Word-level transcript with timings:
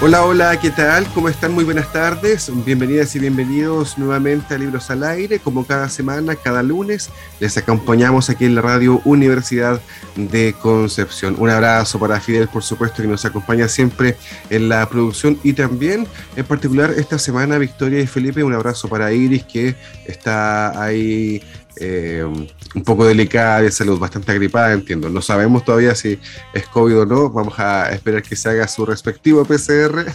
Hola, 0.00 0.24
hola, 0.24 0.60
¿qué 0.60 0.70
tal? 0.70 1.08
¿Cómo 1.12 1.28
están? 1.28 1.52
Muy 1.52 1.64
buenas 1.64 1.92
tardes. 1.92 2.52
Bienvenidas 2.64 3.16
y 3.16 3.18
bienvenidos 3.18 3.98
nuevamente 3.98 4.54
a 4.54 4.58
Libros 4.58 4.88
al 4.92 5.02
Aire. 5.02 5.40
Como 5.40 5.66
cada 5.66 5.88
semana, 5.88 6.36
cada 6.36 6.62
lunes, 6.62 7.10
les 7.40 7.56
acompañamos 7.56 8.30
aquí 8.30 8.44
en 8.44 8.54
la 8.54 8.62
radio 8.62 9.02
Universidad 9.04 9.80
de 10.14 10.54
Concepción. 10.62 11.34
Un 11.36 11.50
abrazo 11.50 11.98
para 11.98 12.20
Fidel, 12.20 12.46
por 12.46 12.62
supuesto, 12.62 13.02
que 13.02 13.08
nos 13.08 13.24
acompaña 13.24 13.66
siempre 13.66 14.16
en 14.50 14.68
la 14.68 14.88
producción 14.88 15.36
y 15.42 15.52
también, 15.54 16.06
en 16.36 16.46
particular, 16.46 16.94
esta 16.96 17.18
semana, 17.18 17.58
Victoria 17.58 17.98
y 17.98 18.06
Felipe. 18.06 18.44
Un 18.44 18.54
abrazo 18.54 18.86
para 18.86 19.12
Iris, 19.12 19.42
que 19.42 19.74
está 20.06 20.80
ahí 20.80 21.42
eh, 21.80 22.24
un 22.24 22.84
poco 22.84 23.06
delicada 23.06 23.62
de 23.62 23.70
salud, 23.70 23.98
bastante 23.98 24.32
agripada, 24.32 24.72
entiendo. 24.72 25.08
No 25.08 25.22
sabemos 25.22 25.64
todavía 25.64 25.94
si 25.94 26.18
es 26.52 26.66
COVID 26.66 27.00
o 27.00 27.06
no. 27.06 27.30
Vamos 27.30 27.58
a 27.58 27.90
esperar 27.92 28.22
que 28.22 28.36
se 28.36 28.48
haga 28.48 28.68
su 28.68 28.84
respectivo 28.84 29.44
PCR. 29.44 30.06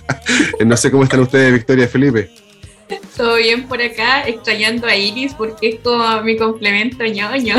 no 0.64 0.76
sé 0.76 0.90
cómo 0.90 1.04
están 1.04 1.20
ustedes, 1.20 1.52
Victoria 1.52 1.84
y 1.84 1.88
Felipe. 1.88 2.30
Todo 3.16 3.36
bien 3.36 3.68
por 3.68 3.82
acá, 3.82 4.26
extrañando 4.26 4.86
a 4.86 4.96
Iris 4.96 5.34
porque 5.34 5.68
es 5.68 5.80
como 5.80 6.22
mi 6.22 6.36
complemento 6.36 7.04
ñoño. 7.04 7.56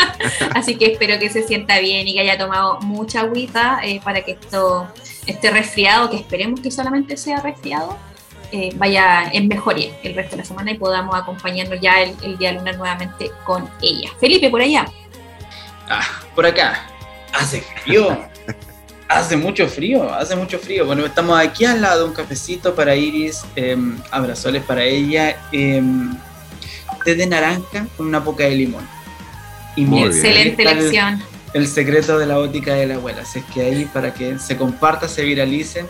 Así 0.54 0.76
que 0.76 0.92
espero 0.92 1.18
que 1.18 1.30
se 1.30 1.42
sienta 1.42 1.78
bien 1.78 2.06
y 2.08 2.14
que 2.14 2.20
haya 2.20 2.36
tomado 2.36 2.80
mucha 2.80 3.20
agüita 3.20 3.80
eh, 3.84 4.00
para 4.04 4.22
que 4.22 4.32
esto 4.32 4.86
esté 5.26 5.50
resfriado, 5.50 6.10
que 6.10 6.16
esperemos 6.16 6.60
que 6.60 6.70
solamente 6.70 7.16
sea 7.16 7.40
resfriado 7.40 7.96
eh, 8.56 8.70
vaya 8.76 9.24
en 9.34 9.48
mejoría 9.48 9.90
el 10.02 10.14
resto 10.14 10.30
de 10.30 10.38
la 10.38 10.44
semana 10.44 10.70
y 10.70 10.78
podamos 10.78 11.14
acompañarnos 11.14 11.78
ya 11.78 12.00
el, 12.00 12.38
día 12.38 12.52
lunes 12.52 12.78
nuevamente 12.78 13.30
con 13.44 13.68
ella. 13.82 14.10
Felipe, 14.18 14.48
por 14.48 14.62
allá. 14.62 14.86
Ah, 15.90 16.06
por 16.34 16.46
acá. 16.46 16.86
Hace 17.34 17.60
frío. 17.60 18.18
hace 19.08 19.36
mucho 19.36 19.68
frío, 19.68 20.10
hace 20.10 20.34
mucho 20.36 20.58
frío. 20.58 20.86
Bueno, 20.86 21.04
estamos 21.04 21.38
aquí 21.38 21.66
al 21.66 21.82
lado 21.82 22.04
de 22.04 22.08
un 22.08 22.14
cafecito 22.14 22.74
para 22.74 22.96
Iris, 22.96 23.44
eh, 23.56 23.76
abrazoles 24.10 24.62
para 24.62 24.82
ella, 24.82 25.36
eh, 25.52 25.82
té 27.04 27.14
de 27.14 27.26
naranja 27.26 27.86
con 27.94 28.06
una 28.06 28.24
poca 28.24 28.44
de 28.44 28.54
limón. 28.54 28.88
Y 29.76 29.84
Excelente 30.02 30.62
elección. 30.62 31.22
El, 31.52 31.68
secreto 31.68 32.18
de 32.18 32.24
la 32.24 32.38
ótica 32.38 32.72
de 32.72 32.86
la 32.86 32.94
abuela. 32.94 33.20
Así 33.20 33.40
es 33.40 33.44
que 33.52 33.60
ahí 33.60 33.84
para 33.84 34.14
que 34.14 34.38
se 34.38 34.56
comparta, 34.56 35.08
se 35.08 35.22
viralice, 35.24 35.84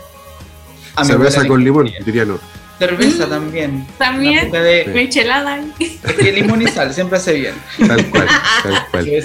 Cerveza 1.03 1.47
con 1.47 1.63
limón, 1.63 1.91
diría 2.05 2.25
no. 2.25 2.39
Cerveza 2.79 3.27
también. 3.27 3.87
También. 3.97 4.51
De... 4.51 4.91
Michelada. 4.93 5.59
Es 5.79 6.13
que 6.13 6.31
limón 6.31 6.61
y 6.61 6.67
sal 6.67 6.93
siempre 6.93 7.17
hace 7.17 7.33
bien. 7.33 7.55
Tal 7.87 8.05
cual, 8.09 8.27
tal 8.63 8.87
cual. 8.91 9.23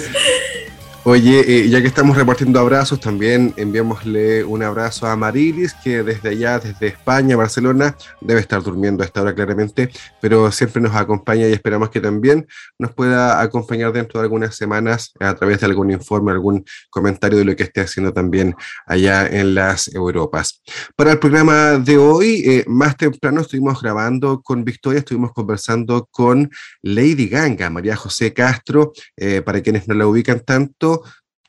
Oye, 1.05 1.41
eh, 1.45 1.67
ya 1.67 1.81
que 1.81 1.87
estamos 1.87 2.15
repartiendo 2.15 2.61
abrazos, 2.61 2.97
también 3.01 3.53
enviámosle 3.57 4.45
un 4.45 4.63
abrazo 4.63 5.05
a 5.05 5.17
Marilis, 5.17 5.73
que 5.73 6.01
desde 6.01 6.29
allá, 6.29 6.59
desde 6.59 6.87
España, 6.87 7.35
Barcelona, 7.35 7.97
debe 8.21 8.39
estar 8.39 8.63
durmiendo 8.63 9.03
a 9.03 9.05
esta 9.05 9.21
hora 9.21 9.35
claramente, 9.35 9.89
pero 10.21 10.49
siempre 10.49 10.81
nos 10.81 10.95
acompaña 10.95 11.45
y 11.45 11.51
esperamos 11.51 11.89
que 11.89 11.99
también 11.99 12.47
nos 12.79 12.93
pueda 12.93 13.41
acompañar 13.41 13.91
dentro 13.91 14.21
de 14.21 14.23
algunas 14.23 14.55
semanas 14.55 15.11
a 15.19 15.33
través 15.35 15.59
de 15.59 15.65
algún 15.65 15.91
informe, 15.91 16.31
algún 16.31 16.63
comentario 16.89 17.37
de 17.37 17.43
lo 17.43 17.55
que 17.57 17.63
esté 17.63 17.81
haciendo 17.81 18.13
también 18.13 18.55
allá 18.87 19.27
en 19.27 19.55
las 19.55 19.93
Europas. 19.93 20.61
Para 20.95 21.11
el 21.11 21.19
programa 21.19 21.79
de 21.79 21.97
hoy, 21.97 22.43
eh, 22.45 22.63
más 22.65 22.95
temprano 22.95 23.41
estuvimos 23.41 23.81
grabando 23.81 24.41
con 24.41 24.63
Victoria, 24.63 24.99
estuvimos 24.99 25.33
conversando 25.33 26.07
con 26.09 26.49
Lady 26.81 27.27
Ganga, 27.27 27.69
María 27.69 27.97
José 27.97 28.31
Castro, 28.31 28.93
eh, 29.17 29.41
para 29.41 29.59
quienes 29.59 29.85
no 29.89 29.95
la 29.95 30.07
ubican 30.07 30.39
tanto 30.39 30.92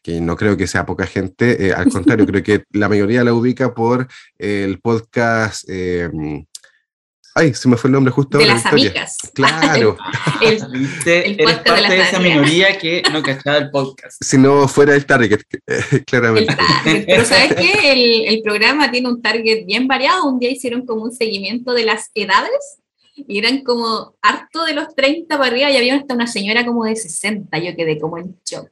que 0.04 0.20
no 0.20 0.36
creo 0.36 0.54
que 0.58 0.66
sea 0.66 0.84
poca 0.84 1.06
gente, 1.06 1.66
eh, 1.66 1.72
al 1.72 1.88
contrario, 1.88 2.26
creo 2.26 2.42
que 2.42 2.64
la 2.72 2.90
mayoría 2.90 3.24
la 3.24 3.32
ubica 3.32 3.74
por 3.74 4.06
el 4.36 4.78
podcast. 4.80 5.64
Eh, 5.66 6.10
ay, 7.34 7.54
se 7.54 7.70
me 7.70 7.78
fue 7.78 7.88
el 7.88 7.92
nombre 7.92 8.12
justo. 8.12 8.36
De 8.36 8.44
las 8.44 8.66
amigas. 8.66 9.16
Claro. 9.34 9.96
el, 10.42 10.60
Eres 11.06 11.58
parte 11.60 11.94
de, 11.94 12.02
esa 12.02 12.20
minoría 12.20 12.76
que 12.78 13.02
no 13.10 13.22
cachaba 13.22 13.56
el 13.56 13.70
podcast. 13.70 14.22
Si 14.22 14.36
no 14.36 14.68
fuera 14.68 14.94
el 14.94 15.06
target, 15.06 15.40
eh, 15.66 16.04
claramente. 16.06 16.54
Pero 16.84 17.24
¿sabes 17.24 17.54
qué? 17.54 17.92
El, 17.92 18.34
el 18.34 18.42
programa 18.42 18.90
tiene 18.90 19.08
un 19.08 19.22
target 19.22 19.64
bien 19.64 19.88
variado. 19.88 20.26
Un 20.26 20.38
día 20.38 20.50
hicieron 20.50 20.84
como 20.84 21.02
un 21.02 21.12
seguimiento 21.12 21.72
de 21.72 21.86
las 21.86 22.10
edades 22.14 22.78
y 23.16 23.38
eran 23.38 23.62
como 23.62 24.14
harto 24.20 24.66
de 24.66 24.74
los 24.74 24.94
30 24.94 25.38
para 25.38 25.50
arriba 25.50 25.70
y 25.70 25.78
había 25.78 25.96
hasta 25.96 26.14
una 26.14 26.26
señora 26.26 26.66
como 26.66 26.84
de 26.84 26.94
60, 26.94 27.56
yo 27.58 27.74
quedé 27.74 27.98
como 27.98 28.18
en 28.18 28.36
shock. 28.44 28.68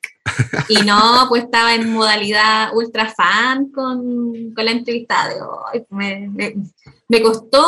Y 0.68 0.76
no, 0.82 1.26
pues 1.28 1.44
estaba 1.44 1.74
en 1.74 1.92
modalidad 1.92 2.74
ultra 2.74 3.12
fan 3.12 3.70
con, 3.70 4.52
con 4.54 4.64
la 4.64 4.70
entrevista 4.70 5.28
de 5.28 5.40
hoy. 5.42 5.84
Me, 5.90 6.54
me, 7.08 7.22
costó 7.22 7.64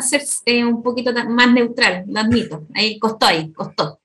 ser 0.00 0.22
eh, 0.46 0.64
un 0.64 0.82
poquito 0.82 1.12
más 1.28 1.52
neutral, 1.52 2.04
lo 2.06 2.20
admito. 2.20 2.66
Ahí 2.74 2.98
costó, 2.98 3.26
ahí, 3.26 3.52
costó 3.52 3.98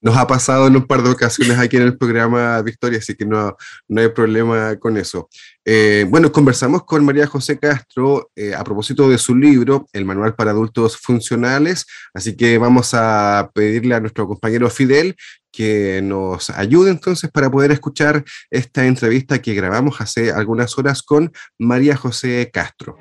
nos 0.00 0.16
ha 0.16 0.26
pasado 0.26 0.66
en 0.66 0.76
un 0.76 0.86
par 0.86 1.02
de 1.02 1.10
ocasiones 1.10 1.58
aquí 1.58 1.76
en 1.76 1.82
el 1.82 1.96
programa 1.96 2.60
Victoria, 2.62 2.98
así 2.98 3.14
que 3.14 3.26
no, 3.26 3.56
no 3.88 4.00
hay 4.00 4.08
problema 4.08 4.76
con 4.76 4.96
eso. 4.96 5.28
Eh, 5.64 6.06
bueno, 6.08 6.32
conversamos 6.32 6.84
con 6.84 7.04
María 7.04 7.26
José 7.26 7.58
Castro 7.58 8.30
eh, 8.34 8.54
a 8.54 8.64
propósito 8.64 9.08
de 9.08 9.18
su 9.18 9.36
libro, 9.36 9.86
El 9.92 10.06
Manual 10.06 10.34
para 10.34 10.52
Adultos 10.52 10.96
Funcionales, 10.96 11.86
así 12.14 12.34
que 12.34 12.56
vamos 12.56 12.94
a 12.94 13.50
pedirle 13.54 13.94
a 13.94 14.00
nuestro 14.00 14.26
compañero 14.26 14.70
Fidel 14.70 15.16
que 15.52 16.00
nos 16.02 16.50
ayude 16.50 16.90
entonces 16.90 17.30
para 17.30 17.50
poder 17.50 17.70
escuchar 17.72 18.24
esta 18.50 18.86
entrevista 18.86 19.40
que 19.40 19.54
grabamos 19.54 20.00
hace 20.00 20.32
algunas 20.32 20.78
horas 20.78 21.02
con 21.02 21.32
María 21.58 21.96
José 21.96 22.50
Castro. 22.52 22.96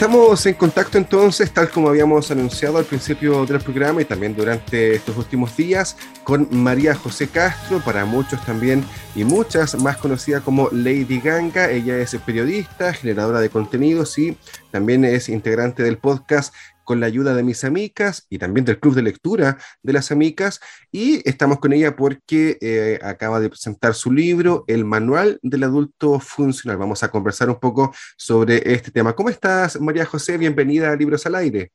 Estamos 0.00 0.46
en 0.46 0.54
contacto 0.54 0.96
entonces, 0.96 1.52
tal 1.52 1.68
como 1.68 1.90
habíamos 1.90 2.30
anunciado 2.30 2.78
al 2.78 2.86
principio 2.86 3.44
del 3.44 3.60
programa 3.60 4.00
y 4.00 4.06
también 4.06 4.34
durante 4.34 4.94
estos 4.94 5.14
últimos 5.18 5.54
días, 5.58 5.94
con 6.24 6.48
María 6.50 6.94
José 6.94 7.28
Castro, 7.28 7.82
para 7.84 8.06
muchos 8.06 8.42
también 8.46 8.82
y 9.14 9.24
muchas 9.24 9.74
más 9.74 9.98
conocida 9.98 10.40
como 10.40 10.70
Lady 10.72 11.20
Ganga. 11.20 11.70
Ella 11.70 11.98
es 11.98 12.16
periodista, 12.24 12.94
generadora 12.94 13.40
de 13.40 13.50
contenidos 13.50 14.18
y 14.18 14.38
también 14.70 15.04
es 15.04 15.28
integrante 15.28 15.82
del 15.82 15.98
podcast 15.98 16.54
con 16.90 16.98
la 16.98 17.06
ayuda 17.06 17.36
de 17.36 17.44
mis 17.44 17.62
amigas 17.62 18.26
y 18.28 18.38
también 18.38 18.64
del 18.64 18.80
club 18.80 18.96
de 18.96 19.02
lectura 19.02 19.58
de 19.80 19.92
las 19.92 20.10
amigas. 20.10 20.58
Y 20.90 21.22
estamos 21.28 21.60
con 21.60 21.72
ella 21.72 21.94
porque 21.94 22.58
eh, 22.60 22.98
acaba 23.00 23.38
de 23.38 23.48
presentar 23.48 23.94
su 23.94 24.10
libro, 24.10 24.64
El 24.66 24.84
Manual 24.84 25.38
del 25.40 25.62
Adulto 25.62 26.18
Funcional. 26.18 26.78
Vamos 26.78 27.04
a 27.04 27.08
conversar 27.12 27.48
un 27.48 27.60
poco 27.60 27.94
sobre 28.16 28.72
este 28.72 28.90
tema. 28.90 29.14
¿Cómo 29.14 29.28
estás, 29.28 29.80
María 29.80 30.04
José? 30.04 30.36
Bienvenida 30.36 30.90
a 30.90 30.96
Libros 30.96 31.24
al 31.26 31.36
Aire. 31.36 31.70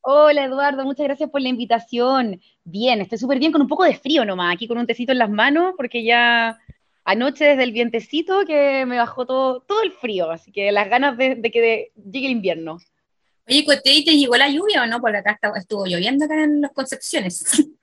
Hola 0.00 0.44
Eduardo, 0.44 0.84
muchas 0.84 1.06
gracias 1.06 1.28
por 1.28 1.40
la 1.40 1.48
invitación. 1.48 2.40
Bien, 2.62 3.00
estoy 3.00 3.18
súper 3.18 3.40
bien 3.40 3.50
con 3.50 3.62
un 3.62 3.66
poco 3.66 3.82
de 3.82 3.96
frío 3.96 4.24
nomás, 4.24 4.54
aquí 4.54 4.68
con 4.68 4.78
un 4.78 4.86
tecito 4.86 5.10
en 5.10 5.18
las 5.18 5.30
manos, 5.30 5.74
porque 5.76 6.04
ya 6.04 6.56
anoche 7.04 7.46
desde 7.46 7.64
el 7.64 7.72
vientecito 7.72 8.44
que 8.46 8.86
me 8.86 8.96
bajó 8.96 9.26
todo, 9.26 9.62
todo 9.62 9.82
el 9.82 9.90
frío, 9.90 10.30
así 10.30 10.52
que 10.52 10.70
las 10.70 10.88
ganas 10.88 11.16
de, 11.18 11.34
de 11.34 11.50
que 11.50 11.90
llegue 11.96 12.26
el 12.26 12.32
invierno. 12.32 12.78
Oye, 13.50 13.66
¿y 13.84 14.04
te 14.04 14.16
llegó 14.16 14.36
la 14.36 14.48
lluvia 14.48 14.84
o 14.84 14.86
no? 14.86 15.00
Porque 15.00 15.18
acá 15.18 15.38
estuvo 15.56 15.84
lloviendo 15.84 16.24
acá 16.24 16.44
en 16.44 16.60
las 16.60 16.72
Concepciones. 16.72 17.44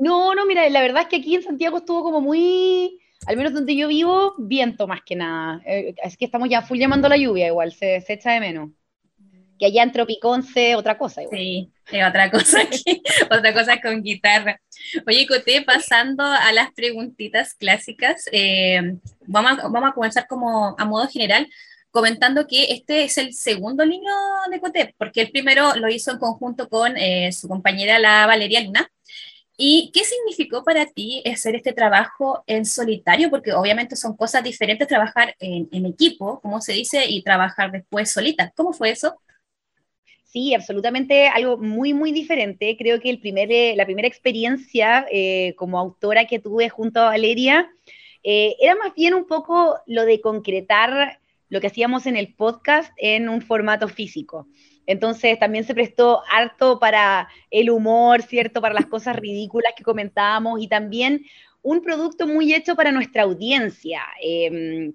No, 0.00 0.34
no, 0.34 0.44
mira, 0.44 0.68
la 0.68 0.82
verdad 0.82 1.02
es 1.02 1.08
que 1.08 1.16
aquí 1.16 1.36
en 1.36 1.42
Santiago 1.42 1.78
estuvo 1.78 2.02
como 2.02 2.20
muy, 2.20 2.98
al 3.26 3.36
menos 3.36 3.54
donde 3.54 3.76
yo 3.76 3.86
vivo, 3.86 4.34
viento 4.36 4.88
más 4.88 5.00
que 5.06 5.14
nada. 5.14 5.62
Eh, 5.64 5.94
es 6.02 6.16
que 6.16 6.24
estamos 6.24 6.48
ya 6.48 6.62
full 6.62 6.78
llamando 6.78 7.08
la 7.08 7.16
lluvia 7.16 7.46
igual, 7.46 7.72
se, 7.72 8.04
echa 8.08 8.32
de 8.32 8.40
menos. 8.40 8.70
Que 9.56 9.66
allá 9.66 9.84
en 9.84 9.92
Tropiconce, 9.92 10.74
otra 10.74 10.98
cosa 10.98 11.22
igual. 11.22 11.38
Sí, 11.38 11.72
otra 12.06 12.28
cosa 12.28 12.60
aquí, 12.62 13.02
otra 13.30 13.54
cosa 13.54 13.80
con 13.80 14.02
guitarra. 14.02 14.60
Oye, 15.06 15.26
Coté, 15.28 15.62
pasando 15.62 16.24
a 16.24 16.52
las 16.52 16.72
preguntitas 16.72 17.54
clásicas, 17.54 18.24
eh, 18.32 18.96
vamos, 19.26 19.52
a, 19.52 19.68
vamos 19.68 19.90
a 19.90 19.94
comenzar 19.94 20.26
como 20.26 20.74
a 20.76 20.84
modo 20.84 21.06
general 21.08 21.48
comentando 21.98 22.46
que 22.46 22.72
este 22.72 23.02
es 23.02 23.18
el 23.18 23.34
segundo 23.34 23.84
libro 23.84 24.12
de 24.50 24.60
Coté, 24.60 24.94
porque 24.96 25.22
el 25.22 25.30
primero 25.30 25.74
lo 25.74 25.88
hizo 25.88 26.12
en 26.12 26.18
conjunto 26.18 26.68
con 26.68 26.96
eh, 26.96 27.32
su 27.32 27.48
compañera 27.48 27.98
la 27.98 28.26
Valeria 28.26 28.62
Luna, 28.62 28.88
¿Y 29.60 29.90
qué 29.92 30.04
significó 30.04 30.62
para 30.62 30.86
ti 30.86 31.20
hacer 31.26 31.56
este 31.56 31.72
trabajo 31.72 32.44
en 32.46 32.64
solitario? 32.64 33.28
Porque 33.28 33.52
obviamente 33.52 33.96
son 33.96 34.16
cosas 34.16 34.44
diferentes 34.44 34.86
trabajar 34.86 35.34
en, 35.40 35.68
en 35.72 35.84
equipo, 35.84 36.40
como 36.40 36.60
se 36.60 36.74
dice, 36.74 37.06
y 37.08 37.24
trabajar 37.24 37.72
después 37.72 38.12
solita. 38.12 38.52
¿Cómo 38.54 38.72
fue 38.72 38.90
eso? 38.90 39.20
Sí, 40.22 40.54
absolutamente 40.54 41.26
algo 41.26 41.56
muy, 41.56 41.92
muy 41.92 42.12
diferente. 42.12 42.76
Creo 42.78 43.00
que 43.00 43.10
el 43.10 43.18
primer, 43.18 43.50
eh, 43.50 43.74
la 43.74 43.84
primera 43.84 44.06
experiencia 44.06 45.04
eh, 45.10 45.54
como 45.56 45.76
autora 45.76 46.26
que 46.26 46.38
tuve 46.38 46.68
junto 46.68 47.00
a 47.00 47.06
Valeria 47.06 47.68
eh, 48.22 48.54
era 48.60 48.76
más 48.76 48.94
bien 48.94 49.14
un 49.14 49.26
poco 49.26 49.78
lo 49.86 50.04
de 50.04 50.20
concretar 50.20 51.18
lo 51.48 51.60
que 51.60 51.68
hacíamos 51.68 52.06
en 52.06 52.16
el 52.16 52.34
podcast 52.34 52.92
en 52.96 53.28
un 53.28 53.42
formato 53.42 53.88
físico. 53.88 54.46
Entonces 54.86 55.38
también 55.38 55.64
se 55.64 55.74
prestó 55.74 56.22
harto 56.32 56.78
para 56.78 57.28
el 57.50 57.70
humor, 57.70 58.22
¿cierto? 58.22 58.60
Para 58.60 58.74
las 58.74 58.86
cosas 58.86 59.16
ridículas 59.16 59.74
que 59.76 59.84
comentábamos 59.84 60.62
y 60.62 60.68
también 60.68 61.24
un 61.62 61.82
producto 61.82 62.26
muy 62.26 62.54
hecho 62.54 62.74
para 62.74 62.92
nuestra 62.92 63.24
audiencia. 63.24 64.02
Em, 64.22 64.94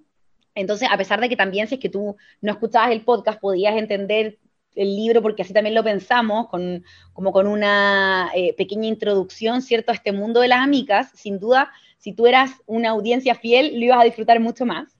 entonces, 0.55 0.87
a 0.91 0.97
pesar 0.97 1.19
de 1.21 1.29
que 1.29 1.35
también 1.35 1.67
si 1.67 1.75
es 1.75 1.81
que 1.81 1.89
tú 1.89 2.15
no 2.41 2.51
escuchabas 2.51 2.91
el 2.91 3.01
podcast, 3.01 3.39
podías 3.39 3.75
entender 3.75 4.39
el 4.75 4.95
libro, 4.95 5.21
porque 5.21 5.43
así 5.43 5.53
también 5.53 5.75
lo 5.75 5.83
pensamos, 5.83 6.47
con, 6.49 6.83
como 7.13 7.31
con 7.31 7.47
una 7.47 8.31
eh, 8.35 8.53
pequeña 8.55 8.87
introducción, 8.87 9.61
¿cierto?, 9.61 9.91
a 9.91 9.95
este 9.95 10.11
mundo 10.11 10.39
de 10.39 10.47
las 10.47 10.59
amigas, 10.59 11.11
sin 11.13 11.39
duda, 11.39 11.71
si 11.97 12.13
tú 12.13 12.25
eras 12.27 12.51
una 12.65 12.89
audiencia 12.89 13.35
fiel, 13.35 13.79
lo 13.79 13.85
ibas 13.85 14.01
a 14.01 14.05
disfrutar 14.05 14.39
mucho 14.39 14.65
más. 14.65 14.97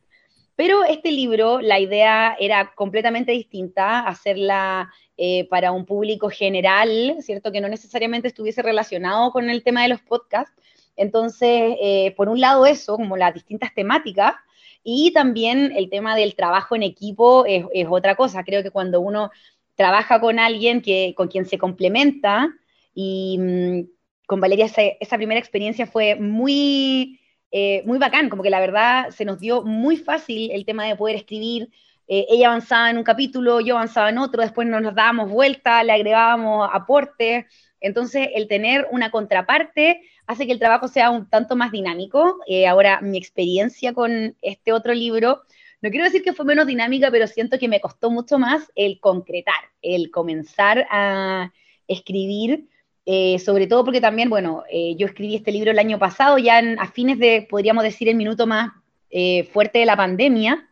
Pero 0.55 0.83
este 0.83 1.11
libro, 1.11 1.61
la 1.61 1.79
idea 1.79 2.35
era 2.39 2.73
completamente 2.75 3.31
distinta, 3.31 4.01
hacerla 4.01 4.91
eh, 5.17 5.47
para 5.49 5.71
un 5.71 5.85
público 5.85 6.29
general, 6.29 7.17
¿cierto?, 7.21 7.51
que 7.51 7.61
no 7.61 7.69
necesariamente 7.69 8.27
estuviese 8.27 8.61
relacionado 8.61 9.31
con 9.31 9.49
el 9.49 9.63
tema 9.63 9.81
de 9.83 9.89
los 9.89 10.01
podcasts. 10.01 10.53
Entonces, 10.95 11.75
eh, 11.81 12.13
por 12.15 12.29
un 12.29 12.39
lado 12.39 12.65
eso, 12.65 12.95
como 12.97 13.17
las 13.17 13.33
distintas 13.33 13.73
temáticas, 13.73 14.35
y 14.83 15.11
también 15.13 15.71
el 15.75 15.89
tema 15.89 16.15
del 16.15 16.35
trabajo 16.35 16.75
en 16.75 16.83
equipo 16.83 17.45
es, 17.45 17.65
otra 17.89 18.15
cosa. 18.15 18.43
Creo 18.43 18.63
que 18.63 18.71
cuando 18.71 18.99
uno 18.99 19.31
trabaja 19.75 20.19
con 20.19 20.39
alguien 20.39 20.81
que, 20.81 21.13
con 21.15 21.29
quien 21.29 21.45
se 21.45 21.57
complementa 21.57 22.53
y 22.93 23.37
mm, 23.39 23.81
con 24.27 24.41
Valeria 24.41 24.65
esa, 24.99 25.17
primera 25.17 25.39
experiencia 25.39 25.87
fue 25.87 26.15
muy, 26.15 27.19
eh, 27.53 27.83
muy 27.85 27.99
bacán, 27.99 28.29
como 28.29 28.41
que 28.41 28.49
la 28.49 28.59
verdad 28.59 29.11
se 29.11 29.23
nos 29.23 29.39
dio 29.39 29.61
muy 29.61 29.95
fácil 29.95 30.51
el 30.51 30.65
tema 30.65 30.85
de 30.85 30.95
poder 30.95 31.15
escribir. 31.15 31.69
Eh, 32.07 32.25
ella 32.29 32.47
avanzaba 32.47 32.89
en 32.89 32.97
un 32.97 33.03
capítulo, 33.03 33.61
yo 33.61 33.75
avanzaba 33.75 34.09
en 34.09 34.17
otro, 34.17 34.41
después 34.41 34.67
nos, 34.67 34.81
nos 34.81 34.95
dábamos 34.95 35.29
vuelta, 35.29 35.83
le 35.83 35.93
agregábamos 35.93 36.69
aportes. 36.73 37.45
Entonces, 37.79 38.27
el 38.35 38.47
tener 38.47 38.87
una 38.91 39.11
contraparte 39.11 40.01
hace 40.25 40.45
que 40.45 40.51
el 40.51 40.59
trabajo 40.59 40.87
sea 40.87 41.11
un 41.11 41.29
tanto 41.29 41.55
más 41.55 41.71
dinámico. 41.71 42.39
Eh, 42.47 42.67
ahora, 42.67 43.01
mi 43.01 43.17
experiencia 43.17 43.93
con 43.93 44.35
este 44.41 44.73
otro 44.73 44.93
libro 44.93 45.43
no 45.83 45.89
quiero 45.89 46.05
decir 46.05 46.23
que 46.23 46.31
fue 46.31 46.45
menos 46.45 46.65
dinámica, 46.65 47.11
pero 47.11 47.27
siento 47.27 47.59
que 47.59 47.67
me 47.67 47.81
costó 47.81 48.09
mucho 48.09 48.39
más 48.39 48.71
el 48.73 49.01
concretar, 49.01 49.65
el 49.81 50.11
comenzar 50.11 50.87
a 50.89 51.51
escribir, 51.89 52.69
eh, 53.05 53.37
sobre 53.39 53.67
todo 53.67 53.83
porque 53.83 53.99
también, 54.01 54.29
bueno, 54.29 54.63
eh, 54.69 54.95
yo 54.97 55.07
escribí 55.07 55.35
este 55.35 55.51
libro 55.51 55.71
el 55.71 55.79
año 55.79 55.99
pasado, 55.99 56.37
ya 56.37 56.59
a 56.79 56.87
fines 56.91 57.19
de, 57.19 57.45
podríamos 57.49 57.83
decir, 57.83 58.07
el 58.07 58.15
minuto 58.15 58.47
más 58.47 58.71
eh, 59.09 59.43
fuerte 59.51 59.79
de 59.79 59.85
la 59.85 59.97
pandemia. 59.97 60.69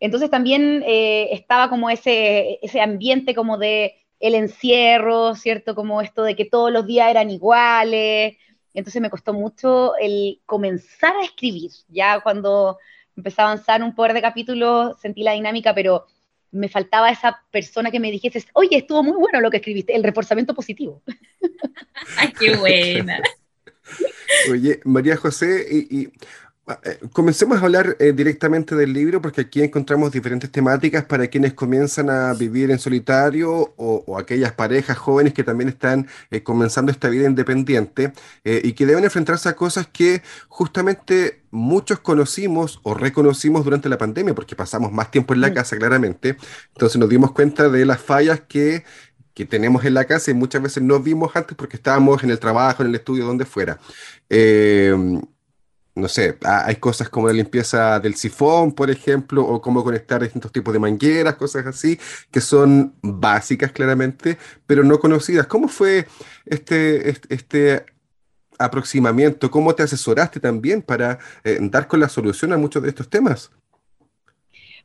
Entonces 0.00 0.30
también 0.30 0.84
estaba 0.86 1.70
como 1.70 1.88
ese, 1.88 2.58
ese 2.62 2.80
ambiente 2.80 3.34
como 3.34 3.58
de 3.58 3.94
el 4.20 4.34
encierro, 4.34 5.34
¿cierto? 5.34 5.74
Como 5.74 6.00
esto 6.02 6.24
de 6.24 6.36
que 6.36 6.44
todos 6.44 6.70
los 6.70 6.86
días 6.86 7.10
eran 7.10 7.30
iguales. 7.30 8.36
Entonces 8.74 9.00
me 9.00 9.10
costó 9.10 9.32
mucho 9.32 9.96
el 9.96 10.40
comenzar 10.46 11.16
a 11.16 11.24
escribir, 11.24 11.70
ya 11.88 12.20
cuando 12.20 12.78
empecé 13.16 13.40
a 13.40 13.46
avanzar 13.46 13.82
un 13.82 13.94
par 13.94 14.12
de 14.12 14.20
capítulos, 14.20 15.00
sentí 15.00 15.22
la 15.22 15.32
dinámica, 15.32 15.74
pero 15.74 16.06
me 16.54 16.68
faltaba 16.68 17.10
esa 17.10 17.42
persona 17.50 17.90
que 17.90 18.00
me 18.00 18.10
dijese, 18.10 18.44
oye, 18.54 18.78
estuvo 18.78 19.02
muy 19.02 19.16
bueno 19.16 19.40
lo 19.40 19.50
que 19.50 19.58
escribiste, 19.58 19.94
el 19.94 20.02
reforzamiento 20.02 20.54
positivo. 20.54 21.02
¡Ay, 22.16 22.32
qué 22.38 22.56
buena! 22.56 23.20
Oye, 24.50 24.80
María 24.84 25.16
José, 25.16 25.66
y 25.70 26.10
eh, 26.66 26.98
comencemos 27.12 27.58
a 27.58 27.66
hablar 27.66 27.94
eh, 28.00 28.12
directamente 28.12 28.74
del 28.74 28.94
libro 28.94 29.20
porque 29.20 29.42
aquí 29.42 29.60
encontramos 29.60 30.10
diferentes 30.12 30.50
temáticas 30.50 31.04
para 31.04 31.26
quienes 31.26 31.52
comienzan 31.52 32.08
a 32.08 32.32
vivir 32.32 32.70
en 32.70 32.78
solitario 32.78 33.74
o, 33.76 34.16
aquellas 34.18 34.52
parejas 34.52 34.96
jóvenes 34.96 35.34
que 35.34 35.44
también 35.44 35.68
están 35.68 36.08
eh, 36.30 36.42
comenzando 36.42 36.90
esta 36.90 37.10
vida 37.10 37.26
independiente 37.26 38.12
y 38.44 38.72
que 38.72 38.86
deben 38.86 39.04
enfrentarse 39.04 39.48
a 39.48 39.56
cosas 39.56 39.88
que 39.88 40.22
justamente 40.48 41.43
muchos 41.54 42.00
conocimos 42.00 42.80
o 42.82 42.94
reconocimos 42.94 43.64
durante 43.64 43.88
la 43.88 43.98
pandemia 43.98 44.34
porque 44.34 44.56
pasamos 44.56 44.92
más 44.92 45.10
tiempo 45.10 45.34
en 45.34 45.40
la 45.40 45.50
mm. 45.50 45.54
casa 45.54 45.76
claramente. 45.76 46.36
Entonces 46.72 46.98
nos 46.98 47.08
dimos 47.08 47.32
cuenta 47.32 47.68
de 47.68 47.84
las 47.86 48.00
fallas 48.00 48.40
que 48.40 48.84
que 49.34 49.44
tenemos 49.44 49.84
en 49.84 49.94
la 49.94 50.04
casa 50.04 50.30
y 50.30 50.34
muchas 50.34 50.62
veces 50.62 50.80
no 50.84 51.00
vimos 51.00 51.34
antes 51.34 51.56
porque 51.56 51.76
estábamos 51.76 52.22
en 52.22 52.30
el 52.30 52.38
trabajo, 52.38 52.84
en 52.84 52.90
el 52.90 52.94
estudio, 52.94 53.26
donde 53.26 53.44
fuera 53.44 53.80
no 55.96 56.08
sé, 56.08 56.38
hay 56.42 56.76
cosas 56.76 57.08
como 57.08 57.28
la 57.28 57.32
limpieza 57.32 58.00
del 58.00 58.16
sifón, 58.16 58.72
por 58.72 58.90
ejemplo, 58.90 59.46
o 59.46 59.60
cómo 59.60 59.84
conectar 59.84 60.20
distintos 60.22 60.50
tipos 60.50 60.72
de 60.72 60.80
mangueras, 60.80 61.36
cosas 61.36 61.66
así, 61.66 61.98
que 62.32 62.40
son 62.40 62.94
básicas 63.00 63.70
claramente, 63.70 64.36
pero 64.66 64.82
no 64.82 64.98
conocidas. 64.98 65.46
¿Cómo 65.46 65.68
fue 65.68 66.06
este, 66.46 67.10
este, 67.28 67.86
aproximamiento? 68.58 69.50
¿Cómo 69.50 69.74
te 69.74 69.82
asesoraste 69.82 70.40
también 70.40 70.82
para 70.82 71.18
eh, 71.42 71.58
dar 71.60 71.86
con 71.86 72.00
la 72.00 72.08
solución 72.08 72.52
a 72.52 72.56
muchos 72.56 72.82
de 72.82 72.88
estos 72.88 73.08
temas? 73.08 73.50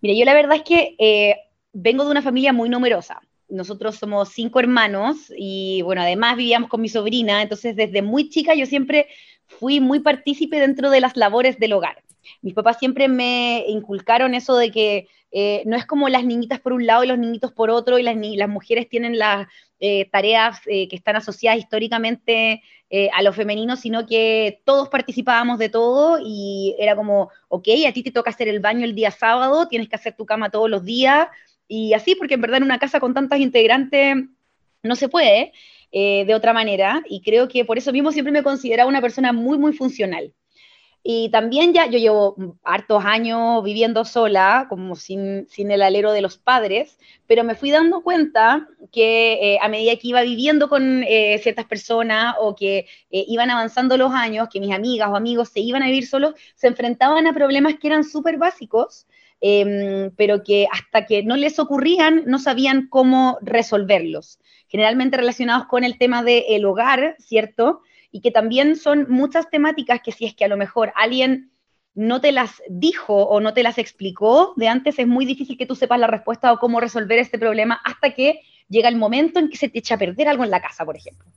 Mira, 0.01 0.15
yo 0.17 0.25
la 0.25 0.33
verdad 0.33 0.57
es 0.57 0.63
que 0.63 0.95
eh, 0.97 1.35
vengo 1.73 2.05
de 2.05 2.11
una 2.11 2.21
familia 2.21 2.53
muy 2.53 2.69
numerosa. 2.69 3.21
Nosotros 3.49 3.95
somos 3.95 4.29
cinco 4.29 4.59
hermanos 4.59 5.33
y 5.35 5.81
bueno, 5.81 6.01
además 6.01 6.37
vivíamos 6.37 6.69
con 6.69 6.81
mi 6.81 6.89
sobrina, 6.89 7.41
entonces 7.41 7.75
desde 7.75 8.01
muy 8.01 8.29
chica 8.29 8.53
yo 8.53 8.65
siempre 8.65 9.07
fui 9.47 9.79
muy 9.79 9.99
partícipe 9.99 10.59
dentro 10.59 10.91
de 10.91 11.01
las 11.01 11.17
labores 11.17 11.57
del 11.57 11.73
hogar. 11.73 12.03
Mis 12.41 12.53
papás 12.53 12.77
siempre 12.77 13.07
me 13.07 13.65
inculcaron 13.67 14.35
eso 14.35 14.55
de 14.55 14.69
que 14.69 15.07
eh, 15.31 15.63
no 15.65 15.75
es 15.75 15.85
como 15.85 16.09
las 16.09 16.23
niñitas 16.23 16.59
por 16.59 16.73
un 16.73 16.85
lado 16.85 17.03
y 17.03 17.07
los 17.07 17.17
niñitos 17.17 17.51
por 17.51 17.71
otro, 17.71 17.97
y 17.97 18.03
las, 18.03 18.49
mujeres 18.49 18.87
tienen 18.87 19.17
las 19.17 19.47
tareas 20.11 20.59
que 20.65 20.89
están 20.91 21.15
asociadas 21.15 21.57
históricamente 21.57 22.61
a 23.13 23.21
lo 23.21 23.33
femenino, 23.33 23.75
sino 23.75 24.07
que 24.07 24.61
todos 24.65 24.89
participábamos 24.89 25.59
de 25.59 25.69
todo 25.69 26.19
y 26.23 26.75
era 26.79 26.95
como, 26.95 27.29
ok, 27.47 27.67
a 27.87 27.93
ti 27.93 28.01
te 28.01 28.11
toca 28.11 28.31
hacer 28.31 28.47
el 28.47 28.59
baño 28.59 28.83
el 28.83 28.95
día 28.95 29.11
sábado, 29.11 29.67
tienes 29.67 29.89
que 29.89 29.95
hacer 29.95 30.15
tu 30.15 30.25
cama 30.25 30.49
todos 30.49 30.69
los 30.69 30.83
días, 30.83 31.27
y 31.67 31.93
así, 31.93 32.15
porque 32.15 32.33
en 32.33 32.41
verdad 32.41 32.57
en 32.57 32.63
una 32.63 32.79
casa 32.79 32.99
con 32.99 33.13
tantas 33.13 33.39
integrantes 33.39 34.15
no 34.81 34.95
se 34.95 35.07
puede. 35.07 35.53
Eh, 35.91 36.23
de 36.25 36.35
otra 36.35 36.53
manera 36.53 37.01
y 37.09 37.19
creo 37.21 37.47
que 37.47 37.65
por 37.65 37.79
eso 37.79 37.91
mismo 37.91 38.11
siempre 38.11 38.31
me 38.31 38.43
consideraba 38.43 38.87
una 38.87 39.01
persona 39.01 39.33
muy, 39.33 39.57
muy 39.57 39.73
funcional. 39.73 40.31
Y 41.03 41.29
también 41.29 41.73
ya 41.73 41.85
yo 41.85 41.97
llevo 41.97 42.35
hartos 42.63 43.03
años 43.05 43.63
viviendo 43.63 44.03
sola, 44.05 44.67
como 44.69 44.95
sin, 44.95 45.47
sin 45.47 45.71
el 45.71 45.81
alero 45.81 46.11
de 46.11 46.21
los 46.21 46.37
padres, 46.37 46.97
pero 47.25 47.43
me 47.43 47.55
fui 47.55 47.71
dando 47.71 48.01
cuenta 48.01 48.67
que 48.91 49.33
eh, 49.53 49.59
a 49.61 49.69
medida 49.69 49.95
que 49.95 50.09
iba 50.09 50.21
viviendo 50.21 50.67
con 50.67 51.03
eh, 51.03 51.39
ciertas 51.41 51.65
personas 51.65 52.35
o 52.39 52.55
que 52.55 52.85
iban 53.09 53.49
avanzando 53.49 53.97
los 53.97 54.11
años, 54.11 54.49
que 54.51 54.59
mis 54.59 54.73
amigas 54.73 55.09
o 55.09 55.15
amigos 55.15 55.49
se 55.49 55.61
iban 55.61 55.83
a 55.83 55.87
vivir 55.87 56.05
solos, 56.05 56.33
se 56.55 56.67
enfrentaban 56.67 57.27
a 57.27 57.33
problemas 57.33 57.75
que 57.79 57.87
eran 57.87 58.03
súper 58.03 58.37
básicos, 58.37 59.07
em, 59.41 60.11
pero 60.17 60.43
que 60.43 60.67
hasta 60.71 61.05
que 61.05 61.23
no 61.23 61.37
les 61.37 61.59
ocurrían 61.59 62.23
no 62.25 62.39
sabían 62.39 62.87
cómo 62.89 63.37
resolverlos 63.41 64.39
generalmente 64.69 65.17
relacionados 65.17 65.67
con 65.67 65.83
el 65.83 65.97
tema 65.97 66.23
del 66.23 66.63
hogar, 66.63 67.15
¿cierto? 67.19 67.81
Y 68.11 68.21
que 68.21 68.31
también 68.31 68.75
son 68.75 69.05
muchas 69.09 69.49
temáticas 69.49 70.01
que 70.03 70.11
si 70.11 70.25
es 70.25 70.35
que 70.35 70.45
a 70.45 70.47
lo 70.47 70.57
mejor 70.57 70.91
alguien 70.95 71.51
no 71.93 72.21
te 72.21 72.31
las 72.31 72.61
dijo 72.69 73.23
o 73.23 73.39
no 73.41 73.53
te 73.53 73.63
las 73.63 73.77
explicó 73.77 74.53
de 74.55 74.67
antes, 74.67 74.99
es 74.99 75.07
muy 75.07 75.25
difícil 75.25 75.57
que 75.57 75.65
tú 75.65 75.75
sepas 75.75 75.99
la 75.99 76.07
respuesta 76.07 76.51
o 76.51 76.59
cómo 76.59 76.79
resolver 76.79 77.19
este 77.19 77.37
problema 77.37 77.79
hasta 77.83 78.13
que 78.13 78.41
llega 78.69 78.89
el 78.89 78.95
momento 78.95 79.39
en 79.39 79.49
que 79.49 79.57
se 79.57 79.69
te 79.69 79.79
echa 79.79 79.95
a 79.95 79.99
perder 79.99 80.27
algo 80.27 80.43
en 80.43 80.51
la 80.51 80.61
casa, 80.61 80.85
por 80.85 80.95
ejemplo. 80.95 81.27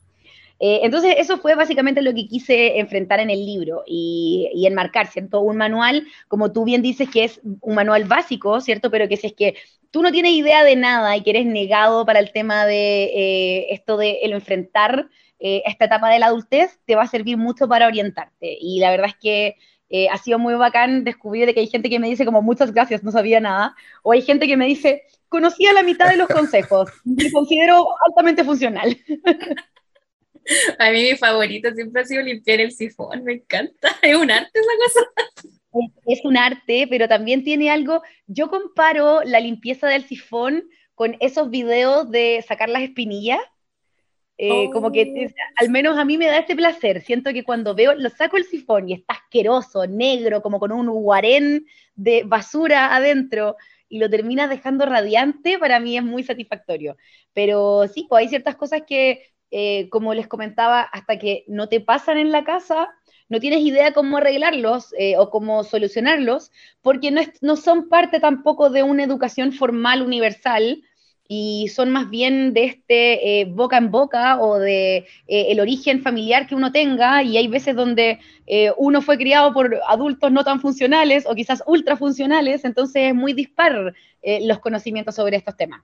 Eh, 0.60 0.80
entonces, 0.84 1.16
eso 1.18 1.38
fue 1.38 1.56
básicamente 1.56 2.02
lo 2.02 2.14
que 2.14 2.28
quise 2.28 2.78
enfrentar 2.78 3.18
en 3.18 3.30
el 3.30 3.44
libro 3.44 3.82
y, 3.84 4.48
y, 4.54 4.66
enmarcar, 4.66 5.08
¿cierto? 5.08 5.40
Un 5.40 5.56
manual, 5.56 6.06
como 6.28 6.52
tú 6.52 6.64
bien 6.64 6.82
dices, 6.82 7.08
que 7.10 7.24
es 7.24 7.40
un 7.42 7.74
manual 7.74 8.04
básico, 8.04 8.60
¿cierto? 8.60 8.88
Pero 8.88 9.08
que 9.08 9.16
si 9.16 9.26
es 9.26 9.32
que 9.32 9.56
tú 9.90 10.02
no 10.02 10.12
tienes 10.12 10.32
idea 10.32 10.62
de 10.62 10.76
nada 10.76 11.16
y 11.16 11.22
que 11.22 11.30
eres 11.30 11.46
negado 11.46 12.06
para 12.06 12.20
el 12.20 12.30
tema 12.30 12.64
de 12.64 13.04
eh, 13.04 13.66
esto 13.70 13.96
de 13.96 14.20
el 14.22 14.32
enfrentar 14.32 15.08
eh, 15.42 15.62
esta 15.66 15.86
etapa 15.86 16.08
de 16.10 16.18
la 16.18 16.26
adultez, 16.26 16.80
te 16.86 16.94
va 16.94 17.02
a 17.02 17.08
servir 17.08 17.36
mucho 17.36 17.68
para 17.68 17.86
orientarte. 17.86 18.56
Y 18.60 18.80
la 18.80 18.90
verdad 18.90 19.08
es 19.08 19.16
que 19.16 19.56
ha 20.10 20.16
sido 20.16 20.38
muy 20.38 20.54
bacán 20.54 21.04
descubrir 21.04 21.52
que 21.52 21.60
hay 21.60 21.66
gente 21.66 21.90
que 21.90 21.98
me 21.98 22.08
dice 22.08 22.24
como 22.24 22.40
muchas 22.40 22.72
gracias, 22.72 23.02
no 23.04 23.12
sabía 23.12 23.40
nada, 23.40 23.76
o 24.02 24.12
hay 24.12 24.22
gente 24.22 24.46
que 24.46 24.56
me 24.56 24.64
dice, 24.64 25.02
conocía 25.28 25.74
la 25.74 25.82
mitad 25.82 26.08
de 26.08 26.16
los 26.16 26.28
consejos, 26.38 26.90
me 27.04 27.30
considero 27.30 27.86
altamente 28.06 28.42
funcional. 28.42 28.96
A 30.78 30.90
mí 30.90 31.02
mi 31.02 31.16
favorito 31.16 31.70
siempre 31.72 32.02
ha 32.02 32.04
sido 32.04 32.22
limpiar 32.22 32.60
el 32.60 32.72
sifón, 32.72 33.24
me 33.24 33.34
encanta. 33.34 33.88
Es 34.02 34.16
un 34.16 34.30
arte 34.30 34.50
esa 34.58 34.70
cosa. 34.84 35.90
Es 36.06 36.24
un 36.24 36.36
arte, 36.36 36.86
pero 36.90 37.08
también 37.08 37.44
tiene 37.44 37.70
algo. 37.70 38.02
Yo 38.26 38.50
comparo 38.50 39.22
la 39.24 39.40
limpieza 39.40 39.88
del 39.88 40.04
sifón 40.04 40.64
con 40.94 41.16
esos 41.20 41.48
videos 41.50 42.10
de 42.10 42.44
sacar 42.46 42.68
las 42.68 42.82
espinillas. 42.82 43.40
Eh, 44.44 44.70
como 44.72 44.90
que 44.90 45.02
oh. 45.04 45.42
al 45.54 45.70
menos 45.70 45.96
a 45.96 46.04
mí 46.04 46.18
me 46.18 46.26
da 46.26 46.38
este 46.38 46.56
placer. 46.56 47.00
Siento 47.02 47.32
que 47.32 47.44
cuando 47.44 47.76
veo, 47.76 47.94
lo 47.94 48.10
saco 48.10 48.36
el 48.36 48.44
sifón 48.44 48.88
y 48.88 48.94
está 48.94 49.14
asqueroso, 49.14 49.86
negro, 49.86 50.42
como 50.42 50.58
con 50.58 50.72
un 50.72 50.88
guarén 50.88 51.64
de 51.94 52.24
basura 52.24 52.96
adentro, 52.96 53.56
y 53.88 54.00
lo 54.00 54.10
terminas 54.10 54.50
dejando 54.50 54.84
radiante, 54.84 55.60
para 55.60 55.78
mí 55.78 55.96
es 55.96 56.02
muy 56.02 56.24
satisfactorio. 56.24 56.96
Pero 57.32 57.86
sí, 57.86 58.06
pues 58.08 58.22
hay 58.22 58.28
ciertas 58.30 58.56
cosas 58.56 58.82
que 58.84 59.32
eh, 59.52 59.88
como 59.90 60.12
les 60.12 60.26
comentaba, 60.26 60.80
hasta 60.80 61.20
que 61.20 61.44
no 61.46 61.68
te 61.68 61.80
pasan 61.80 62.18
en 62.18 62.32
la 62.32 62.42
casa, 62.42 62.88
no 63.28 63.38
tienes 63.38 63.60
idea 63.60 63.92
cómo 63.92 64.16
arreglarlos 64.16 64.92
eh, 64.98 65.16
o 65.18 65.30
cómo 65.30 65.62
solucionarlos, 65.62 66.50
porque 66.80 67.12
no, 67.12 67.20
no, 67.42 67.54
son 67.54 67.88
parte 67.88 68.18
tampoco 68.18 68.70
de 68.70 68.82
una 68.82 69.04
educación 69.04 69.52
formal 69.52 70.02
universal 70.02 70.82
y 71.34 71.68
son 71.68 71.90
más 71.90 72.10
bien 72.10 72.52
de 72.52 72.64
este 72.64 73.40
eh, 73.40 73.44
boca 73.46 73.78
en 73.78 73.90
boca 73.90 74.38
o 74.40 74.58
de 74.58 75.06
el 75.26 75.60
origen 75.60 76.02
familiar 76.02 76.46
que 76.46 76.54
uno 76.54 76.72
tenga 76.72 77.22
y 77.22 77.36
hay 77.36 77.48
veces 77.48 77.74
donde 77.74 78.18
uno 78.76 79.00
fue 79.00 79.16
criado 79.16 79.54
por 79.54 79.80
adultos 79.88 80.30
no 80.30 80.44
tan 80.44 80.60
funcionales 80.60 81.24
o 81.26 81.34
quizás 81.34 81.62
ultra 81.66 81.96
funcionales, 81.96 82.64
entonces 82.64 83.08
es 83.08 83.14
muy 83.14 83.32
dispar 83.32 83.94
los 84.42 84.58
conocimientos 84.58 85.14
sobre 85.14 85.36
estos 85.38 85.56
temas. 85.56 85.82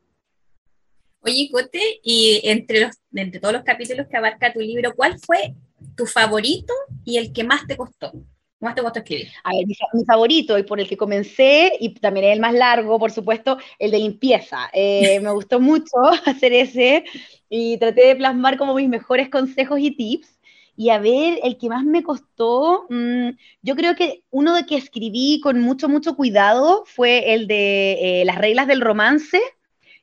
Oye, 1.20 1.48
Cote, 1.50 2.00
y 2.02 2.40
entre, 2.44 2.80
los, 2.80 2.96
entre 3.12 3.40
todos 3.40 3.54
los 3.54 3.64
capítulos 3.64 4.06
que 4.08 4.16
abarca 4.16 4.52
tu 4.52 4.60
libro, 4.60 4.94
¿cuál 4.94 5.18
fue 5.18 5.54
tu 5.96 6.06
favorito 6.06 6.72
y 7.04 7.18
el 7.18 7.32
que 7.32 7.44
más 7.44 7.66
te 7.66 7.76
costó? 7.76 8.12
¿Más 8.60 8.74
te 8.74 8.82
costó 8.82 8.98
escribir? 8.98 9.28
A 9.44 9.50
ver, 9.54 9.66
mi, 9.66 10.04
favorito 10.04 10.58
y 10.58 10.64
por 10.64 10.80
el 10.80 10.88
que 10.88 10.96
comencé, 10.96 11.72
y 11.78 11.94
también 11.94 12.26
es 12.26 12.32
el 12.32 12.40
más 12.40 12.54
largo, 12.54 12.98
por 12.98 13.12
supuesto, 13.12 13.56
el 13.78 13.92
de 13.92 13.98
limpieza. 13.98 14.68
Eh, 14.72 15.20
me 15.20 15.30
gustó 15.30 15.60
mucho 15.60 15.96
hacer 16.26 16.52
ese 16.52 17.04
y 17.48 17.78
traté 17.78 18.06
de 18.08 18.16
plasmar 18.16 18.58
como 18.58 18.74
mis 18.74 18.88
mejores 18.88 19.28
consejos 19.28 19.78
y 19.80 19.92
tips. 19.92 20.38
Y 20.76 20.90
a 20.90 20.98
ver, 20.98 21.40
el 21.42 21.58
que 21.58 21.68
más 21.68 21.84
me 21.84 22.02
costó, 22.04 22.86
mm, 22.88 23.30
yo 23.62 23.74
creo 23.74 23.96
que 23.96 24.22
uno 24.30 24.54
de 24.54 24.64
que 24.64 24.76
escribí 24.76 25.40
con 25.40 25.60
mucho, 25.60 25.88
mucho 25.88 26.14
cuidado 26.14 26.84
fue 26.86 27.34
el 27.34 27.48
de 27.48 28.20
eh, 28.20 28.24
las 28.24 28.38
reglas 28.38 28.68
del 28.68 28.80
romance 28.80 29.40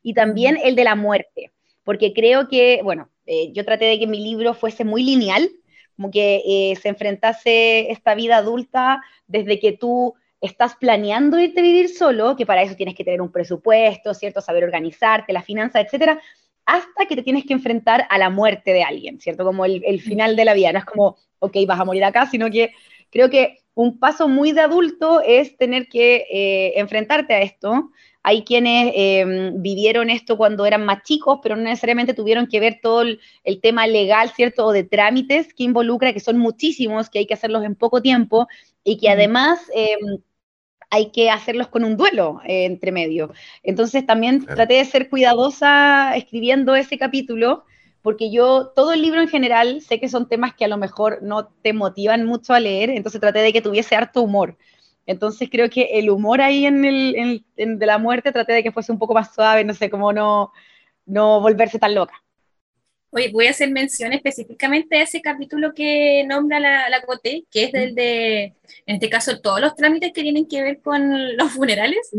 y 0.04 0.14
también 0.14 0.58
el 0.62 0.76
de 0.76 0.84
la 0.84 0.96
muerte, 0.96 1.52
porque 1.84 2.14
creo 2.14 2.48
que, 2.50 2.82
bueno, 2.84 3.10
eh, 3.26 3.52
yo 3.54 3.66
traté 3.66 3.86
de 3.86 4.00
que 4.00 4.08
mi 4.08 4.20
libro 4.20 4.54
fuese 4.54 4.84
muy 4.84 5.04
lineal, 5.04 5.50
como 5.96 6.12
que 6.12 6.42
eh, 6.46 6.76
se 6.82 6.90
enfrentase 6.90 7.92
esta 7.92 8.16
vida 8.16 8.38
adulta 8.38 9.02
desde 9.28 9.60
que 9.60 9.74
tú 9.74 10.16
estás 10.42 10.76
planeando 10.76 11.40
irte 11.40 11.62
a 11.62 11.64
vivir 11.64 11.90
solo, 11.90 12.36
que 12.36 12.46
para 12.46 12.62
eso 12.62 12.76
tienes 12.76 12.96
que 12.96 13.04
tener 13.04 13.22
un 13.22 13.32
presupuesto, 13.32 14.14
¿cierto? 14.14 14.42
Saber 14.42 14.64
organizarte, 14.64 15.34
la 15.34 15.42
finanza, 15.42 15.80
etcétera, 15.80 16.22
hasta 16.66 17.06
que 17.06 17.16
te 17.16 17.24
tienes 17.24 17.46
que 17.46 17.54
enfrentar 17.54 18.06
a 18.10 18.18
la 18.18 18.30
muerte 18.30 18.74
de 18.74 18.84
alguien, 18.84 19.20
¿cierto? 19.20 19.44
Como 19.44 19.66
el, 19.66 19.84
el 19.86 20.02
final 20.02 20.36
de 20.36 20.46
la 20.46 20.54
vida, 20.54 20.72
no 20.72 20.80
es 20.80 20.86
como, 20.86 21.18
ok, 21.40 21.58
vas 21.68 21.80
a 21.80 21.86
morir 21.86 22.04
acá, 22.04 22.28
sino 22.28 22.50
que 22.50 22.74
creo 23.10 23.30
que 23.30 23.65
un 23.76 24.00
paso 24.00 24.28
muy 24.28 24.54
de 24.54 24.62
adulto 24.62 25.22
es 25.22 25.56
tener 25.58 25.88
que 25.88 26.26
eh, 26.32 26.74
enfrentarte 26.80 27.34
a 27.34 27.42
esto, 27.42 27.92
hay 28.24 28.44
quienes 28.44 28.92
em, 28.96 29.62
vivieron 29.62 30.10
esto 30.10 30.36
cuando 30.36 30.66
eran 30.66 30.84
más 30.84 31.04
chicos, 31.04 31.40
pero 31.44 31.56
no 31.56 31.62
necesariamente 31.62 32.16
tuvieron 32.16 32.48
que 32.48 32.60
ver 32.60 32.80
todo 32.82 33.04
el, 33.04 33.20
tema 33.62 33.86
legal, 33.86 34.32
¿cierto? 34.36 34.66
O 34.66 34.72
de 34.72 34.84
trámites 34.84 35.54
que 35.54 35.64
involucra, 35.64 36.12
que 36.12 36.20
son 36.20 36.40
muchísimos, 36.40 37.10
que 37.12 37.20
hay 37.20 37.28
que 37.28 37.36
hacerlos 37.36 37.64
en 37.64 37.76
poco 37.76 38.02
tiempo 38.02 38.48
y 38.84 38.98
que 38.98 39.10
además 39.10 39.60
em, 39.76 40.24
hay 40.90 41.12
que 41.12 41.30
hacerlos 41.30 41.68
con 41.68 41.84
un 41.84 41.98
duelo 41.98 42.42
eh, 42.46 42.66
entre 42.66 42.92
medio. 42.92 43.32
Entonces 43.62 44.06
también 44.08 44.44
traté 44.46 44.76
de 44.76 44.86
ser 44.86 45.10
cuidadosa 45.10 46.16
escribiendo 46.16 46.76
ese 46.76 46.98
capítulo 46.98 47.66
porque 48.06 48.30
yo 48.30 48.68
todo 48.76 48.94
el 48.94 49.02
libro 49.02 49.20
en 49.20 49.28
general 49.28 49.82
sé 49.82 50.00
que 50.00 50.10
son 50.10 50.30
temas 50.30 50.54
que 50.54 50.64
a 50.64 50.68
lo 50.68 50.78
mejor 50.78 51.24
no 51.24 51.48
te 51.64 51.74
motivan 51.74 52.24
mucho 52.24 52.54
a 52.54 52.60
leer, 52.60 52.92
entonces 52.92 53.20
traté 53.20 53.40
de 53.40 53.52
que 53.52 53.64
tuviese 53.64 53.96
harto 53.96 54.22
humor. 54.22 54.60
Entonces 55.08 55.50
creo 55.52 55.72
que 55.72 55.86
el 55.94 56.12
humor 56.12 56.40
ahí 56.40 56.68
en 56.68 56.86
el 56.86 57.44
de 57.56 57.86
la 57.88 57.98
muerte 57.98 58.32
traté 58.32 58.54
de 58.54 58.62
que 58.62 58.72
fuese 58.72 58.92
un 58.92 59.00
poco 59.00 59.16
más 59.16 59.34
suave, 59.34 59.64
no 59.64 59.74
sé, 59.74 59.90
cómo 59.90 60.14
no, 60.14 60.54
no 61.08 61.42
volverse 61.42 61.80
tan 61.80 61.96
loca. 61.96 62.14
Oye, 63.10 63.32
voy 63.32 63.48
a 63.48 63.50
hacer 63.50 63.72
mención 63.72 64.14
específicamente 64.14 65.00
a 65.00 65.02
ese 65.02 65.22
capítulo 65.24 65.74
que 65.74 66.24
nombra 66.28 66.60
la, 66.60 66.88
la 66.90 67.02
Coté, 67.02 67.46
que 67.50 67.64
es 67.64 67.72
del 67.72 67.96
de, 67.96 68.54
en 68.86 68.96
este 68.96 69.10
caso, 69.10 69.42
todos 69.42 69.62
los 69.62 69.74
trámites 69.74 70.12
que 70.14 70.22
tienen 70.22 70.48
que 70.48 70.62
ver 70.62 70.80
con 70.80 71.36
los 71.38 71.54
funerales, 71.54 72.12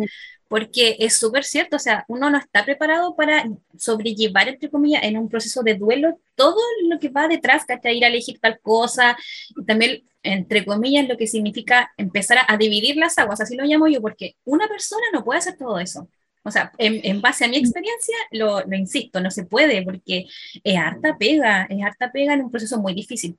porque 0.49 0.97
es 1.01 1.17
súper 1.17 1.45
cierto, 1.45 1.77
o 1.77 1.81
sea, 1.81 2.05
uno 2.09 2.31
no 2.31 2.39
está 2.39 2.65
preparado 2.65 3.17
para 3.17 3.45
sobrellevar, 3.77 4.49
entre 4.49 4.71
comillas, 4.71 5.03
en 5.03 5.19
un 5.19 5.29
proceso 5.29 5.63
de 5.63 5.75
duelo 5.75 6.21
todo 6.35 6.61
lo 6.89 6.99
que 6.99 7.09
va 7.09 7.29
detrás, 7.29 7.65
¿cachai? 7.65 7.97
Ir 7.97 8.05
a 8.05 8.09
elegir 8.09 8.39
tal 8.41 8.61
cosa, 8.61 9.17
y 9.57 9.65
también, 9.65 10.05
entre 10.23 10.65
comillas, 10.65 11.09
lo 11.09 11.17
que 11.17 11.27
significa 11.27 11.93
empezar 11.97 12.39
a, 12.47 12.57
dividir 12.57 12.97
las 12.97 13.19
aguas, 13.19 13.41
así 13.41 13.57
lo 13.57 13.65
llamo 13.65 13.89
yo, 13.89 14.01
porque 14.01 14.37
una 14.45 14.69
persona 14.69 15.05
no 15.13 15.25
puede 15.25 15.39
hacer 15.39 15.57
todo 15.57 15.79
eso. 15.79 16.09
O 16.45 16.51
sea, 16.53 16.71
en, 16.79 17.21
base 17.21 17.45
a 17.45 17.49
mi 17.49 17.57
experiencia, 17.57 18.15
lo, 18.31 18.61
lo, 18.61 18.77
insisto, 18.77 19.21
no 19.21 19.33
se 19.33 19.45
puede, 19.45 19.83
porque 19.83 20.27
es 20.63 20.77
harta 20.77 21.17
pega, 21.19 21.65
es 21.65 21.83
harta 21.83 22.13
pega 22.13 22.35
en 22.35 22.43
un 22.43 22.51
proceso 22.53 22.79
muy 22.81 22.95
difícil. 22.95 23.37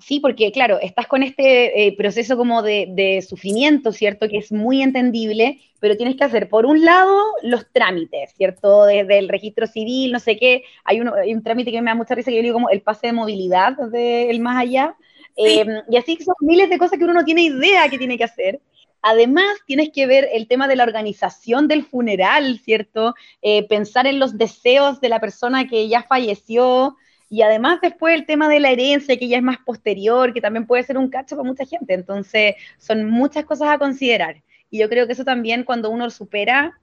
Sí, 0.00 0.20
porque 0.20 0.50
claro, 0.52 0.78
estás 0.80 1.06
con 1.06 1.22
este 1.22 1.86
eh, 1.86 1.96
proceso 1.96 2.36
como 2.36 2.62
de, 2.62 3.24
sufrimiento, 3.28 3.92
¿cierto? 3.92 4.28
Que 4.28 4.38
es 4.38 4.50
muy 4.50 4.82
entendible, 4.82 5.60
pero 5.78 5.96
tienes 5.96 6.16
que 6.16 6.24
hacer, 6.24 6.48
por 6.48 6.66
un 6.66 6.84
lado, 6.84 7.16
los 7.42 7.70
trámites, 7.72 8.32
¿cierto? 8.36 8.84
Desde 8.84 9.18
el 9.18 9.28
registro 9.28 9.66
civil, 9.66 10.12
no 10.12 10.18
sé 10.18 10.36
qué, 10.36 10.64
hay, 10.84 11.00
un 11.00 11.42
trámite 11.42 11.70
que 11.70 11.82
me 11.82 11.90
da 11.90 11.94
mucha 11.94 12.14
risa 12.14 12.30
que 12.30 12.36
yo 12.36 12.42
digo 12.42 12.54
como 12.54 12.70
el 12.70 12.82
pase 12.82 13.08
de 13.08 13.12
movilidad 13.12 13.76
del 13.76 14.40
más 14.40 14.62
allá. 14.62 14.96
Em, 15.36 15.68
y 15.88 15.96
así 15.96 16.16
son 16.16 16.34
miles 16.40 16.68
de 16.68 16.78
cosas 16.78 16.98
que 16.98 17.04
uno 17.04 17.14
no 17.14 17.24
tiene 17.24 17.42
idea 17.42 17.88
que 17.88 17.98
tiene 17.98 18.18
que 18.18 18.24
hacer. 18.24 18.60
Además, 19.02 19.58
tienes 19.66 19.90
que 19.90 20.06
ver 20.06 20.28
el 20.32 20.46
tema 20.46 20.68
de 20.68 20.76
la 20.76 20.84
organización 20.84 21.68
del 21.68 21.84
funeral, 21.84 22.60
¿cierto? 22.62 23.14
Eh, 23.40 23.66
pensar 23.66 24.06
en 24.06 24.18
los 24.18 24.36
deseos 24.36 25.00
de 25.00 25.08
la 25.08 25.20
persona 25.20 25.66
que 25.68 25.88
ya 25.88 26.02
falleció, 26.02 26.96
y 27.30 27.42
además 27.42 27.80
después 27.80 28.12
el 28.16 28.26
tema 28.26 28.48
de 28.48 28.58
la 28.58 28.72
herencia, 28.72 29.16
que 29.16 29.28
ya 29.28 29.36
es 29.36 29.42
más 29.42 29.58
posterior, 29.64 30.34
que 30.34 30.40
también 30.40 30.66
puede 30.66 30.82
ser 30.82 30.98
un 30.98 31.08
cacho 31.08 31.36
para 31.36 31.48
mucha 31.48 31.64
gente. 31.64 31.94
Entonces, 31.94 32.56
son 32.76 33.08
muchas 33.08 33.44
cosas 33.44 33.68
a 33.68 33.78
considerar. 33.78 34.42
Y 34.68 34.80
yo 34.80 34.88
creo 34.88 35.06
que 35.06 35.12
eso 35.12 35.24
también 35.24 35.62
cuando 35.62 35.90
uno 35.90 36.10
supera 36.10 36.80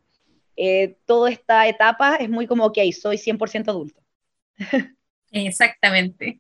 eh, 0.56 0.96
toda 1.06 1.30
esta 1.32 1.68
etapa, 1.68 2.16
es 2.16 2.30
muy 2.30 2.48
como, 2.48 2.64
ok, 2.64 2.78
soy 2.98 3.18
100% 3.18 3.68
adulto. 3.68 4.02
Exactamente. 5.32 6.40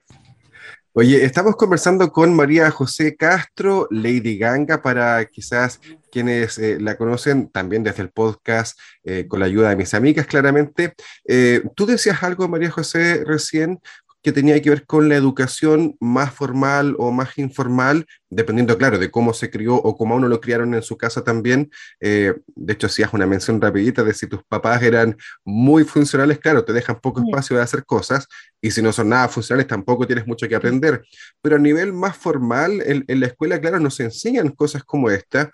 Oye, 0.99 1.23
estamos 1.23 1.55
conversando 1.55 2.11
con 2.11 2.33
María 2.33 2.71
José 2.71 3.15
Castro, 3.15 3.87
Lady 3.91 4.39
Ganga, 4.39 4.81
para 4.81 5.23
quizás 5.25 5.79
quienes 6.11 6.57
eh, 6.57 6.79
la 6.79 6.97
conocen 6.97 7.49
también 7.51 7.83
desde 7.83 8.01
el 8.01 8.09
podcast, 8.09 8.79
eh, 9.03 9.27
con 9.27 9.39
la 9.39 9.45
ayuda 9.45 9.69
de 9.69 9.75
mis 9.75 9.93
amigas, 9.93 10.25
claramente. 10.25 10.95
Eh, 11.23 11.61
tú 11.75 11.85
decías 11.85 12.23
algo, 12.23 12.47
María 12.47 12.71
José, 12.71 13.23
recién 13.23 13.79
que 14.27 14.33
tenía 14.33 14.61
que 14.61 14.69
ver 14.69 14.85
con 14.85 15.07
la 15.07 15.15
educación 15.15 15.95
más 16.01 16.33
formal 16.33 16.97
o 16.99 17.13
más 17.13 17.37
informal, 17.37 18.05
dependiendo, 18.29 18.77
claro, 18.77 18.99
de 18.99 19.09
cómo 19.09 19.33
se 19.33 19.49
crió 19.49 19.75
o 19.75 19.95
cómo 19.95 20.15
a 20.15 20.17
uno 20.17 20.27
lo 20.27 20.41
criaron 20.41 20.73
en 20.73 20.81
su 20.81 20.97
casa 20.97 21.23
también. 21.23 21.71
de 22.01 22.33
hecho, 22.67 22.87
hacías 22.87 23.13
una 23.13 23.25
mención 23.25 23.61
rapidita 23.61 24.03
de 24.03 24.13
si 24.13 24.27
tus 24.27 24.43
papás 24.43 24.83
eran 24.83 25.15
muy 25.45 25.85
funcionales, 25.85 26.39
claro, 26.39 26.65
te 26.65 26.73
dejan 26.73 26.99
poco 26.99 27.21
espacio 27.21 27.55
de 27.55 27.63
hacer 27.63 27.85
cosas, 27.85 28.27
y 28.59 28.69
si 28.71 28.81
no 28.81 28.91
son 28.91 29.07
nada 29.07 29.29
funcionales, 29.29 29.65
tampoco 29.65 30.05
tienes 30.05 30.27
mucho 30.27 30.45
que 30.45 30.55
aprender. 30.55 31.05
Pero 31.41 31.55
a 31.55 31.59
nivel 31.59 31.93
más 31.93 32.17
formal, 32.17 32.83
en, 32.85 33.19
la 33.21 33.27
escuela, 33.27 33.61
claro, 33.61 33.79
nos 33.79 33.97
enseñan 34.01 34.49
cosas 34.49 34.83
como 34.83 35.09
esta 35.09 35.53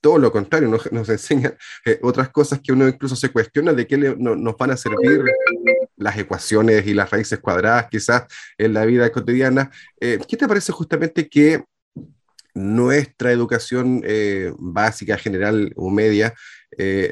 todo 0.00 0.18
lo 0.18 0.32
contrario, 0.32 0.66
nos, 0.66 0.90
nos 0.90 1.08
enseña 1.10 1.54
eh, 1.84 2.00
otras 2.02 2.30
cosas 2.30 2.60
que 2.60 2.72
uno 2.72 2.88
incluso 2.88 3.14
se 3.14 3.30
cuestiona 3.30 3.72
de 3.72 3.86
qué 3.86 3.96
nos 3.96 4.56
van 4.56 4.70
a 4.72 4.76
servir 4.76 5.22
las 6.02 6.18
ecuaciones 6.18 6.86
y 6.86 6.94
las 6.94 7.10
raíces 7.10 7.38
cuadradas 7.38 7.88
quizás 7.90 8.24
en 8.58 8.74
la 8.74 8.84
vida 8.84 9.10
cotidiana. 9.10 9.70
Eh, 10.00 10.18
¿Qué 10.28 10.36
te 10.36 10.48
parece 10.48 10.72
justamente 10.72 11.28
que 11.28 11.64
nuestra 12.54 13.32
educación 13.32 14.02
eh, 14.04 14.52
básica, 14.58 15.16
general 15.16 15.72
o 15.76 15.90
media 15.90 16.34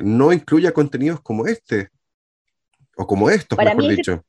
no 0.03 0.33
incluya 0.33 0.73
contenidos 0.73 1.21
como 1.21 1.47
este? 1.47 1.91
O 2.97 3.07
como 3.07 3.31
estos, 3.31 3.59
mejor 3.59 3.89
dicho. 3.89 4.25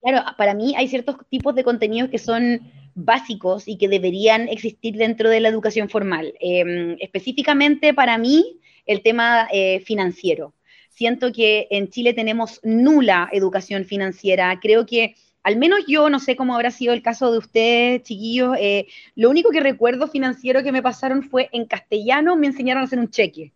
Claro, 0.00 0.22
para 0.36 0.54
mí 0.54 0.74
hay 0.76 0.88
ciertos 0.88 1.16
tipos 1.30 1.54
de 1.54 1.64
contenidos 1.64 2.10
que 2.10 2.18
son 2.18 2.60
básicos 2.94 3.66
y 3.66 3.76
que 3.76 3.88
deberían 3.88 4.48
existir 4.48 4.96
dentro 4.96 5.28
de 5.28 5.40
la 5.40 5.48
educación 5.48 5.88
formal. 5.88 6.34
Em, 6.40 6.96
específicamente 7.00 7.92
para 7.94 8.18
mí, 8.18 8.60
el 8.86 9.02
tema 9.02 9.48
eh, 9.52 9.80
financiero. 9.80 10.54
Siento 10.94 11.32
que 11.32 11.66
en 11.70 11.88
Chile 11.90 12.14
tenemos 12.14 12.60
nula 12.62 13.28
educación 13.32 13.84
financiera. 13.84 14.60
Creo 14.60 14.86
que 14.86 15.16
al 15.42 15.56
menos 15.56 15.80
yo, 15.88 16.08
no 16.08 16.20
sé 16.20 16.36
cómo 16.36 16.54
habrá 16.54 16.70
sido 16.70 16.94
el 16.94 17.02
caso 17.02 17.32
de 17.32 17.38
ustedes, 17.38 18.02
chiquillos, 18.04 18.56
eh, 18.58 18.86
lo 19.14 19.28
único 19.28 19.50
que 19.50 19.60
recuerdo 19.60 20.06
financiero 20.08 20.62
que 20.62 20.72
me 20.72 20.82
pasaron 20.82 21.22
fue 21.22 21.50
en 21.52 21.66
castellano 21.66 22.36
me 22.36 22.46
enseñaron 22.46 22.82
a 22.82 22.86
hacer 22.86 22.98
un 22.98 23.10
cheque. 23.10 23.52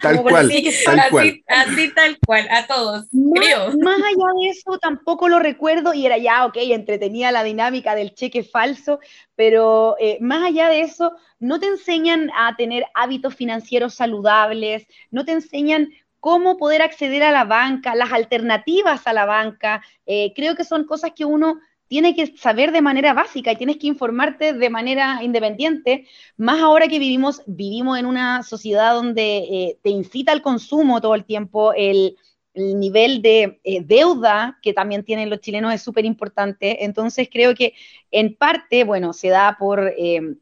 Tal 0.00 0.22
cual, 0.22 0.48
tal 0.84 0.98
así, 0.98 1.10
cual. 1.10 1.42
Así 1.48 1.94
tal 1.94 2.18
cual, 2.24 2.48
a 2.50 2.66
todos, 2.66 3.06
más, 3.12 3.40
creo. 3.40 3.78
más 3.78 3.98
allá 3.98 4.26
de 4.40 4.48
eso, 4.50 4.78
tampoco 4.78 5.28
lo 5.28 5.38
recuerdo 5.38 5.94
y 5.94 6.06
era 6.06 6.18
ya, 6.18 6.46
ok, 6.46 6.56
entretenía 6.56 7.32
la 7.32 7.42
dinámica 7.42 7.94
del 7.94 8.14
cheque 8.14 8.44
falso, 8.44 9.00
pero 9.34 9.96
eh, 9.98 10.18
más 10.20 10.44
allá 10.44 10.68
de 10.68 10.80
eso, 10.80 11.12
no 11.38 11.58
te 11.60 11.66
enseñan 11.66 12.30
a 12.36 12.56
tener 12.56 12.86
hábitos 12.94 13.34
financieros 13.34 13.94
saludables, 13.94 14.86
no 15.10 15.24
te 15.24 15.32
enseñan 15.32 15.90
cómo 16.20 16.56
poder 16.56 16.82
acceder 16.82 17.22
a 17.22 17.32
la 17.32 17.44
banca, 17.44 17.94
las 17.94 18.12
alternativas 18.12 19.06
a 19.06 19.12
la 19.12 19.24
banca. 19.24 19.82
Eh, 20.06 20.32
creo 20.34 20.54
que 20.54 20.64
son 20.64 20.84
cosas 20.84 21.12
que 21.14 21.24
uno 21.24 21.60
tiene 21.88 22.14
que 22.14 22.36
saber 22.36 22.70
de 22.70 22.82
manera 22.82 23.14
básica 23.14 23.52
y 23.52 23.56
tienes 23.56 23.78
que 23.78 23.86
informarte 23.86 24.52
de 24.52 24.70
manera 24.70 25.20
independiente, 25.22 26.06
más 26.36 26.60
ahora 26.60 26.86
que 26.86 26.98
vivimos, 26.98 27.42
vivimos 27.46 27.98
en 27.98 28.06
una 28.06 28.42
sociedad 28.42 28.94
donde 28.94 29.38
eh, 29.38 29.78
te 29.82 29.90
incita 29.90 30.32
al 30.32 30.42
consumo 30.42 31.00
todo 31.00 31.14
el 31.14 31.24
tiempo, 31.24 31.72
el, 31.72 32.16
el 32.54 32.78
nivel 32.78 33.22
de 33.22 33.60
eh, 33.64 33.80
deuda 33.82 34.58
que 34.62 34.74
también 34.74 35.04
tienen 35.04 35.30
los 35.30 35.40
chilenos 35.40 35.74
es 35.74 35.82
súper 35.82 36.04
importante, 36.04 36.84
entonces 36.84 37.28
creo 37.32 37.54
que 37.54 37.74
en 38.10 38.36
parte, 38.36 38.84
bueno, 38.84 39.12
se 39.12 39.28
da 39.28 39.56
por... 39.58 39.92
Eh, 39.96 40.36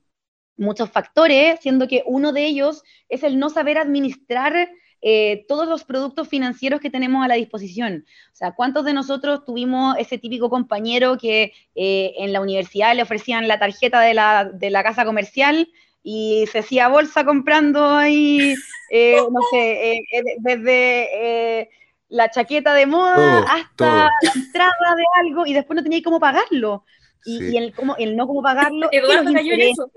muchos 0.59 0.91
factores, 0.91 1.61
siendo 1.61 1.87
que 1.87 2.03
uno 2.07 2.33
de 2.33 2.47
ellos 2.47 2.83
es 3.11 3.23
el 3.23 3.39
no 3.39 3.51
saber 3.51 3.77
administrar 3.77 4.71
eh, 5.03 5.45
todos 5.49 5.69
los 5.69 5.85
productos 5.85 6.29
financieros 6.29 6.81
que 6.81 6.91
tenemos 6.91 7.25
a 7.25 7.29
la 7.29 7.35
disposición. 7.35 8.05
O 8.33 8.37
sea, 8.37 8.53
¿cuántos 8.55 8.85
de 8.85 8.93
nosotros 8.93 9.45
tuvimos 9.45 9.97
ese 9.99 10.19
típico 10.19 10.51
compañero 10.51 11.17
que 11.19 11.53
eh, 11.75 12.13
en 12.19 12.33
la 12.33 12.41
universidad 12.41 12.95
le 12.95 13.03
ofrecían 13.03 13.47
la 13.49 13.59
tarjeta 13.59 14.01
de 14.01 14.15
la, 14.15 14.45
de 14.53 14.71
la 14.71 14.83
casa 14.83 15.05
comercial 15.05 15.69
y 16.03 16.47
se 16.53 16.61
hacía 16.61 16.89
bolsa 16.89 17.25
comprando 17.25 17.91
ahí, 17.97 18.55
eh, 18.91 19.17
no 19.33 19.41
sé, 19.53 19.93
eh, 19.93 20.01
desde 20.39 21.61
eh, 21.61 21.71
la 22.09 22.31
chaqueta 22.31 22.73
de 22.75 22.87
moda 22.87 23.15
Todo, 23.17 23.45
hasta 23.49 23.75
todo. 23.77 24.09
la 24.23 24.33
entrada 24.35 24.95
de 24.97 25.05
algo 25.27 25.47
y 25.47 25.53
después 25.53 25.77
no 25.77 25.83
tenía 25.83 26.01
cómo 26.05 26.21
pagarlo? 26.21 26.85
Y, 27.25 27.39
Sí. 27.41 27.49
y 27.53 27.57
el, 27.57 27.75
cómo, 27.75 27.97
el 27.97 28.17
no 28.17 28.27
cómo 28.29 28.41
pagarlo. 28.43 28.89
Eduardo 28.93 29.33
cayó 29.33 29.53
en 29.53 29.61
intereses. 29.61 29.73
eso. 29.79 29.91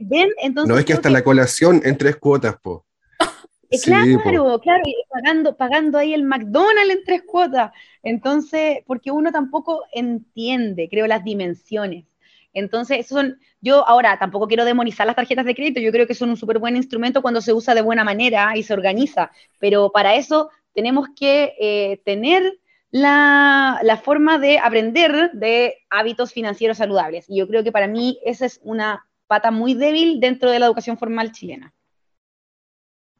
¿Ven? 0.00 0.28
Entonces, 0.42 0.68
No 0.68 0.78
es 0.78 0.84
que 0.84 0.92
hasta 0.92 1.08
la 1.08 1.24
colación 1.24 1.80
en 1.84 1.96
tres 1.96 2.16
cuotas, 2.16 2.56
po. 2.60 2.84
Eh, 3.74 3.78
Sí, 3.78 3.90
claro, 3.90 4.60
claro, 4.60 4.82
y 4.84 4.94
pagando, 5.08 5.56
pagando 5.56 5.98
ahí 5.98 6.14
el 6.14 6.22
McDonald's 6.24 6.94
en 6.94 7.04
tres 7.04 7.22
cuotas. 7.22 7.72
Entonces, 8.02 8.78
porque 8.86 9.10
uno 9.10 9.32
tampoco 9.32 9.84
entiende, 9.92 10.88
creo, 10.88 11.06
las 11.06 11.24
dimensiones. 11.24 12.06
Entonces, 12.52 13.00
eso 13.00 13.16
son, 13.16 13.38
yo 13.60 13.86
ahora 13.88 14.18
tampoco 14.18 14.46
quiero 14.46 14.64
demonizar 14.64 15.06
las 15.06 15.16
tarjetas 15.16 15.44
de 15.44 15.54
crédito, 15.56 15.80
yo 15.80 15.90
creo 15.92 16.06
que 16.06 16.14
son 16.14 16.30
un 16.30 16.36
súper 16.36 16.58
buen 16.60 16.76
instrumento 16.76 17.20
cuando 17.22 17.40
se 17.40 17.52
usa 17.52 17.74
de 17.74 17.82
buena 17.82 18.04
manera 18.04 18.56
y 18.56 18.62
se 18.62 18.72
organiza, 18.74 19.32
pero 19.58 19.90
para 19.90 20.14
eso 20.14 20.50
tenemos 20.72 21.08
que 21.16 21.54
eh, 21.60 22.00
tener 22.04 22.60
la, 22.90 23.80
la 23.82 23.96
forma 23.96 24.38
de 24.38 24.58
aprender 24.58 25.32
de 25.32 25.74
hábitos 25.90 26.32
financieros 26.32 26.78
saludables. 26.78 27.24
Y 27.28 27.38
yo 27.38 27.48
creo 27.48 27.64
que 27.64 27.72
para 27.72 27.88
mí 27.88 28.20
esa 28.24 28.46
es 28.46 28.60
una 28.62 29.04
pata 29.26 29.50
muy 29.50 29.74
débil 29.74 30.20
dentro 30.20 30.50
de 30.50 30.60
la 30.60 30.66
educación 30.66 30.96
formal 30.98 31.32
chilena. 31.32 31.72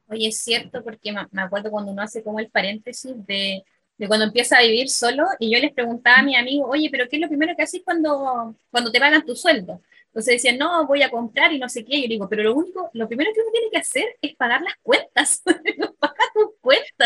Oye, 0.07 0.27
es 0.27 0.37
cierto, 0.39 0.83
porque 0.83 1.11
me 1.31 1.41
acuerdo 1.41 1.71
cuando 1.71 1.91
uno 1.91 2.01
hace 2.01 2.23
como 2.23 2.39
el 2.39 2.49
paréntesis 2.49 3.13
de, 3.25 3.63
de 3.97 4.07
cuando 4.07 4.25
empieza 4.25 4.57
a 4.57 4.61
vivir 4.61 4.89
solo, 4.89 5.25
y 5.39 5.51
yo 5.51 5.59
les 5.59 5.73
preguntaba 5.73 6.17
a 6.19 6.23
mi 6.23 6.35
amigo, 6.35 6.67
oye, 6.67 6.89
pero 6.91 7.07
¿qué 7.09 7.15
es 7.17 7.21
lo 7.21 7.27
primero 7.27 7.55
que 7.55 7.63
haces 7.63 7.81
cuando, 7.83 8.55
cuando 8.71 8.91
te 8.91 8.99
pagan 8.99 9.25
tu 9.25 9.35
sueldo? 9.35 9.81
Entonces 10.07 10.35
decían, 10.35 10.57
no, 10.57 10.85
voy 10.87 11.03
a 11.03 11.09
comprar 11.11 11.51
y 11.51 11.59
no 11.59 11.67
sé 11.67 11.83
qué. 11.83 12.01
Yo 12.01 12.07
digo, 12.07 12.29
pero 12.29 12.43
lo 12.43 12.55
único, 12.55 12.89
lo 12.93 13.07
primero 13.07 13.31
que 13.33 13.41
uno 13.41 13.51
tiene 13.51 13.69
que 13.69 13.77
hacer 13.79 14.05
es 14.21 14.35
pagar 14.35 14.61
las 14.61 14.75
cuentas. 14.81 15.43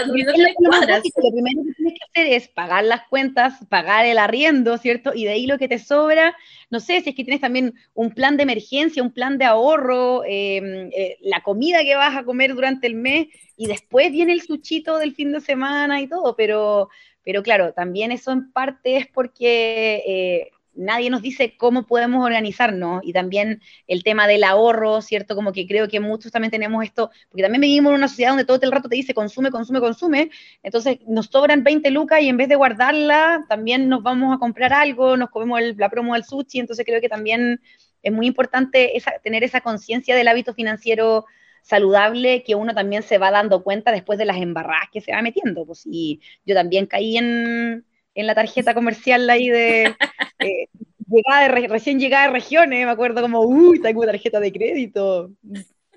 Lo, 0.07 0.69
cuadras. 0.69 1.01
primero 1.31 1.63
que 1.63 1.73
tienes 1.73 1.93
que 1.93 2.21
hacer 2.21 2.33
es 2.33 2.47
pagar 2.47 2.83
las 2.83 3.07
cuentas, 3.07 3.53
pagar 3.69 4.05
el 4.05 4.17
arriendo, 4.17 4.77
¿cierto? 4.77 5.13
Y 5.13 5.25
de 5.25 5.31
ahí 5.31 5.47
lo 5.47 5.57
que 5.57 5.67
te 5.67 5.79
sobra, 5.79 6.35
no 6.69 6.79
sé, 6.79 7.01
si 7.01 7.09
es 7.09 7.15
que 7.15 7.23
tienes 7.23 7.41
también 7.41 7.73
un 7.93 8.11
plan 8.11 8.37
de 8.37 8.43
emergencia, 8.43 9.03
un 9.03 9.11
plan 9.11 9.37
de 9.37 9.45
ahorro, 9.45 10.23
eh, 10.25 10.89
eh, 10.95 11.17
la 11.21 11.41
comida 11.41 11.83
que 11.83 11.95
vas 11.95 12.15
a 12.15 12.23
comer 12.23 12.53
durante 12.53 12.87
el 12.87 12.95
mes, 12.95 13.27
y 13.57 13.67
después 13.67 14.11
viene 14.11 14.33
el 14.33 14.41
suchito 14.41 14.97
del 14.97 15.13
fin 15.13 15.31
de 15.31 15.41
semana 15.41 16.01
y 16.01 16.07
todo, 16.07 16.35
pero, 16.35 16.89
pero 17.23 17.43
claro, 17.43 17.73
también 17.73 18.11
eso 18.11 18.31
en 18.31 18.51
parte 18.51 18.97
es 18.97 19.07
porque 19.07 20.03
eh, 20.07 20.51
nadie 20.79 21.09
nos 21.09 21.21
dice 21.21 21.55
cómo 21.57 21.85
podemos 21.85 22.25
organizarnos, 22.25 23.01
y 23.03 23.13
también 23.13 23.61
el 23.87 24.03
tema 24.03 24.27
del 24.27 24.43
ahorro, 24.43 25.01
¿cierto? 25.01 25.35
Como 25.35 25.51
que 25.53 25.67
creo 25.67 25.87
que 25.87 25.99
muchos 25.99 26.31
también 26.31 26.51
tenemos 26.51 26.83
esto, 26.83 27.11
porque 27.29 27.43
también 27.43 27.61
vivimos 27.61 27.91
en 27.91 27.97
una 27.97 28.07
sociedad 28.07 28.31
donde 28.31 28.45
todo 28.45 28.59
el 28.61 28.71
rato 28.71 28.89
te 28.89 28.95
dice 28.95 29.13
consume, 29.13 29.51
consume, 29.51 29.79
consume, 29.79 30.29
entonces 30.63 30.97
nos 31.07 31.27
sobran 31.27 31.63
20 31.63 31.91
lucas 31.91 32.21
y 32.21 32.29
en 32.29 32.37
vez 32.37 32.49
de 32.49 32.55
guardarla, 32.55 33.45
también 33.49 33.89
nos 33.89 34.03
vamos 34.03 34.35
a 34.35 34.39
comprar 34.39 34.73
algo, 34.73 35.17
nos 35.17 35.29
comemos 35.29 35.59
el- 35.59 35.75
la 35.77 35.89
promo 35.89 36.13
del 36.13 36.23
sushi, 36.23 36.59
entonces 36.59 36.85
creo 36.85 37.01
que 37.01 37.09
también 37.09 37.61
es 38.01 38.11
muy 38.13 38.27
importante 38.27 38.93
tener 39.23 39.43
esa 39.43 39.61
conciencia 39.61 40.15
del 40.15 40.27
hábito 40.27 40.53
financiero 40.53 41.25
saludable 41.61 42.43
que 42.43 42.55
uno 42.55 42.73
también 42.73 43.03
se 43.03 43.17
va 43.17 43.31
dando 43.31 43.63
cuenta 43.63 43.91
después 43.91 44.17
de 44.17 44.25
las 44.25 44.37
embarradas 44.37 44.87
que 44.91 45.01
se 45.01 45.11
va 45.11 45.21
metiendo. 45.21 45.65
Pues, 45.65 45.83
y 45.85 46.21
yo 46.45 46.55
también 46.55 46.85
caí 46.85 47.17
en, 47.17 47.85
en 48.15 48.27
la 48.27 48.35
tarjeta 48.35 48.73
comercial 48.73 49.29
ahí 49.29 49.49
de 49.49 49.97
eh, 50.39 50.67
llegada 51.09 51.41
de 51.43 51.47
re- 51.49 51.67
recién 51.67 51.99
llegada 51.99 52.27
de 52.27 52.33
regiones, 52.33 52.85
me 52.85 52.91
acuerdo 52.91 53.21
como, 53.21 53.41
uy, 53.41 53.81
tengo 53.81 54.05
tarjeta 54.05 54.39
de 54.39 54.51
crédito. 54.51 55.31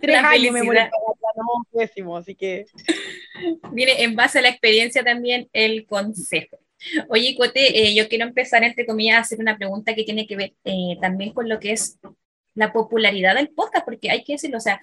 Tres 0.01 0.21
La 0.21 0.31
años 0.31 0.53
me 0.53 0.61
felicidad. 0.61 0.91
no, 1.37 1.79
pésimo, 1.79 2.17
así 2.17 2.35
que 2.35 2.67
Viene 3.73 4.03
en 4.03 4.15
base 4.17 4.39
a 4.39 4.43
la 4.43 4.49
experiencia 4.49 5.03
también 5.05 5.49
el 5.53 5.87
consejo. 5.87 6.59
Oye, 7.09 7.37
Cote, 7.37 7.87
eh, 7.87 7.95
yo 7.95 8.09
quiero 8.09 8.25
empezar, 8.27 8.65
entre 8.65 8.85
comillas, 8.87 9.17
a 9.17 9.21
hacer 9.21 9.39
una 9.39 9.57
pregunta 9.57 9.95
que 9.95 10.03
tiene 10.05 10.27
que 10.27 10.37
ver 10.37 10.53
eh, 10.65 10.97
también 11.01 11.33
con 11.33 11.49
lo 11.49 11.61
que 11.61 11.73
es 11.73 11.99
la 12.55 12.73
popularidad 12.73 13.35
del 13.37 13.49
podcast, 13.51 13.85
porque 13.85 14.11
hay 14.11 14.25
que 14.25 14.33
decirlo, 14.35 14.59
o 14.59 14.61
sea, 14.61 14.83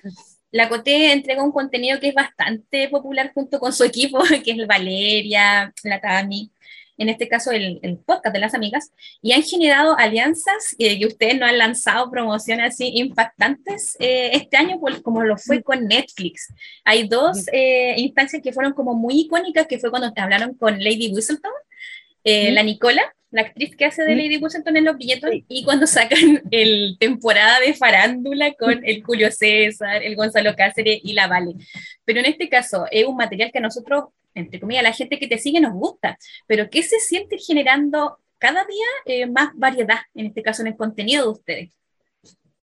la 0.51 0.69
Cote 0.69 1.11
entrega 1.11 1.43
un 1.43 1.51
contenido 1.51 1.99
que 1.99 2.07
es 2.07 2.15
bastante 2.15 2.87
popular 2.89 3.31
junto 3.33 3.59
con 3.59 3.73
su 3.73 3.83
equipo, 3.83 4.19
que 4.43 4.51
es 4.51 4.67
Valeria, 4.67 5.73
la 5.83 5.99
Tami, 5.99 6.49
en 6.99 7.09
este 7.09 7.27
caso 7.27 7.51
el, 7.51 7.79
el 7.81 7.97
podcast 7.97 8.33
de 8.33 8.39
las 8.39 8.53
amigas, 8.53 8.91
y 9.21 9.31
han 9.31 9.41
generado 9.41 9.97
alianzas 9.97 10.75
eh, 10.77 10.99
que 10.99 11.07
ustedes 11.07 11.39
no 11.39 11.45
han 11.47 11.57
lanzado 11.57 12.11
promociones 12.11 12.73
así 12.73 12.91
impactantes 12.95 13.97
eh, 13.99 14.29
este 14.33 14.57
año, 14.57 14.79
como 15.01 15.23
lo 15.23 15.37
fue 15.37 15.63
con 15.63 15.85
Netflix. 15.87 16.53
Hay 16.85 17.07
dos 17.07 17.47
eh, 17.51 17.95
instancias 17.97 18.41
que 18.43 18.53
fueron 18.53 18.73
como 18.73 18.93
muy 18.93 19.21
icónicas, 19.21 19.65
que 19.65 19.79
fue 19.79 19.89
cuando 19.89 20.13
te 20.13 20.21
hablaron 20.21 20.53
con 20.53 20.77
Lady 20.83 21.11
Whistleton, 21.11 21.51
eh, 22.23 22.51
¿Mm? 22.51 22.53
la 22.53 22.63
Nicola, 22.63 23.01
la 23.31 23.41
actriz 23.41 23.75
que 23.75 23.85
hace 23.85 24.03
de. 24.03 24.15
Lady 24.15 24.37
Whistleton 24.37 24.75
en 24.75 24.85
Los 24.85 24.97
Billetos, 24.97 25.29
Sí. 25.31 25.45
y 25.47 25.63
cuando 25.63 25.85
sacan 25.87 26.41
el 26.51 26.97
temporada 26.99 27.59
de 27.59 27.73
farándula 27.75 28.53
con 28.55 28.81
el 28.83 29.03
Julio 29.03 29.31
César, 29.31 30.03
el 30.03 30.15
Gonzalo 30.15 30.55
Cáceres 30.55 30.99
y 31.03 31.13
la 31.13 31.27
Vale. 31.27 31.53
Pero 32.05 32.19
en 32.19 32.25
este 32.25 32.49
caso 32.49 32.85
es 32.91 33.05
un 33.05 33.15
material 33.15 33.51
que 33.51 33.59
a 33.59 33.61
nosotros, 33.61 34.05
entre 34.39 34.59
comillas, 34.59 34.83
la 34.83 34.93
gente 34.93 35.19
que 35.19 35.27
te 35.27 35.37
sigue 35.37 35.61
nos 35.61 35.73
gusta, 35.73 36.17
pero 36.47 36.69
que 36.69 36.83
se 36.83 36.99
siente 36.99 37.37
generando 37.37 38.19
cada 38.37 38.65
día 38.65 38.85
eh, 39.05 39.27
más 39.27 39.51
variedad, 39.55 39.99
en 40.15 40.27
este 40.27 40.41
caso 40.41 40.61
en 40.61 40.69
el 40.69 40.77
contenido 40.77 41.25
de 41.25 41.31
ustedes. 41.31 41.79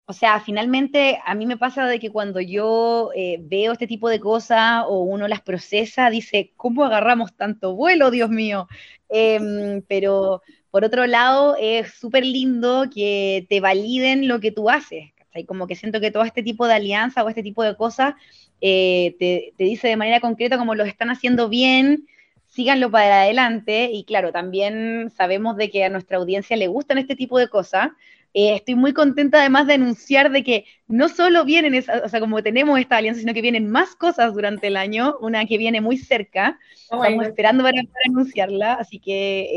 O 0.05 0.11
sea, 0.11 0.41
finalmente 0.41 1.19
a 1.25 1.33
mí 1.33 1.45
me 1.45 1.57
pasa 1.57 1.85
de 1.87 1.97
que 1.99 2.11
cuando 2.11 2.41
yo 2.41 3.11
eh, 3.15 3.37
veo 3.41 3.71
este 3.71 3.87
tipo 3.87 4.09
de 4.09 4.19
cosas 4.19 4.83
o 4.87 4.99
uno 5.03 5.27
las 5.29 5.41
procesa, 5.41 6.09
dice, 6.09 6.51
¿cómo 6.57 6.83
agarramos 6.83 7.33
tanto 7.35 7.73
vuelo, 7.73 8.11
Dios 8.11 8.29
mío? 8.29 8.67
Em, 9.07 9.81
pero 9.87 10.41
por 10.71 10.83
otro 10.83 11.05
lado, 11.05 11.55
es 11.59 11.93
súper 11.93 12.25
lindo 12.25 12.85
que 12.93 13.45
te 13.47 13.61
validen 13.61 14.27
lo 14.27 14.39
que 14.39 14.51
tú 14.51 14.69
haces. 14.71 15.12
¿Cachai? 15.33 15.45
Como 15.45 15.67
que 15.67 15.75
siento 15.75 15.99
que 15.99 16.11
todo 16.11 16.23
este 16.23 16.43
tipo 16.43 16.67
de 16.67 16.73
alianza 16.75 17.23
o 17.23 17.29
este 17.29 17.43
tipo 17.43 17.63
de 17.63 17.75
cosas 17.75 18.13
eh, 18.61 19.15
te, 19.19 19.53
te 19.57 19.63
dice 19.63 19.87
de 19.87 19.97
manera 19.97 20.19
concreta 20.19 20.57
como 20.57 20.75
lo 20.75 20.83
están 20.85 21.09
haciendo 21.09 21.49
bien, 21.49 22.07
síganlo 22.47 22.91
para 22.91 23.21
adelante. 23.23 23.89
Y 23.91 24.03
claro, 24.05 24.31
también 24.31 25.11
sabemos 25.15 25.57
de 25.57 25.69
que 25.69 25.83
a 25.83 25.89
nuestra 25.89 26.17
audiencia 26.17 26.55
le 26.57 26.67
gustan 26.67 26.97
este 26.97 27.15
tipo 27.15 27.39
de 27.39 27.49
cosas. 27.49 27.89
Eh, 28.35 28.55
estoy 28.55 28.75
muy 28.75 28.93
contenta 28.93 29.39
además 29.39 29.67
de 29.67 29.73
anunciar 29.75 30.31
de 30.31 30.43
que 30.43 30.65
no 30.87 31.07
solo 31.09 31.45
vienen, 31.45 31.75
esa- 31.75 32.01
o 32.03 32.09
sea, 32.09 32.19
como 32.19 32.41
tenemos 32.41 32.79
esta 32.79 32.97
alianza, 32.97 33.21
sino 33.21 33.33
que 33.33 33.41
vienen 33.41 33.69
más 33.69 33.95
cosas 33.95 34.33
durante 34.33 34.67
el 34.67 34.77
año, 34.77 35.15
una 35.21 35.45
que 35.45 35.57
viene 35.59 35.81
muy 35.81 35.97
cerca, 35.97 36.59
estamos 36.89 37.25
esperando 37.25 37.63
para, 37.63 37.73
para 37.83 38.05
anunciarla, 38.09 38.73
así 38.73 38.99
que 38.99 39.49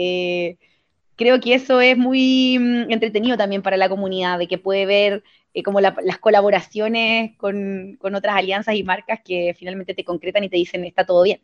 eh, 0.50 0.58
creo 1.16 1.40
que 1.40 1.54
eso 1.54 1.80
es 1.80 1.96
muy 1.98 2.58
mm, 2.58 2.90
entretenido 2.92 3.36
también 3.36 3.62
para 3.62 3.76
la 3.76 3.88
comunidad, 3.88 4.38
de 4.38 4.48
que 4.48 4.58
puede 4.58 4.86
ver 4.86 5.22
eh, 5.56 5.62
como 5.62 5.80
la- 5.80 5.96
las 6.04 6.18
colaboraciones 6.18 7.34
con, 7.38 7.96
con 7.98 8.14
otras 8.14 8.36
alianzas 8.36 8.74
y 8.74 8.84
marcas 8.84 9.20
que 9.24 9.56
finalmente 9.58 9.94
te 9.94 10.04
concretan 10.04 10.44
y 10.44 10.50
te 10.50 10.58
dicen 10.58 10.84
está 10.84 11.06
todo 11.06 11.22
bien. 11.22 11.40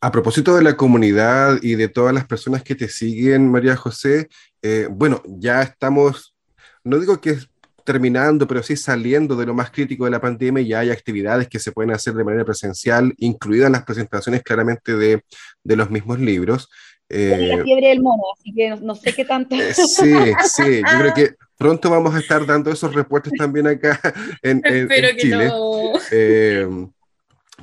A 0.00 0.10
propósito 0.10 0.56
de 0.56 0.64
la 0.64 0.76
comunidad 0.76 1.60
y 1.62 1.76
de 1.76 1.86
todas 1.86 2.12
las 2.12 2.26
personas 2.26 2.64
que 2.64 2.74
te 2.74 2.88
siguen, 2.88 3.48
María 3.48 3.76
José, 3.76 4.28
eh, 4.62 4.88
bueno, 4.90 5.22
ya 5.26 5.62
estamos, 5.62 6.34
no 6.82 6.98
digo 6.98 7.20
que 7.20 7.36
terminando, 7.84 8.48
pero 8.48 8.64
sí 8.64 8.74
saliendo 8.76 9.36
de 9.36 9.46
lo 9.46 9.54
más 9.54 9.70
crítico 9.70 10.04
de 10.04 10.10
la 10.10 10.20
pandemia, 10.20 10.64
ya 10.64 10.80
hay 10.80 10.90
actividades 10.90 11.46
que 11.46 11.60
se 11.60 11.70
pueden 11.70 11.92
hacer 11.92 12.14
de 12.14 12.24
manera 12.24 12.44
presencial, 12.44 13.14
incluidas 13.18 13.70
las 13.70 13.84
presentaciones 13.84 14.42
claramente 14.42 14.96
de, 14.96 15.22
de 15.62 15.76
los 15.76 15.88
mismos 15.88 16.18
libros. 16.18 16.68
Eh, 17.08 17.54
la 17.56 17.62
fiebre 17.62 17.90
del 17.90 18.02
mono, 18.02 18.24
así 18.36 18.52
que 18.52 18.70
no, 18.80 18.96
sé 18.96 19.12
qué 19.12 19.24
tanto. 19.24 19.54
Eh, 19.54 19.72
sí, 19.72 20.14
sí, 20.48 20.80
yo 20.80 20.98
creo 20.98 21.14
que 21.14 21.36
pronto 21.62 21.90
vamos 21.90 22.14
a 22.14 22.18
estar 22.18 22.44
dando 22.44 22.70
esos 22.70 22.92
reportes 22.92 23.32
también 23.38 23.68
acá 23.68 24.00
en, 24.42 24.60
en, 24.64 24.74
Espero 24.74 25.08
que 25.10 25.16
Chile. 25.16 25.46
No. 25.46 25.92
Eh, 26.10 26.66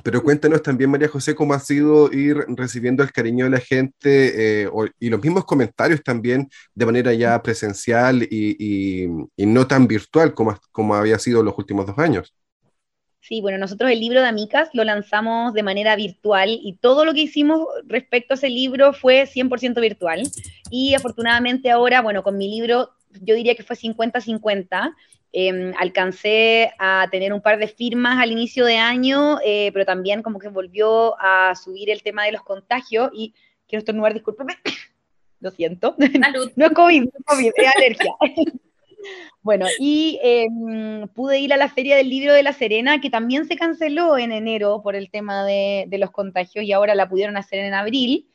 pero 0.02 0.22
cuéntanos 0.22 0.62
también, 0.62 0.90
María 0.90 1.08
José, 1.08 1.34
cómo 1.34 1.52
ha 1.52 1.60
sido 1.60 2.10
ir 2.10 2.38
recibiendo 2.48 3.02
el 3.02 3.12
cariño 3.12 3.44
de 3.44 3.50
la 3.50 3.60
gente 3.60 4.62
eh, 4.62 4.70
y 4.98 5.10
los 5.10 5.22
mismos 5.22 5.44
comentarios 5.44 6.02
también 6.02 6.48
de 6.74 6.86
manera 6.86 7.12
ya 7.12 7.42
presencial 7.42 8.22
y, 8.22 9.06
no 9.36 9.66
tan 9.66 9.86
virtual 9.86 10.32
como, 10.32 10.58
como 10.72 10.94
había 10.94 11.18
sido 11.18 11.42
los 11.42 11.58
últimos 11.58 11.86
dos 11.86 11.98
años. 11.98 12.34
Sí, 13.20 13.42
bueno, 13.42 13.58
nosotros 13.58 13.90
el 13.90 14.00
libro 14.00 14.22
de 14.22 14.28
Amicas 14.28 14.70
lo 14.72 14.82
lanzamos 14.82 15.52
de 15.52 15.62
manera 15.62 15.94
virtual 15.94 16.48
y 16.48 16.78
todo 16.80 17.04
lo 17.04 17.12
que 17.12 17.20
hicimos 17.20 17.66
respecto 17.84 18.32
a 18.32 18.36
ese 18.36 18.48
libro 18.48 18.94
fue 18.94 19.26
100% 19.26 19.78
virtual. 19.82 20.22
Y 20.70 20.94
afortunadamente 20.94 21.70
ahora, 21.70 22.00
bueno, 22.00 22.22
con 22.22 22.38
mi 22.38 22.48
libro 22.48 22.90
yo 23.22 23.34
diría 23.34 23.54
que 23.54 23.62
fue 23.62 23.76
50-50. 23.76 24.94
Em, 25.32 25.72
alcancé 25.78 26.72
a 26.80 27.06
tener 27.08 27.32
un 27.32 27.40
par 27.40 27.58
de 27.58 27.68
firmas 27.68 28.18
al 28.18 28.32
inicio 28.32 28.64
de 28.64 28.78
año, 28.78 29.38
eh, 29.44 29.70
pero 29.72 29.84
también 29.84 30.22
como 30.22 30.40
que 30.40 30.48
volvió 30.48 31.14
a 31.20 31.54
subir 31.54 31.88
el 31.88 32.02
tema 32.02 32.24
de 32.24 32.32
los 32.32 32.42
contagios 32.42 33.10
y 33.14 33.32
quiero 33.68 33.78
estornudar, 33.78 34.12
discúlpeme, 34.12 34.54
lo 35.40 35.52
siento. 35.52 35.94
Salud. 36.20 36.50
no 36.56 36.66
es 36.66 36.72
COVID, 36.72 37.02
no 37.02 37.10
es 37.16 37.24
COVID, 37.24 37.52
es 37.54 37.76
alergia. 37.76 38.12
bueno, 39.42 39.66
y 39.78 40.18
em, 40.20 41.06
pude 41.14 41.38
ir 41.38 41.52
a 41.52 41.56
la 41.56 41.68
Feria 41.68 41.96
del 41.96 42.08
Libro 42.08 42.34
de 42.34 42.42
La 42.42 42.52
Serena, 42.52 43.00
que 43.00 43.08
también 43.08 43.46
se 43.46 43.54
canceló 43.54 44.18
en 44.18 44.32
enero 44.32 44.82
por 44.82 44.96
el 44.96 45.10
tema 45.10 45.44
de, 45.44 45.84
de 45.86 45.98
los 45.98 46.10
contagios 46.10 46.64
y 46.64 46.72
ahora 46.72 46.96
la 46.96 47.08
pudieron 47.08 47.36
hacer 47.36 47.60
en 47.60 47.74
abril. 47.74 48.28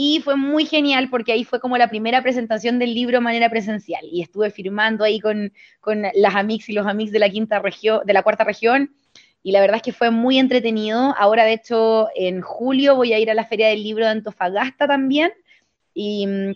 Y 0.00 0.20
fue 0.20 0.36
muy 0.36 0.64
genial 0.64 1.10
porque 1.10 1.32
ahí 1.32 1.42
fue 1.42 1.58
como 1.58 1.76
la 1.76 1.88
primera 1.88 2.22
presentación 2.22 2.78
del 2.78 2.94
libro 2.94 3.16
de 3.16 3.20
manera 3.20 3.50
presencial. 3.50 4.04
Y 4.12 4.22
estuve 4.22 4.52
firmando 4.52 5.02
ahí 5.02 5.18
con, 5.18 5.52
con 5.80 6.04
las 6.14 6.36
amics 6.36 6.68
y 6.68 6.72
los 6.72 6.86
amics 6.86 7.10
de 7.10 7.18
la 7.18 7.28
quinta 7.28 7.58
región, 7.58 8.02
de 8.06 8.12
la 8.12 8.22
cuarta 8.22 8.44
región. 8.44 8.94
Y 9.42 9.50
la 9.50 9.60
verdad 9.60 9.78
es 9.78 9.82
que 9.82 9.92
fue 9.92 10.12
muy 10.12 10.38
entretenido. 10.38 11.16
Ahora, 11.18 11.44
de 11.44 11.54
hecho, 11.54 12.10
en 12.14 12.42
julio 12.42 12.94
voy 12.94 13.12
a 13.12 13.18
ir 13.18 13.28
a 13.28 13.34
la 13.34 13.44
Feria 13.44 13.66
del 13.66 13.82
Libro 13.82 14.04
de 14.04 14.12
Antofagasta 14.12 14.86
también. 14.86 15.32
Y 15.94 16.28
mm, 16.28 16.52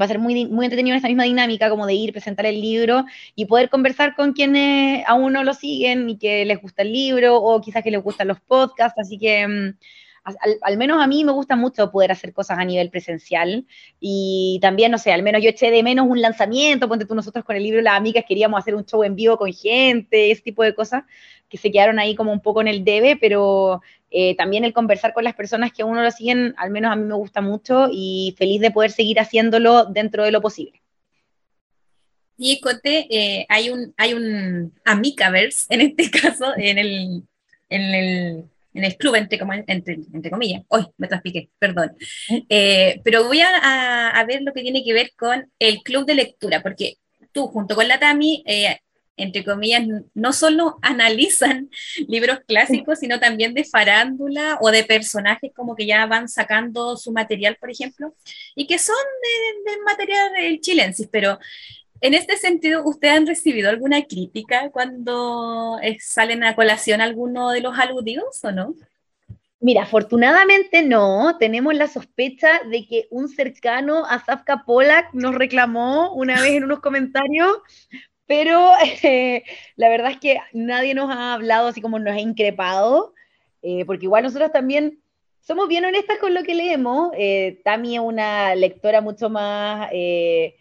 va 0.00 0.06
a 0.06 0.08
ser 0.08 0.18
muy, 0.18 0.46
muy 0.46 0.66
entretenido 0.66 0.96
esta 0.96 1.06
misma 1.06 1.22
dinámica, 1.22 1.70
como 1.70 1.86
de 1.86 1.94
ir, 1.94 2.10
presentar 2.10 2.46
el 2.46 2.60
libro 2.60 3.04
y 3.36 3.44
poder 3.44 3.68
conversar 3.70 4.16
con 4.16 4.32
quienes 4.32 5.04
aún 5.06 5.34
no 5.34 5.44
lo 5.44 5.54
siguen 5.54 6.10
y 6.10 6.18
que 6.18 6.44
les 6.44 6.60
gusta 6.60 6.82
el 6.82 6.92
libro 6.92 7.36
o 7.36 7.60
quizás 7.60 7.84
que 7.84 7.92
les 7.92 8.02
gustan 8.02 8.26
los 8.26 8.40
podcasts. 8.40 8.98
Así 8.98 9.18
que 9.18 9.76
al, 10.24 10.76
menos 10.76 11.02
a 11.02 11.06
mí 11.06 11.24
me 11.24 11.32
gusta 11.32 11.56
mucho 11.56 11.90
poder 11.90 12.12
hacer 12.12 12.32
cosas 12.32 12.58
a 12.58 12.64
nivel 12.64 12.90
presencial 12.90 13.66
y 14.00 14.58
también, 14.62 14.92
no 14.92 14.98
sé, 14.98 15.12
al 15.12 15.22
menos 15.22 15.42
yo 15.42 15.50
eché 15.50 15.70
de 15.70 15.82
menos 15.82 16.06
un 16.08 16.20
lanzamiento, 16.20 16.88
ponte 16.88 17.06
tú 17.06 17.14
nosotros 17.14 17.44
con 17.44 17.56
el 17.56 17.62
libro 17.62 17.82
Las 17.82 17.96
Amigas 17.96 18.24
queríamos 18.26 18.60
hacer 18.60 18.74
un 18.74 18.84
show 18.84 19.02
en 19.02 19.16
vivo 19.16 19.36
con 19.36 19.52
gente, 19.52 20.30
ese 20.30 20.42
tipo 20.42 20.62
de 20.62 20.74
cosas 20.74 21.04
que 21.48 21.58
se 21.58 21.70
quedaron 21.70 21.98
ahí 21.98 22.14
como 22.14 22.32
un 22.32 22.40
poco 22.40 22.60
en 22.60 22.68
el 22.68 22.84
debe, 22.84 23.16
pero 23.16 23.82
eh, 24.10 24.36
también 24.36 24.64
el 24.64 24.72
conversar 24.72 25.12
con 25.12 25.24
las 25.24 25.34
personas 25.34 25.72
que 25.72 25.84
uno 25.84 26.02
lo 26.02 26.10
siguen, 26.10 26.54
al 26.56 26.70
menos 26.70 26.92
a 26.92 26.96
mí 26.96 27.04
me 27.04 27.14
gusta 27.14 27.40
mucho 27.40 27.88
y 27.90 28.34
feliz 28.38 28.60
de 28.60 28.70
poder 28.70 28.90
seguir 28.90 29.18
haciéndolo 29.18 29.86
dentro 29.86 30.24
de 30.24 30.30
lo 30.30 30.40
posible. 30.40 30.80
Y 32.38 32.60
Cote, 32.60 33.06
eh, 33.10 33.46
hay 33.48 33.70
un, 33.70 33.92
hay 33.96 34.14
un 34.14 34.72
Amicaverse, 34.84 35.66
en 35.74 35.80
este 35.82 36.10
caso, 36.22 36.52
en 36.56 36.78
el, 36.78 37.22
en 37.68 37.82
el 37.94 38.44
en 38.74 38.84
el 38.84 38.96
club, 38.96 39.14
entre, 39.16 39.38
entre, 39.66 39.94
entre 40.12 40.30
comillas. 40.30 40.62
Hoy 40.68 40.86
me 40.96 41.08
traspiqué, 41.08 41.50
perdón. 41.58 41.96
Eh, 42.48 43.00
pero 43.04 43.24
voy 43.24 43.40
a, 43.40 44.08
a, 44.08 44.24
ver 44.24 44.42
lo 44.42 44.52
que 44.52 44.62
tiene 44.62 44.84
que 44.84 44.92
ver 44.92 45.12
con 45.16 45.50
el 45.58 45.82
club 45.82 46.06
de 46.06 46.14
lectura, 46.14 46.62
porque 46.62 46.96
tú, 47.32 47.48
junto 47.48 47.74
con 47.74 47.88
la 47.88 47.98
Tami, 47.98 48.42
eh, 48.46 48.78
entre 49.16 49.44
comillas, 49.44 49.82
no 50.14 50.32
solo 50.32 50.78
analizan 50.82 51.70
libros 52.08 52.40
clásicos, 52.46 52.98
sino 52.98 53.20
también 53.20 53.54
de 53.54 53.64
farándula 53.64 54.58
o 54.60 54.70
de 54.70 54.84
personajes 54.84 55.52
como 55.54 55.76
que 55.76 55.86
ya 55.86 56.06
van 56.06 56.28
sacando 56.28 56.96
su 56.96 57.12
material, 57.12 57.56
por 57.60 57.70
ejemplo, 57.70 58.14
y 58.54 58.66
que 58.66 58.78
son 58.78 58.96
del 59.22 59.74
de 59.74 59.82
material 59.82 60.60
chilensis, 60.60 61.08
pero 61.10 61.38
en 62.02 62.14
este 62.14 62.36
sentido, 62.36 62.82
¿ustedes 62.84 63.16
han 63.16 63.26
recibido 63.28 63.70
alguna 63.70 64.02
crítica 64.02 64.70
cuando 64.72 65.78
eh, 65.80 65.98
salen 66.00 66.42
a 66.42 66.56
colación 66.56 67.00
alguno 67.00 67.50
de 67.50 67.60
los 67.60 67.78
aludidos 67.78 68.44
o 68.44 68.50
no? 68.50 68.74
Mira, 69.60 69.82
afortunadamente 69.82 70.82
no. 70.82 71.36
Tenemos 71.38 71.76
la 71.76 71.86
sospecha 71.86 72.60
de 72.68 72.84
que 72.88 73.06
un 73.12 73.28
cercano 73.28 74.04
a 74.04 74.18
Zafka 74.18 74.64
Polak 74.66 75.14
nos 75.14 75.36
reclamó 75.36 76.12
una 76.14 76.42
vez 76.42 76.50
en 76.50 76.64
unos 76.64 76.80
comentarios, 76.80 77.58
pero 78.26 78.72
eh, 79.04 79.44
la 79.76 79.88
verdad 79.88 80.10
es 80.10 80.18
que 80.18 80.40
nadie 80.52 80.94
nos 80.94 81.08
ha 81.08 81.34
hablado 81.34 81.68
así 81.68 81.80
como 81.80 82.00
nos 82.00 82.14
ha 82.14 82.20
increpado, 82.20 83.14
eh, 83.62 83.84
porque 83.84 84.06
igual 84.06 84.24
nosotros 84.24 84.50
también 84.50 84.98
somos 85.40 85.68
bien 85.68 85.84
honestas 85.84 86.18
con 86.18 86.34
lo 86.34 86.42
que 86.42 86.56
leemos. 86.56 87.12
Tami 87.62 87.94
es 87.94 88.00
una 88.00 88.56
lectora 88.56 89.00
mucho 89.00 89.30
más 89.30 89.88
eh, 89.92 90.56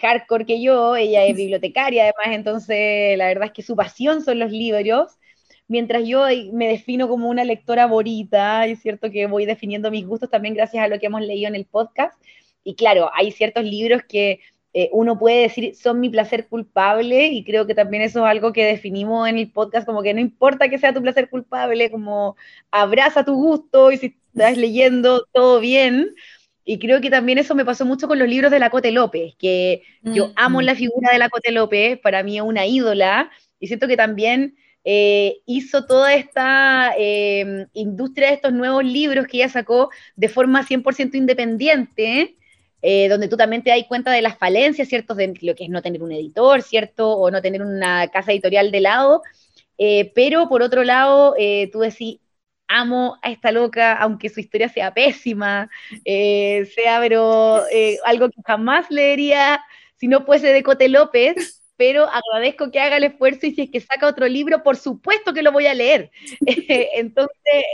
hardcore 0.00 0.46
que 0.46 0.62
yo, 0.62 0.96
ella 0.96 1.24
es 1.24 1.36
bibliotecaria 1.36 2.04
además, 2.04 2.36
entonces 2.36 3.16
la 3.16 3.26
verdad 3.26 3.46
es 3.46 3.52
que 3.52 3.62
su 3.62 3.76
pasión 3.76 4.22
son 4.22 4.38
los 4.38 4.50
libros, 4.50 5.18
mientras 5.68 6.06
yo 6.06 6.24
me 6.52 6.68
defino 6.68 7.08
como 7.08 7.28
una 7.28 7.44
lectora 7.44 7.86
bonita, 7.86 8.66
es 8.66 8.80
cierto 8.80 9.10
que 9.10 9.26
voy 9.26 9.46
definiendo 9.46 9.90
mis 9.90 10.06
gustos 10.06 10.30
también 10.30 10.54
gracias 10.54 10.84
a 10.84 10.88
lo 10.88 10.98
que 10.98 11.06
hemos 11.06 11.22
leído 11.22 11.48
en 11.48 11.54
el 11.54 11.66
podcast, 11.66 12.20
y 12.64 12.74
claro, 12.74 13.10
hay 13.14 13.30
ciertos 13.30 13.64
libros 13.64 14.02
que 14.08 14.40
eh, 14.72 14.88
uno 14.92 15.18
puede 15.18 15.42
decir 15.42 15.74
son 15.74 16.00
mi 16.00 16.10
placer 16.10 16.48
culpable, 16.48 17.28
y 17.28 17.44
creo 17.44 17.66
que 17.66 17.74
también 17.74 18.02
eso 18.02 18.20
es 18.20 18.30
algo 18.30 18.52
que 18.52 18.64
definimos 18.64 19.28
en 19.28 19.38
el 19.38 19.50
podcast, 19.50 19.86
como 19.86 20.02
que 20.02 20.14
no 20.14 20.20
importa 20.20 20.68
que 20.68 20.78
sea 20.78 20.92
tu 20.94 21.02
placer 21.02 21.30
culpable, 21.30 21.90
como 21.90 22.36
abraza 22.70 23.24
tu 23.24 23.34
gusto 23.34 23.92
y 23.92 23.96
si 23.98 24.16
estás 24.34 24.56
leyendo 24.56 25.26
todo 25.32 25.60
bien, 25.60 26.14
y 26.70 26.78
creo 26.78 27.00
que 27.00 27.10
también 27.10 27.36
eso 27.36 27.56
me 27.56 27.64
pasó 27.64 27.84
mucho 27.84 28.06
con 28.06 28.20
los 28.20 28.28
libros 28.28 28.52
de 28.52 28.60
la 28.60 28.70
Cote 28.70 28.92
López, 28.92 29.34
que 29.36 29.82
yo 30.02 30.28
mm, 30.28 30.32
amo 30.36 30.60
mm. 30.60 30.62
la 30.62 30.76
figura 30.76 31.10
de 31.10 31.18
la 31.18 31.28
Cote 31.28 31.50
López, 31.50 31.98
para 31.98 32.22
mí 32.22 32.36
es 32.36 32.44
una 32.44 32.64
ídola, 32.64 33.28
y 33.58 33.66
siento 33.66 33.88
que 33.88 33.96
también 33.96 34.54
eh, 34.84 35.38
hizo 35.46 35.84
toda 35.84 36.14
esta 36.14 36.92
em, 36.96 37.66
industria 37.72 38.28
de 38.28 38.34
estos 38.34 38.52
nuevos 38.52 38.84
libros 38.84 39.26
que 39.26 39.38
ella 39.38 39.48
sacó 39.48 39.90
de 40.14 40.28
forma 40.28 40.64
100% 40.64 41.16
independiente, 41.16 42.36
eh, 42.82 43.08
donde 43.08 43.26
tú 43.26 43.36
también 43.36 43.64
te 43.64 43.70
das 43.70 43.84
cuenta 43.88 44.12
de 44.12 44.22
las 44.22 44.38
falencias, 44.38 44.86
¿cierto? 44.86 45.16
De 45.16 45.34
lo 45.42 45.56
que 45.56 45.64
es 45.64 45.70
no 45.70 45.82
tener 45.82 46.04
un 46.04 46.12
editor, 46.12 46.62
¿cierto? 46.62 47.14
O 47.14 47.32
no 47.32 47.42
tener 47.42 47.62
una 47.62 48.06
casa 48.12 48.30
editorial 48.30 48.70
de 48.70 48.80
lado. 48.80 49.22
Eh, 49.76 50.12
pero 50.14 50.48
por 50.48 50.62
otro 50.62 50.84
lado, 50.84 51.34
tú 51.72 51.80
decís, 51.80 52.20
amo 52.70 53.18
a 53.22 53.30
esta 53.30 53.52
loca, 53.52 53.94
aunque 53.94 54.28
su 54.28 54.40
historia 54.40 54.68
sea 54.68 54.94
pésima, 54.94 55.68
eh, 56.04 56.70
sea 56.74 57.00
pero 57.00 57.64
eh, 57.70 57.98
algo 58.04 58.30
que 58.30 58.40
jamás 58.46 58.90
leería 58.90 59.60
si 59.96 60.08
no 60.08 60.24
fuese 60.24 60.52
de 60.52 60.62
Cote 60.62 60.88
López, 60.88 61.62
pero 61.76 62.06
agradezco 62.08 62.70
que 62.70 62.80
haga 62.80 62.96
el 62.96 63.04
esfuerzo 63.04 63.46
y 63.46 63.54
si 63.54 63.62
es 63.62 63.70
que 63.70 63.80
saca 63.80 64.06
otro 64.06 64.26
libro, 64.28 64.62
por 64.62 64.76
supuesto 64.76 65.34
que 65.34 65.42
lo 65.42 65.52
voy 65.52 65.66
a 65.66 65.74
leer. 65.74 66.10
Entonces, 66.46 67.64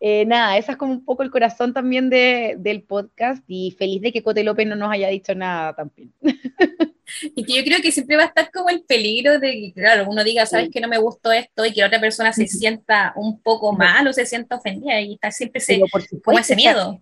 eh, 0.00 0.24
nada, 0.26 0.56
esa 0.58 0.72
es 0.72 0.78
como 0.78 0.92
un 0.92 1.04
poco 1.04 1.22
el 1.22 1.30
corazón 1.30 1.72
también 1.72 2.08
del 2.08 2.82
podcast 2.82 3.44
y 3.48 3.72
feliz 3.78 4.00
de 4.02 4.12
que 4.12 4.22
Cote 4.22 4.44
López 4.44 4.66
no 4.66 4.76
nos 4.76 4.90
haya 4.90 5.08
dicho 5.08 5.34
nada 5.34 5.74
también. 5.74 6.12
Y 7.34 7.44
que 7.44 7.54
yo 7.54 7.64
creo 7.64 7.80
que 7.80 7.92
siempre 7.92 8.16
va 8.16 8.24
a 8.24 8.26
estar 8.26 8.50
como 8.50 8.68
el 8.68 8.82
peligro 8.82 9.38
de 9.38 9.52
que, 9.52 9.72
claro, 9.74 10.06
uno 10.08 10.24
diga, 10.24 10.46
sabes 10.46 10.70
que 10.70 10.80
no 10.80 10.88
me 10.88 10.98
gustó 10.98 11.32
esto 11.32 11.64
y 11.64 11.72
que 11.72 11.80
la 11.80 11.86
otra 11.86 12.00
persona 12.00 12.32
se 12.32 12.46
sienta 12.46 13.12
un 13.16 13.40
poco 13.40 13.72
mal 13.72 14.06
o 14.06 14.12
se 14.12 14.26
sienta 14.26 14.56
ofendida 14.56 15.00
y 15.00 15.14
está 15.14 15.30
siempre 15.30 15.58
ese, 15.60 15.80
como 16.24 16.38
ese 16.38 16.56
miedo. 16.56 17.00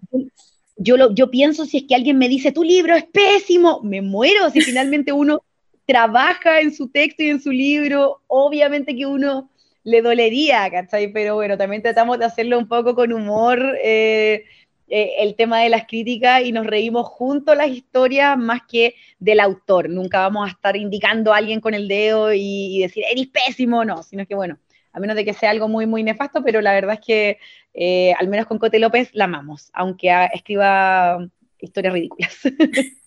yo, 0.76 0.96
lo, 0.96 1.14
yo 1.14 1.30
pienso 1.30 1.64
si 1.64 1.78
es 1.78 1.84
que 1.88 1.94
alguien 1.94 2.18
me 2.18 2.28
dice, 2.28 2.52
tu 2.52 2.62
libro 2.62 2.94
es 2.94 3.04
pésimo, 3.04 3.80
me 3.82 4.02
muero. 4.02 4.50
Si 4.50 4.60
finalmente 4.60 5.12
uno 5.12 5.42
trabaja 5.86 6.60
en 6.60 6.74
su 6.74 6.88
texto 6.88 7.22
y 7.22 7.30
en 7.30 7.40
su 7.40 7.50
libro, 7.50 8.22
obviamente 8.26 8.94
que 8.94 9.06
uno 9.06 9.50
le 9.86 10.02
dolería, 10.02 10.68
¿cachai? 10.68 11.12
Pero 11.12 11.36
bueno, 11.36 11.56
también 11.56 11.80
tratamos 11.80 12.18
de 12.18 12.24
hacerlo 12.24 12.58
un 12.58 12.66
poco 12.66 12.94
con 12.96 13.12
humor. 13.12 13.76
Eh, 13.82 14.44
eh, 14.88 15.14
el 15.18 15.34
tema 15.34 15.60
de 15.60 15.68
las 15.68 15.86
críticas 15.86 16.42
y 16.44 16.52
nos 16.52 16.66
reímos 16.66 17.06
juntos 17.06 17.56
las 17.56 17.68
historias 17.68 18.38
más 18.38 18.60
que 18.68 18.94
del 19.18 19.40
autor. 19.40 19.90
Nunca 19.90 20.20
vamos 20.20 20.46
a 20.46 20.52
estar 20.52 20.76
indicando 20.76 21.32
a 21.32 21.38
alguien 21.38 21.60
con 21.60 21.74
el 21.74 21.88
dedo 21.88 22.32
y, 22.32 22.80
decir, 22.80 23.04
eres 23.10 23.26
pésimo, 23.26 23.84
no, 23.84 24.02
sino 24.02 24.26
que 24.26 24.34
bueno, 24.34 24.58
a 24.92 25.00
menos 25.00 25.16
de 25.16 25.24
que 25.24 25.34
sea 25.34 25.50
algo 25.50 25.68
muy, 25.68 25.86
muy 25.86 26.02
nefasto, 26.02 26.42
pero 26.44 26.60
la 26.60 26.72
verdad 26.72 26.98
es 27.00 27.06
que 27.06 27.38
eh, 27.74 28.14
al 28.18 28.28
menos 28.28 28.46
con 28.46 28.58
Cote 28.58 28.78
López 28.78 29.10
la 29.12 29.24
amamos, 29.24 29.70
aunque 29.72 30.10
escriba 30.32 31.18
historias 31.60 31.92
ridículas. 31.92 32.38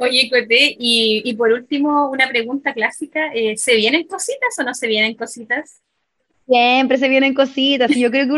Oye, 0.00 0.28
Cote, 0.30 0.76
y, 0.78 1.34
por 1.34 1.50
último, 1.50 2.10
una 2.10 2.28
pregunta 2.28 2.74
clásica, 2.74 3.32
eh, 3.34 3.56
¿se 3.56 3.74
vienen 3.76 4.06
cositas 4.06 4.56
o 4.58 4.62
no 4.62 4.74
se 4.74 4.86
vienen 4.86 5.14
cositas? 5.14 5.82
Siempre 6.48 6.96
se 6.96 7.08
vienen 7.10 7.34
cositas, 7.34 7.90
y 7.94 8.00
yo 8.00 8.10
creo 8.10 8.26
que 8.26 8.32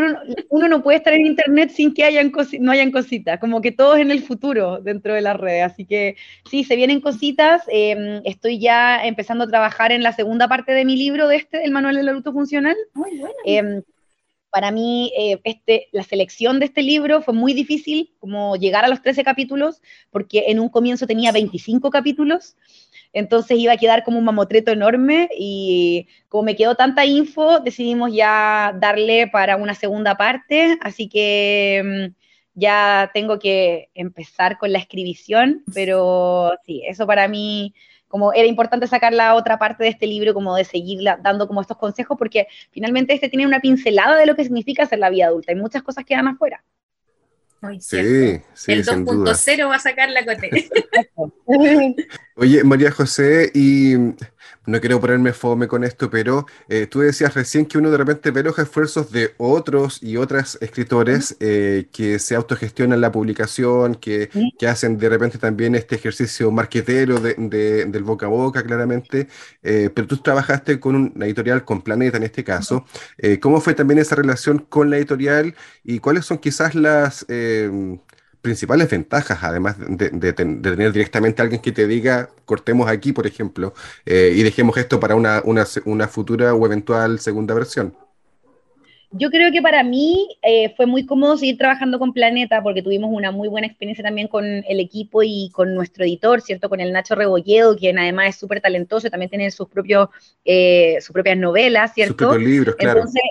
uno, 0.49 0.67
no 0.67 0.83
puede 0.83 0.97
estar 0.97 1.13
en 1.13 1.25
internet 1.25 1.69
sin 1.69 1.93
que 1.93 2.03
hayan 2.03 2.31
no 2.59 2.71
hayan 2.71 2.91
cositas, 2.91 3.39
como 3.39 3.61
que 3.61 3.71
todo 3.71 3.95
es 3.95 4.01
en 4.01 4.11
el 4.11 4.21
futuro 4.21 4.81
dentro 4.81 5.13
de 5.13 5.21
las 5.21 5.37
redes, 5.37 5.63
así 5.63 5.85
que 5.85 6.17
sí, 6.49 6.65
se 6.65 6.75
vienen 6.75 6.99
cositas, 6.99 7.61
em, 7.69 8.21
estoy 8.25 8.59
ya 8.59 9.05
empezando 9.05 9.45
a 9.45 9.47
trabajar 9.47 9.93
en 9.93 10.03
la 10.03 10.11
segunda 10.11 10.49
parte 10.49 10.73
de 10.73 10.83
mi 10.83 10.97
libro 10.97 11.29
de 11.29 11.37
este, 11.37 11.63
el 11.63 11.71
manual 11.71 11.95
del 11.95 12.09
adulto 12.09 12.33
funcional. 12.33 12.75
Muy 12.93 13.17
bueno. 13.17 13.33
Em, 13.45 13.81
para 14.51 14.69
mí 14.69 15.11
eh, 15.17 15.39
este, 15.45 15.87
la 15.93 16.03
selección 16.03 16.59
de 16.59 16.65
este 16.65 16.83
libro 16.83 17.21
fue 17.21 17.33
muy 17.33 17.53
difícil, 17.53 18.13
como 18.19 18.57
llegar 18.57 18.83
a 18.83 18.89
los 18.89 19.01
13 19.01 19.23
capítulos, 19.23 19.81
porque 20.11 20.45
en 20.47 20.59
un 20.59 20.67
comienzo 20.67 21.07
tenía 21.07 21.31
25 21.31 21.89
capítulos, 21.89 22.57
entonces 23.13 23.57
iba 23.57 23.73
a 23.73 23.77
quedar 23.77 24.03
como 24.03 24.19
un 24.19 24.25
mamotreto 24.25 24.71
enorme 24.71 25.29
y 25.37 26.07
como 26.29 26.43
me 26.43 26.55
quedó 26.55 26.75
tanta 26.75 27.05
info, 27.05 27.59
decidimos 27.59 28.13
ya 28.13 28.75
darle 28.79 29.27
para 29.27 29.57
una 29.57 29.75
segunda 29.75 30.15
parte, 30.15 30.77
así 30.81 31.09
que 31.09 32.09
mm, 32.13 32.15
ya 32.53 33.11
tengo 33.13 33.39
que 33.39 33.89
empezar 33.93 34.57
con 34.57 34.71
la 34.71 34.79
escribición, 34.79 35.63
pero 35.73 36.53
sí, 36.65 36.83
eso 36.87 37.05
para 37.07 37.27
mí 37.27 37.73
como 38.07 38.33
era 38.33 38.45
importante 38.45 38.87
sacar 38.87 39.13
la 39.13 39.35
otra 39.35 39.57
parte 39.57 39.85
de 39.85 39.89
este 39.89 40.05
libro, 40.05 40.33
como 40.33 40.55
de 40.55 40.65
seguir 40.65 40.99
dando 41.23 41.47
como 41.47 41.61
estos 41.61 41.77
consejos, 41.77 42.17
porque 42.17 42.47
finalmente 42.69 43.13
este 43.13 43.29
tiene 43.29 43.47
una 43.47 43.61
pincelada 43.61 44.17
de 44.17 44.25
lo 44.25 44.35
que 44.35 44.43
significa 44.43 44.85
ser 44.85 44.99
la 44.99 45.09
vida 45.09 45.27
adulta. 45.27 45.53
Hay 45.53 45.57
muchas 45.57 45.81
cosas 45.81 46.03
que 46.03 46.09
quedan 46.13 46.27
afuera 46.27 46.61
sí, 47.79 48.41
sí, 48.53 48.71
El 48.71 48.85
2.0 48.85 49.69
va 49.69 49.75
a 49.75 49.79
sacar 49.79 50.09
la 50.09 50.25
cote. 50.25 50.49
Oye, 52.41 52.63
María 52.63 52.89
José, 52.89 53.51
y 53.53 53.93
no 54.65 54.81
quiero 54.81 54.99
ponerme 54.99 55.31
fome 55.31 55.67
con 55.67 55.83
esto, 55.83 56.09
pero 56.09 56.47
eh, 56.69 56.87
tú 56.87 57.01
decías 57.01 57.35
recién 57.35 57.67
que 57.67 57.77
uno 57.77 57.91
de 57.91 57.97
repente 57.99 58.31
ve 58.31 58.41
los 58.41 58.57
esfuerzos 58.57 59.11
de 59.11 59.35
otros 59.37 60.01
y 60.01 60.17
otras 60.17 60.57
escritores 60.59 61.37
eh, 61.39 61.85
que 61.91 62.17
se 62.17 62.33
autogestionan 62.33 62.99
la 62.99 63.11
publicación, 63.11 63.93
que, 63.93 64.31
que, 64.57 64.67
hacen 64.67 64.97
de 64.97 65.09
repente 65.09 65.37
también 65.37 65.75
este 65.75 65.97
ejercicio 65.97 66.49
marquetero 66.49 67.19
de, 67.19 67.35
del 67.85 68.03
boca 68.03 68.25
a 68.25 68.29
boca, 68.29 68.63
claramente, 68.63 69.27
eh, 69.61 69.91
pero 69.93 70.07
tú 70.07 70.17
trabajaste 70.17 70.79
con 70.79 70.95
una 70.95 71.27
editorial, 71.27 71.63
con 71.63 71.83
Planeta 71.83 72.17
en 72.17 72.23
este 72.23 72.43
caso. 72.43 72.85
¿Cómo 73.39 73.61
fue 73.61 73.75
también 73.75 73.99
esa 73.99 74.15
relación 74.15 74.65
con 74.67 74.89
la 74.89 74.97
editorial 74.97 75.53
y 75.83 75.99
cuáles 75.99 76.25
son 76.25 76.39
quizás 76.39 76.73
las 76.73 77.23
principales 78.41 78.89
ventajas, 78.89 79.39
además 79.41 79.75
de, 79.79 80.33
tener 80.33 80.91
directamente 80.91 81.41
a 81.41 81.43
alguien 81.43 81.61
que 81.61 81.71
te 81.71 81.87
diga, 81.87 82.29
cortemos 82.45 82.89
aquí, 82.89 83.13
por 83.13 83.27
ejemplo, 83.27 83.73
eh, 84.05 84.33
y 84.35 84.43
dejemos 84.43 84.75
esto 84.77 84.99
para 84.99 85.15
una, 85.15 86.07
futura 86.07 86.53
o 86.53 86.65
eventual 86.65 87.19
segunda 87.19 87.53
versión? 87.53 87.95
Yo 89.13 89.29
creo 89.29 89.51
que 89.51 89.61
para 89.61 89.83
mí 89.83 90.29
eh, 90.41 90.73
fue 90.77 90.85
muy 90.85 91.05
cómodo 91.05 91.35
seguir 91.35 91.57
trabajando 91.57 91.99
con 91.99 92.13
Planeta 92.13 92.63
porque 92.63 92.81
tuvimos 92.81 93.09
una 93.13 93.29
muy 93.31 93.49
buena 93.49 93.67
experiencia 93.67 94.03
también 94.05 94.29
con 94.29 94.45
el 94.45 94.79
equipo 94.79 95.21
y 95.21 95.49
con 95.51 95.75
nuestro 95.75 96.05
editor, 96.05 96.39
¿cierto? 96.39 96.69
Con 96.69 96.79
el 96.79 96.93
Nacho 96.93 97.15
Rebolledo, 97.15 97.75
quien 97.75 97.99
además 97.99 98.29
es 98.29 98.35
súper 98.37 98.61
talentoso 98.61 99.07
y 99.07 99.09
también 99.09 99.29
tiene 99.29 99.51
sus, 99.51 99.67
propios, 99.67 100.07
eh, 100.45 100.97
sus 101.01 101.11
propias 101.11 101.37
novelas, 101.37 101.93
¿cierto? 101.93 102.13
Sus 102.13 102.27
propios 102.29 102.49
libros, 102.49 102.75
claro. 102.77 102.99
Entonces, 102.99 103.21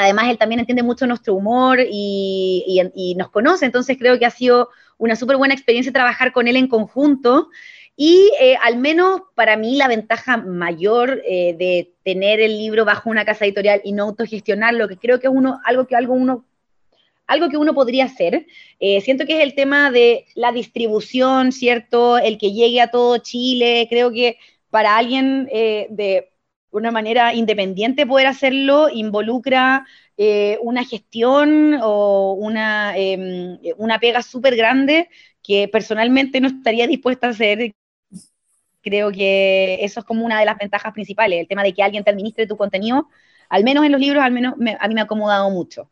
Además, 0.00 0.28
él 0.28 0.38
también 0.38 0.60
entiende 0.60 0.82
mucho 0.82 1.06
nuestro 1.06 1.34
humor 1.34 1.78
y, 1.80 3.14
nos 3.16 3.30
conoce, 3.30 3.66
entonces 3.66 3.96
creo 3.98 4.18
que 4.18 4.26
ha 4.26 4.30
sido 4.30 4.68
una 4.98 5.16
súper 5.16 5.36
buena 5.36 5.54
experiencia 5.54 5.92
trabajar 5.92 6.32
con 6.32 6.48
él 6.48 6.56
en 6.56 6.68
conjunto. 6.68 7.48
Y 7.96 8.30
eh, 8.40 8.56
al 8.62 8.78
menos 8.78 9.20
para 9.34 9.56
mí 9.56 9.76
la 9.76 9.88
ventaja 9.88 10.38
mayor 10.38 11.22
eh, 11.26 11.54
de 11.58 11.92
tener 12.02 12.40
el 12.40 12.56
libro 12.56 12.84
bajo 12.84 13.10
una 13.10 13.24
casa 13.24 13.44
editorial 13.44 13.82
y 13.84 13.92
no 13.92 14.04
autogestionarlo, 14.04 14.88
que 14.88 14.96
creo 14.96 15.20
que 15.20 15.26
es 15.26 15.32
uno, 15.32 15.60
algo 15.64 15.86
que 15.86 15.96
algo 15.96 16.14
uno 16.14 16.46
algo 17.26 17.48
que 17.48 17.56
uno 17.56 17.74
podría 17.74 18.06
hacer. 18.06 18.46
Eh, 18.80 19.00
siento 19.02 19.24
que 19.24 19.36
es 19.36 19.44
el 19.44 19.54
tema 19.54 19.92
de 19.92 20.24
la 20.34 20.50
distribución, 20.50 21.52
¿cierto? 21.52 22.18
El 22.18 22.38
que 22.38 22.50
llegue 22.50 22.80
a 22.80 22.90
todo 22.90 23.18
Chile. 23.18 23.86
Creo 23.88 24.10
que 24.10 24.36
para 24.68 24.96
alguien 24.96 25.44
de 25.44 26.29
una 26.70 26.90
manera 26.90 27.34
independiente 27.34 28.06
poder 28.06 28.26
hacerlo 28.26 28.88
involucra 28.88 29.86
eh, 30.16 30.58
una 30.62 30.84
gestión 30.84 31.78
o 31.82 32.34
una, 32.34 32.96
em, 32.96 33.58
una 33.76 33.98
pega 33.98 34.22
súper 34.22 34.56
grande 34.56 35.08
que 35.42 35.68
personalmente 35.68 36.40
no 36.40 36.48
estaría 36.48 36.86
dispuesta 36.86 37.28
a 37.28 37.30
hacer. 37.30 37.74
Creo 38.82 39.10
que 39.12 39.78
eso 39.84 40.00
es 40.00 40.06
como 40.06 40.24
una 40.24 40.38
de 40.38 40.46
las 40.46 40.58
ventajas 40.58 40.92
principales, 40.92 41.40
el 41.40 41.48
tema 41.48 41.62
de 41.62 41.74
que 41.74 41.82
alguien 41.82 42.04
te 42.04 42.10
administre 42.10 42.46
tu 42.46 42.56
contenido, 42.56 43.08
al 43.48 43.64
menos 43.64 43.84
en 43.84 43.92
los 43.92 44.00
libros, 44.00 44.22
al 44.22 44.32
menos 44.32 44.54
a 44.54 44.88
mí 44.88 44.94
me 44.94 45.00
ha 45.00 45.04
acomodado 45.04 45.50
mucho. 45.50 45.90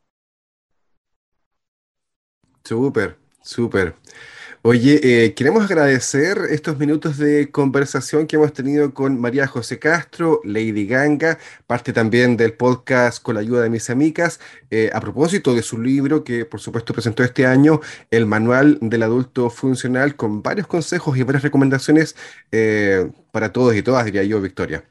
Súper, 2.64 3.16
súper. 3.42 3.94
Oye, 4.70 5.00
eh, 5.02 5.32
queremos 5.32 5.64
agradecer 5.64 6.36
estos 6.50 6.76
minutos 6.76 7.16
de 7.16 7.50
conversación 7.50 8.26
que 8.26 8.36
hemos 8.36 8.52
tenido 8.52 8.92
con 8.92 9.18
María 9.18 9.46
José 9.46 9.78
Castro, 9.78 10.42
Lady 10.44 10.86
Ganga, 10.86 11.38
parte 11.66 11.94
también 11.94 12.36
del 12.36 12.52
podcast 12.52 13.22
con 13.22 13.36
la 13.36 13.40
ayuda 13.40 13.62
de 13.62 13.70
mis 13.70 13.88
amigas, 13.88 14.40
eh, 14.70 14.90
a 14.92 15.00
propósito 15.00 15.54
de 15.54 15.62
su 15.62 15.80
libro 15.80 16.22
que 16.22 16.44
por 16.44 16.60
supuesto 16.60 16.92
presentó 16.92 17.24
este 17.24 17.46
año, 17.46 17.80
El 18.10 18.26
Manual 18.26 18.76
del 18.82 19.04
Adulto 19.04 19.48
Funcional, 19.48 20.16
con 20.16 20.42
varios 20.42 20.66
consejos 20.66 21.16
y 21.16 21.22
varias 21.22 21.44
recomendaciones 21.44 22.14
eh, 22.52 23.10
para 23.30 23.50
todos 23.54 23.74
y 23.74 23.82
todas, 23.82 24.04
diría 24.04 24.24
yo, 24.24 24.38
Victoria. 24.38 24.84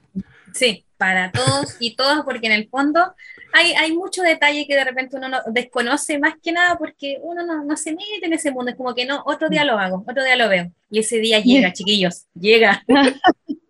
Sí, 0.58 0.86
para 0.98 1.32
todos 1.32 1.76
y 1.80 1.96
todas, 1.96 2.24
porque 2.24 2.48
en 2.48 2.54
el 2.54 2.68
fondo 2.68 3.14
hay, 3.54 3.74
hay 3.74 3.94
mucho 3.94 4.24
detalle 4.24 4.66
que 4.66 4.76
de 4.76 4.84
repente 4.84 5.16
uno 5.16 5.30
no, 5.30 5.38
desconoce 5.52 6.18
más 6.18 6.34
que 6.42 6.52
nada 6.52 6.78
porque 6.80 7.20
uno 7.22 7.46
no, 7.46 7.64
no, 7.64 7.78
se 7.78 7.92
mete 7.92 8.26
en 8.26 8.34
ese 8.34 8.52
mundo, 8.52 8.72
es 8.72 8.78
como 8.78 8.96
que 8.96 9.06
no, 9.06 9.22
otro 9.28 9.50
día 9.50 9.64
lo 9.64 9.78
hago, 9.78 10.04
otro 10.08 10.24
día 10.24 10.36
lo 10.36 10.50
veo. 10.50 10.72
Y 10.90 11.00
ese 11.00 11.20
día 11.20 11.40
llega, 11.40 11.74
chiquillos, 11.74 12.26
llega. 12.34 12.84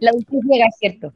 La 0.00 0.10
adultez 0.10 0.40
llega, 0.44 0.66
cierto. 0.78 1.12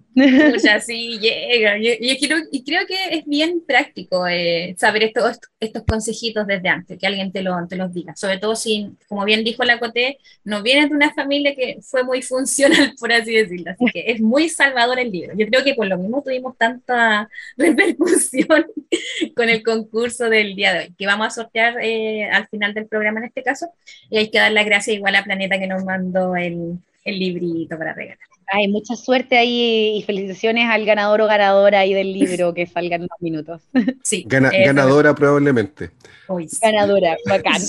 sea, 0.58 0.80
sí, 0.80 1.18
llega. 1.18 1.76
Y, 1.78 2.18
creo, 2.18 2.38
y 2.50 2.64
creo 2.64 2.86
que 2.86 3.16
es 3.16 3.24
bien 3.26 3.62
práctico 3.66 4.26
eh, 4.26 4.74
saber 4.78 5.04
estos, 5.04 5.38
estos 5.60 5.84
consejitos 5.84 6.46
desde 6.46 6.68
antes, 6.68 6.98
que 6.98 7.06
alguien 7.06 7.32
te, 7.32 7.42
lo, 7.42 7.54
te 7.68 7.76
los 7.76 7.92
diga. 7.92 8.16
Sobre 8.16 8.38
todo 8.38 8.56
si, 8.56 8.90
como 9.08 9.24
bien 9.24 9.44
dijo 9.44 9.64
la 9.64 9.78
Coté, 9.78 10.18
no 10.44 10.62
vienes 10.62 10.88
de 10.88 10.96
una 10.96 11.12
familia 11.12 11.54
que 11.54 11.78
fue 11.82 12.02
muy 12.02 12.22
funcional, 12.22 12.94
por 12.98 13.12
así 13.12 13.34
decirlo. 13.34 13.72
Así 13.72 13.84
que 13.92 14.04
es 14.06 14.20
muy 14.20 14.48
salvador 14.48 14.98
el 14.98 15.12
libro. 15.12 15.34
Yo 15.36 15.46
creo 15.46 15.62
que 15.62 15.74
por 15.74 15.86
lo 15.86 15.98
mismo 15.98 16.22
tuvimos 16.22 16.56
tanta 16.56 17.28
repercusión 17.56 18.66
con 19.36 19.48
el 19.48 19.62
concurso 19.62 20.30
del 20.30 20.54
día 20.54 20.72
de 20.72 20.78
hoy, 20.80 20.94
que 20.96 21.06
vamos 21.06 21.26
a 21.26 21.30
sortear 21.30 21.76
eh, 21.82 22.28
al 22.30 22.48
final 22.48 22.74
del 22.74 22.86
programa 22.86 23.20
en 23.20 23.26
este 23.26 23.42
caso. 23.42 23.70
Y 24.10 24.18
hay 24.18 24.30
que 24.30 24.38
dar 24.38 24.52
las 24.52 24.64
gracias 24.64 24.96
igual 24.96 25.14
a 25.14 25.24
Planeta 25.24 25.58
que 25.58 25.66
nos 25.66 25.84
mandó 25.84 26.34
el 26.34 26.78
el 27.04 27.18
librito 27.18 27.78
para 27.78 27.94
regalar. 27.94 28.18
Ay, 28.50 28.68
mucha 28.68 28.96
suerte 28.96 29.36
ahí 29.36 29.98
y 29.98 30.02
felicitaciones 30.02 30.68
al 30.70 30.86
ganador 30.86 31.20
o 31.20 31.26
ganadora 31.26 31.80
ahí 31.80 31.92
del 31.92 32.12
libro 32.12 32.54
que 32.54 32.66
salgan 32.66 33.02
unos 33.02 33.20
minutos. 33.20 33.62
Sí. 34.02 34.24
ganadora 34.26 35.14
probablemente. 35.14 35.90
ganadora, 36.62 37.16
bacán. 37.26 37.60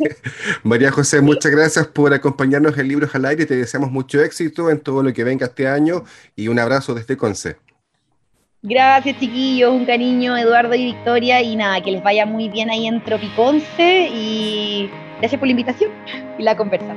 María 0.62 0.90
José, 0.90 1.20
muchas 1.20 1.52
gracias 1.52 1.86
por 1.86 2.14
acompañarnos 2.14 2.78
en 2.78 2.88
Libros 2.88 3.14
al 3.14 3.26
Aire. 3.26 3.44
Te 3.44 3.56
deseamos 3.56 3.90
mucho 3.90 4.22
éxito 4.22 4.70
en 4.70 4.80
todo 4.80 5.02
lo 5.02 5.12
que 5.12 5.22
venga 5.24 5.46
este 5.46 5.68
año 5.68 6.04
y 6.34 6.48
un 6.48 6.58
abrazo 6.58 6.94
desde 6.94 7.16
Conce. 7.16 7.56
Gracias, 8.62 9.18
chiquillos, 9.18 9.72
un 9.72 9.84
cariño, 9.84 10.36
Eduardo 10.38 10.74
y 10.74 10.84
Victoria, 10.84 11.42
y 11.42 11.56
nada, 11.56 11.82
que 11.82 11.90
les 11.90 12.02
vaya 12.02 12.24
muy 12.24 12.48
bien 12.48 12.70
ahí 12.70 12.86
en 12.86 13.02
Tropiconce 13.02 14.08
y 14.14 14.88
gracias 15.18 15.38
por 15.38 15.48
la 15.48 15.50
invitación 15.50 15.90
y 16.38 16.42
la 16.44 16.56
conversa. 16.56 16.94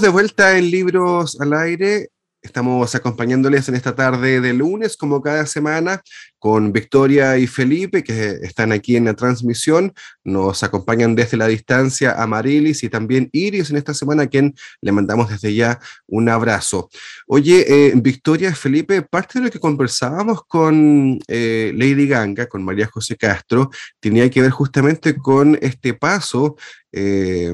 De 0.00 0.08
vuelta 0.08 0.56
en 0.56 0.70
Libros 0.70 1.38
al 1.40 1.52
Aire. 1.52 2.08
Estamos 2.40 2.94
acompañándoles 2.94 3.68
en 3.68 3.74
esta 3.74 3.94
tarde 3.94 4.40
de 4.40 4.54
lunes, 4.54 4.96
como 4.96 5.20
cada 5.20 5.44
semana, 5.44 6.00
con 6.38 6.72
Victoria 6.72 7.36
y 7.36 7.46
Felipe, 7.46 8.02
que 8.02 8.38
están 8.42 8.72
aquí 8.72 8.96
en 8.96 9.04
la 9.04 9.12
transmisión. 9.12 9.92
Nos 10.24 10.62
acompañan 10.62 11.14
desde 11.14 11.36
la 11.36 11.48
distancia 11.48 12.12
a 12.12 12.26
Marilis 12.26 12.82
y 12.82 12.88
también 12.88 13.28
Iris 13.32 13.68
en 13.68 13.76
esta 13.76 13.92
semana, 13.92 14.22
a 14.22 14.26
quien 14.28 14.54
le 14.80 14.90
mandamos 14.90 15.28
desde 15.28 15.54
ya 15.54 15.78
un 16.06 16.30
abrazo. 16.30 16.88
Oye, 17.26 17.66
eh, 17.68 17.92
Victoria 17.96 18.54
Felipe, 18.54 19.02
parte 19.02 19.38
de 19.38 19.44
lo 19.44 19.50
que 19.50 19.60
conversábamos 19.60 20.44
con 20.46 21.18
eh, 21.28 21.72
Lady 21.74 22.08
Ganga, 22.08 22.46
con 22.46 22.64
María 22.64 22.86
José 22.86 23.18
Castro, 23.18 23.68
tenía 24.00 24.30
que 24.30 24.40
ver 24.40 24.50
justamente 24.50 25.14
con 25.14 25.58
este 25.60 25.92
paso 25.92 26.56
eh, 26.92 27.52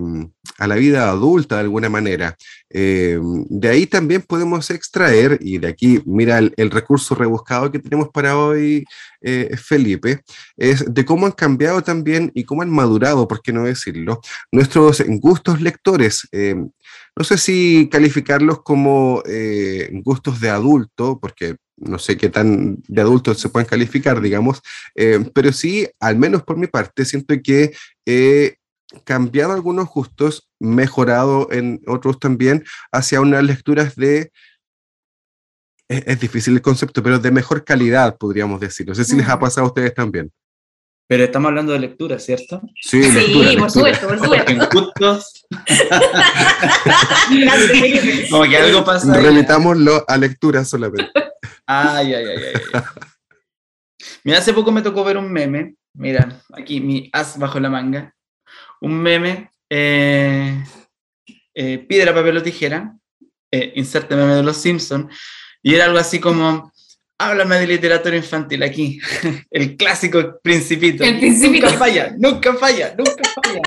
a 0.59 0.67
la 0.67 0.77
vida 0.77 1.11
adulta 1.11 1.57
de 1.57 1.63
alguna 1.63 1.89
manera. 1.89 2.37
de 2.71 3.69
ahí 3.69 3.87
también 3.87 4.23
podemos 4.23 4.71
extraer, 4.71 5.39
y 5.41 5.59
de 5.59 5.69
aquí, 5.69 6.01
mira 6.05 6.39
el, 6.39 6.71
recurso 6.71 7.15
rebuscado 7.15 7.71
que 7.71 7.79
tenemos 7.79 8.09
para 8.11 8.37
hoy, 8.37 8.85
eh, 9.29 9.57
Felipe, 9.57 10.23
es 10.57 10.85
de 10.95 11.05
cómo 11.05 11.27
han 11.27 11.33
cambiado 11.33 11.83
también 11.83 12.31
y 12.33 12.45
cómo 12.45 12.63
han 12.63 12.71
madurado, 12.71 13.27
por 13.27 13.43
qué 13.43 13.53
no 13.53 13.65
decirlo, 13.65 14.21
nuestros 14.53 15.03
gustos 15.21 15.61
lectores. 15.61 16.29
Eh, 16.31 16.55
no 16.55 17.25
sé 17.25 17.37
si 17.37 17.89
calificarlos 17.91 18.63
como 18.63 19.25
eh, 19.27 19.91
gustos 20.05 20.39
de 20.41 20.51
adulto, 20.51 21.19
porque 21.21 21.57
no 21.77 21.99
sé 21.99 22.17
qué 22.17 22.29
tan 22.29 22.77
de 22.87 23.01
adulto 23.01 23.35
se 23.35 23.49
pueden 23.49 23.69
calificar, 23.69 24.21
digamos, 24.21 24.63
pero 25.35 25.53
sí, 25.53 25.87
al 26.01 26.17
menos 26.17 26.43
por 26.43 26.57
mi 26.57 26.69
parte, 26.69 27.05
siento 27.05 27.35
que 27.43 27.75
he 28.07 28.57
cambiado 29.05 29.53
algunos 29.53 29.89
gustos, 29.89 30.49
mejorado 30.59 31.49
en 31.51 31.83
otros 31.87 32.19
también, 32.19 32.65
hacia 32.93 33.21
unas 33.21 33.43
lecturas 33.43 33.97
de 33.97 34.33
es, 35.89 36.21
difícil 36.21 36.55
el 36.55 36.63
concepto, 36.63 37.03
pero 37.03 37.19
de 37.19 37.31
mejor 37.31 37.65
calidad, 37.65 38.17
podríamos 38.19 38.61
decir. 38.61 38.87
No 38.87 38.95
sé 38.95 39.05
si 39.05 39.17
les 39.17 39.29
ha 39.29 39.39
pasado 39.39 39.67
a 39.67 39.69
ustedes 39.69 39.95
también. 39.95 40.33
Pero 41.09 41.23
estamos 41.23 41.49
hablando 41.49 41.73
de 41.73 41.79
lectura, 41.79 42.19
¿cierto? 42.19 42.61
Sí, 42.81 43.05
sí 43.05 43.57
por 43.57 43.71
supuesto, 43.71 44.09
por 44.09 44.19
supuesto. 44.19 44.51
en 44.51 44.59
gustos. 44.59 45.47
Como 48.31 48.43
que 48.43 48.57
algo 48.57 48.85
pasa. 48.85 49.15
Remitámoslo 49.15 50.05
a 50.09 50.17
lectura 50.17 50.65
solamente. 50.65 51.13
Ay, 51.65 52.15
ay, 52.15 52.25
ay, 52.25 52.43
ay. 52.73 52.83
Mira, 54.25 54.39
hace 54.39 54.53
poco 54.53 54.73
me 54.73 54.83
tocó 54.83 55.05
ver 55.05 55.17
un 55.17 55.31
meme. 55.31 55.77
Mira, 55.95 56.43
aquí 56.53 56.81
mi 56.81 57.09
as 57.13 57.39
bajo 57.39 57.61
la 57.61 57.71
manga. 57.71 58.16
Un 58.81 58.99
meme. 58.99 59.51
Eh, 59.69 60.63
eh, 61.55 61.79
piedra, 61.79 62.15
papel 62.15 62.37
o 62.37 62.43
tijera. 62.43 62.97
Eh, 63.51 63.73
inserte 63.77 64.17
meme 64.17 64.35
de 64.35 64.43
los 64.43 64.57
Simpsons 64.57 65.07
y 65.67 65.75
era 65.75 65.87
algo 65.87 65.99
así 65.99 66.21
como, 66.21 66.73
háblame 67.19 67.59
de 67.59 67.67
literatura 67.67 68.17
infantil 68.17 68.63
aquí, 68.63 69.01
el 69.51 69.77
clásico 69.77 70.39
principito. 70.41 71.03
El 71.03 71.19
principito. 71.19 71.67
Nunca 71.67 71.79
falla, 71.79 72.15
nunca 72.17 72.55
falla, 72.55 72.95
nunca 72.97 73.23
falla. 73.35 73.61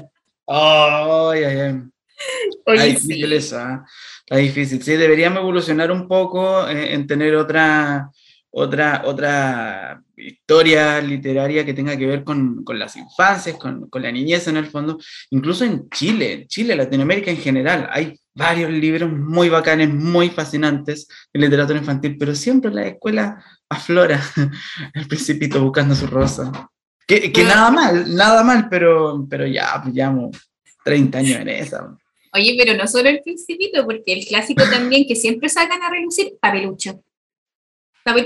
ay, 0.47 1.43
ay, 1.43 1.60
ay. 1.60 1.82
Oye, 2.66 2.99
sí. 2.99 3.22
eso, 3.34 3.57
¿ah? 3.57 3.86
Está 4.20 4.38
difícil. 4.38 4.82
Sí, 4.82 4.95
deberíamos 4.95 5.39
evolucionar 5.39 5.91
un 5.91 6.07
poco 6.07 6.70
eh, 6.70 6.93
en 6.93 7.05
tener 7.05 7.36
otra, 7.36 8.10
otra, 8.52 9.04
otra 9.06 10.02
historia 10.18 11.00
literaria 11.02 11.66
que 11.66 11.74
tenga 11.74 11.95
que 11.97 12.08
ver 12.08 12.24
con, 12.24 12.64
con 12.64 12.80
las 12.80 12.95
infancias, 12.95 13.58
con, 13.58 13.89
con, 13.89 14.02
la 14.02 14.12
niñez 14.12 14.47
en 14.47 14.58
el 14.58 14.66
fondo, 14.66 14.97
incluso 15.30 15.66
en 15.66 15.89
Chile, 15.89 16.45
Chile, 16.47 16.76
Latinoamérica 16.76 17.32
en 17.32 17.38
general, 17.38 17.88
hay 17.91 18.20
varios 18.34 18.72
libros 18.72 19.12
muy 19.12 19.50
bacanes, 19.50 19.93
muy 19.93 20.30
fascinantes 20.30 21.08
de 21.34 21.39
literatura 21.39 21.80
infantil, 21.80 22.18
pero 22.18 22.34
siempre 22.34 22.72
la 22.72 22.88
escuela 22.88 23.43
aflora 23.70 24.22
el 24.93 25.08
principito 25.08 25.62
buscando 25.64 25.95
su 25.95 26.08
rosa. 26.08 26.52
Que, 27.06 27.32
que 27.32 27.43
nada 27.43 27.72
mal, 27.72 28.16
nada 28.16 28.43
mal, 28.43 28.68
pero, 28.70 29.26
pero 29.30 29.47
ya, 29.47 29.80
pues 29.82 29.93
llevamos 29.93 30.38
30 30.84 31.18
años 31.18 31.39
en 31.41 31.50
esa. 31.50 31.97
Oye, 32.34 32.56
pero 32.58 32.78
no 32.78 32.88
solo 32.88 33.10
el 33.10 33.22
principito, 33.22 33.84
porque 33.86 34.14
el 34.14 34.26
clásico 34.26 34.64
también 34.70 35.06
que 35.08 35.16
siempre 35.16 35.50
sacan 35.50 35.82
a 35.82 35.89
relucir, 35.89 36.34
papelucho. 36.39 37.04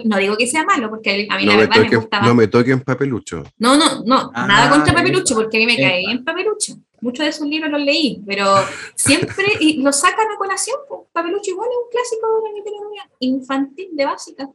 No 0.06 0.18
digo 0.18 0.36
que 0.38 0.48
sea 0.48 0.64
malo, 0.64 0.90
porque 0.90 1.28
a 1.30 1.38
mí 1.38 1.46
la 1.46 1.58
verdad 1.58 1.82
me, 1.82 1.96
gustaba. 1.96 2.28
No 2.28 2.36
me 2.36 2.48
toquen 2.48 2.82
papelucho. 2.82 3.44
No, 3.58 3.78
no, 3.78 4.04
no, 4.06 4.32
ah, 4.34 4.48
nada 4.48 4.70
contra 4.70 4.94
papelucho, 4.94 5.36
porque 5.36 5.58
a 5.58 5.60
mí 5.60 5.66
me 5.66 5.78
cae 5.78 6.00
bien 6.00 6.24
papelucho 6.24 6.78
muchos 7.04 7.26
de 7.26 7.34
sus 7.34 7.48
libros 7.48 7.70
los 7.70 7.82
leí, 7.82 8.24
pero 8.26 8.56
siempre 8.96 9.46
y 9.60 9.84
lo 9.84 9.92
sacan 9.92 10.32
a 10.32 10.38
colación. 10.38 10.78
Pues, 10.88 11.02
Papelucho 11.12 11.52
igual 11.52 11.70
es 11.70 11.78
un 11.84 11.92
clásico 11.92 12.28
de 12.36 12.50
la 12.50 12.58
literatura 12.58 13.10
infantil 13.20 13.90
de 13.92 14.06
básica. 14.06 14.50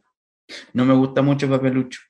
No 0.73 0.83
me 0.83 0.93
gusta 0.95 1.21
mucho 1.21 1.47
Papelucho. 1.47 2.01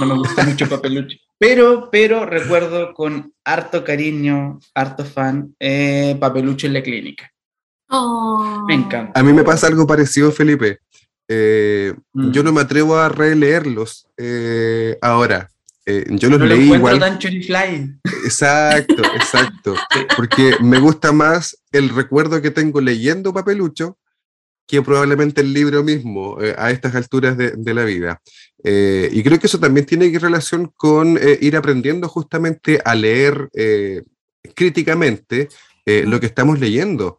No 0.00 0.06
me 0.06 0.14
gusta 0.14 0.44
mucho 0.46 0.68
Papelucho. 0.68 1.16
Pero, 1.38 1.88
pero 1.90 2.26
recuerdo 2.26 2.92
con 2.92 3.32
harto 3.44 3.82
cariño, 3.84 4.58
harto 4.74 5.04
fan, 5.04 5.54
eh, 5.58 6.16
Papelucho 6.20 6.66
en 6.66 6.74
la 6.74 6.82
clínica. 6.82 7.32
Oh. 7.88 8.64
Me 8.68 8.74
encanta. 8.74 9.18
A 9.18 9.22
mí 9.22 9.32
me 9.32 9.44
pasa 9.44 9.68
algo 9.68 9.86
parecido, 9.86 10.30
Felipe. 10.30 10.80
Eh, 11.32 11.94
mm. 12.12 12.32
Yo 12.32 12.42
no 12.42 12.52
me 12.52 12.60
atrevo 12.60 12.96
a 12.96 13.08
releerlos 13.08 14.08
eh, 14.16 14.98
ahora. 15.00 15.48
Eh, 15.86 16.04
yo 16.10 16.28
los 16.28 16.40
leí 16.40 16.72
igual. 16.72 17.00
Exacto, 18.24 19.02
exacto. 19.14 19.74
Porque 20.16 20.56
me 20.60 20.80
gusta 20.80 21.12
más 21.12 21.56
el 21.70 21.88
recuerdo 21.88 22.42
que 22.42 22.50
tengo 22.50 22.80
leyendo 22.80 23.32
Papelucho 23.32 23.96
que 24.66 24.82
probablemente 24.82 25.40
el 25.40 25.52
libro 25.52 25.82
mismo 25.82 26.40
eh, 26.40 26.54
a 26.56 26.70
estas 26.70 26.94
alturas 26.94 27.36
de, 27.36 27.52
de 27.56 27.74
la 27.74 27.84
vida. 27.84 28.20
Eh, 28.62 29.08
y 29.12 29.22
creo 29.22 29.38
que 29.38 29.46
eso 29.46 29.58
también 29.58 29.86
tiene 29.86 30.16
relación 30.18 30.72
con 30.76 31.18
ir 31.40 31.56
aprendiendo 31.56 32.08
justamente 32.08 32.80
a 32.84 32.94
leer 32.94 33.48
críticamente 34.54 35.48
lo 35.86 36.20
que 36.20 36.26
estamos 36.26 36.60
leyendo. 36.60 37.16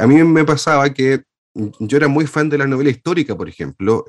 a 0.00 0.06
mí 0.06 0.24
me 0.24 0.44
pasaba 0.44 0.92
que 0.92 1.22
yo 1.54 1.96
era 1.96 2.08
muy 2.08 2.26
fan 2.26 2.48
de 2.48 2.58
la 2.58 2.66
novela 2.66 2.90
histórica, 2.90 3.36
por 3.36 3.48
ejemplo 3.48 4.04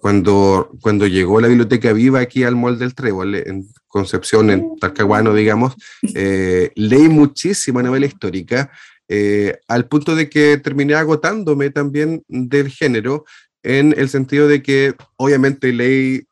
cuando, 0.00 0.70
cuando 0.80 1.06
llegó 1.06 1.40
la 1.40 1.48
biblioteca 1.48 1.92
viva 1.92 2.20
aquí 2.20 2.42
al 2.42 2.56
Mall 2.56 2.78
del 2.78 2.94
Trébol, 2.94 3.34
en 3.34 3.68
Concepción, 3.86 4.50
en 4.50 4.76
Talcahuano, 4.80 5.34
digamos, 5.34 5.74
eh, 6.14 6.72
leí 6.74 7.08
muchísima 7.08 7.82
novela 7.82 8.06
histórica, 8.06 8.70
eh, 9.08 9.58
al 9.68 9.88
punto 9.88 10.16
de 10.16 10.30
que 10.30 10.56
terminé 10.56 10.94
agotándome 10.94 11.68
también 11.70 12.24
del 12.28 12.70
género, 12.70 13.24
en 13.62 13.94
el 13.96 14.08
sentido 14.08 14.48
de 14.48 14.62
que 14.62 14.94
obviamente 15.16 15.70
leí 15.72 16.22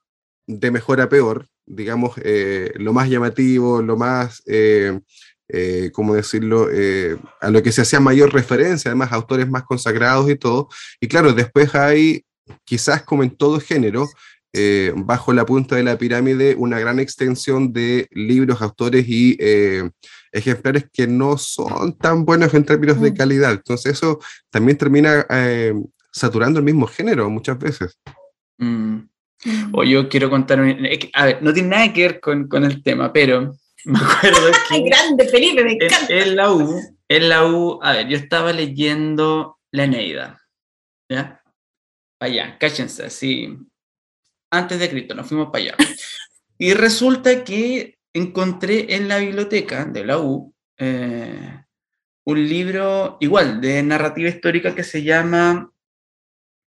de 0.46 0.70
mejor 0.70 1.02
a 1.02 1.10
peor, 1.10 1.46
digamos, 1.66 2.12
eh, 2.24 2.72
lo 2.76 2.94
más 2.94 3.10
llamativo, 3.10 3.82
lo 3.82 3.98
más, 3.98 4.42
¿cómo 5.92 6.14
decirlo?, 6.14 6.68
a 7.40 7.50
lo 7.50 7.62
que 7.62 7.72
se 7.72 7.82
hacía 7.82 8.00
mayor 8.00 8.32
referencia, 8.32 8.90
además 8.90 9.12
autores 9.12 9.48
más 9.48 9.64
consagrados 9.64 10.30
y 10.30 10.36
todo. 10.36 10.68
Y 11.00 11.08
claro, 11.08 11.32
después 11.32 11.74
hay 11.74 12.24
quizás 12.64 13.02
como 13.02 13.22
en 13.22 13.30
todo 13.30 13.60
género, 13.60 14.06
eh, 14.54 14.92
bajo 14.96 15.34
la 15.34 15.44
punta 15.44 15.76
de 15.76 15.82
la 15.82 15.98
pirámide 15.98 16.54
una 16.56 16.78
gran 16.78 16.98
extensión 16.98 17.72
de 17.72 18.08
libros, 18.12 18.62
autores 18.62 19.06
y 19.06 19.36
eh, 19.38 19.90
ejemplares 20.32 20.86
que 20.90 21.06
no 21.06 21.36
son 21.36 21.96
tan 21.98 22.24
buenos 22.24 22.54
en 22.54 22.64
términos 22.64 23.00
de 23.00 23.10
mm. 23.10 23.14
calidad. 23.14 23.52
Entonces 23.52 23.92
eso 23.92 24.20
también 24.50 24.78
termina 24.78 25.26
eh, 25.28 25.74
saturando 26.10 26.58
el 26.58 26.64
mismo 26.64 26.86
género 26.86 27.28
muchas 27.28 27.58
veces. 27.58 27.98
Mm. 28.56 29.00
mm. 29.44 29.70
O 29.72 29.84
yo 29.84 30.08
quiero 30.08 30.30
contar, 30.30 30.60
a 31.12 31.24
ver, 31.26 31.42
no 31.42 31.52
tiene 31.52 31.68
nada 31.68 31.92
que 31.92 32.02
ver 32.02 32.20
con, 32.20 32.48
con 32.48 32.64
el 32.64 32.82
tema, 32.82 33.12
pero 33.12 33.54
me 33.84 33.98
acuerdo 33.98 34.52
que... 34.68 34.80
grande, 34.82 35.28
Felipe, 35.28 35.64
me 35.64 35.72
encanta! 35.72 36.06
En, 36.08 36.36
la 36.36 36.52
U, 36.52 36.80
en 37.08 37.28
la 37.28 37.46
U, 37.46 37.78
a 37.82 37.92
ver, 37.92 38.08
yo 38.08 38.16
estaba 38.16 38.52
leyendo 38.52 39.58
La 39.72 39.86
Neida, 39.86 40.40
¿ya? 41.08 41.42
para 42.18 42.32
allá, 42.32 42.58
cállense, 42.58 43.04
así, 43.04 43.56
antes 44.50 44.78
de 44.78 44.90
Cristo, 44.90 45.14
nos 45.14 45.28
fuimos 45.28 45.48
para 45.50 45.64
allá. 45.64 45.76
Y 46.60 46.74
resulta 46.74 47.44
que 47.44 48.00
encontré 48.12 48.96
en 48.96 49.06
la 49.06 49.18
biblioteca 49.18 49.84
de 49.84 50.04
la 50.04 50.18
U 50.18 50.52
eh, 50.76 51.62
un 52.24 52.48
libro 52.48 53.16
igual 53.20 53.60
de 53.60 53.82
narrativa 53.82 54.28
histórica 54.28 54.74
que 54.74 54.82
se 54.82 55.04
llama 55.04 55.72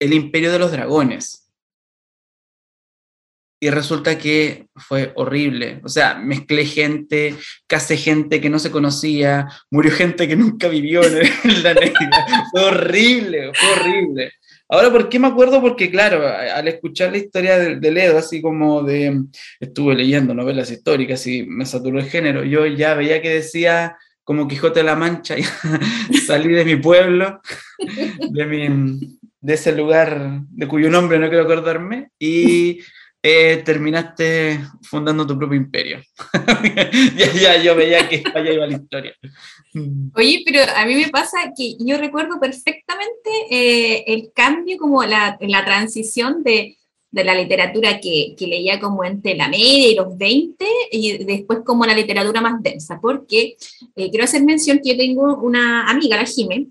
El 0.01 0.13
Imperio 0.13 0.51
de 0.51 0.59
los 0.59 0.73
Dragones. 0.73 1.46
Y 3.59 3.71
resulta 3.71 4.19
que 4.19 4.67
fue 4.77 5.13
horrible. 5.15 5.81
O 5.83 5.89
sea, 5.89 6.15
mezclé 6.15 6.67
gente, 6.67 7.35
casé 7.67 7.97
gente 7.97 8.41
que 8.41 8.51
no 8.51 8.59
se 8.59 8.71
conocía, 8.71 9.49
murió 9.71 9.93
gente 9.93 10.29
que 10.29 10.37
nunca 10.37 10.69
vivió 10.69 11.03
en 11.05 11.63
la 11.63 11.73
negra. 11.75 12.27
Fue 12.53 12.65
horrible, 12.65 13.53
fue 13.55 13.73
horrible. 13.73 14.33
Ahora, 14.69 14.91
¿por 14.91 15.09
qué 15.09 15.19
me 15.19 15.29
acuerdo? 15.29 15.61
Porque, 15.61 15.91
claro, 15.91 16.27
al 16.27 16.67
escuchar 16.67 17.13
la 17.13 17.19
historia 17.19 17.57
de, 17.57 17.91
Ledo, 17.91 18.19
así 18.19 18.43
como 18.43 18.83
de, 18.83 19.23
estuve 19.61 19.95
leyendo 19.95 20.35
novelas 20.35 20.71
históricas 20.71 21.25
y 21.29 21.45
me 21.45 21.65
saturó 21.65 22.01
el 22.01 22.11
género, 22.11 22.43
yo 22.43 22.67
ya 22.67 22.95
veía 22.95 23.23
que 23.23 23.31
decía 23.31 23.97
como 24.25 24.49
Quijote 24.49 24.81
de 24.81 24.87
la 24.87 24.97
Mancha, 24.97 25.37
salí 26.27 26.53
de 26.53 26.65
mi 26.65 26.75
pueblo, 26.75 27.41
de, 28.31 28.45
mi, 28.45 29.19
de 29.41 29.55
ese 29.55 29.71
lugar 29.71 30.41
de 30.49 30.67
cuyo 30.67 30.91
nombre 30.91 31.21
no 31.21 31.29
quiero 31.29 31.45
acordarme, 31.45 32.09
y 32.19 32.81
eh, 33.29 33.63
terminaste 33.65 34.61
fundando 34.83 35.27
tu 35.27 35.37
propio 35.37 35.57
imperio. 35.57 36.01
ya, 37.17 37.33
ya, 37.33 37.61
yo 37.61 37.75
veía 37.75 38.09
que 38.09 38.23
allá 38.33 38.53
iba 38.53 38.67
la 38.69 38.77
historia. 38.77 39.15
Oye, 40.15 40.43
pero 40.47 40.61
a 40.77 40.87
mí 40.87 40.95
me 40.95 41.09
pasa 41.09 41.53
que 41.57 41.75
yo 41.81 41.99
recuerdo 41.99 42.39
perfectamente 42.39 43.31
eh, 43.51 44.05
el 44.07 44.31
cambio, 44.33 44.79
como 44.79 45.03
la, 45.03 45.37
la 45.41 45.65
transición 45.65 46.45
de, 46.45 46.77
de 47.11 47.25
la 47.25 47.35
literatura 47.35 48.01
que, 48.01 48.37
que, 48.39 48.47
leía 48.47 48.79
como 48.79 49.05
entre 49.05 49.35
la 49.35 49.49
media 49.49 49.89
y 49.89 49.97
los 49.97 50.17
20 50.17 50.65
y 50.93 51.25
después 51.25 51.61
como 51.65 51.85
la 51.85 51.97
literatura 51.97 52.41
más 52.41 52.63
densa, 52.63 53.01
porque 53.01 53.57
eh, 53.97 54.11
quiero 54.11 54.23
hacer 54.23 54.45
mención 54.45 54.79
que 54.81 54.91
yo 54.91 54.97
tengo 54.97 55.39
una 55.39 55.91
amiga, 55.91 56.17
la 56.17 56.27
Jime, 56.27 56.69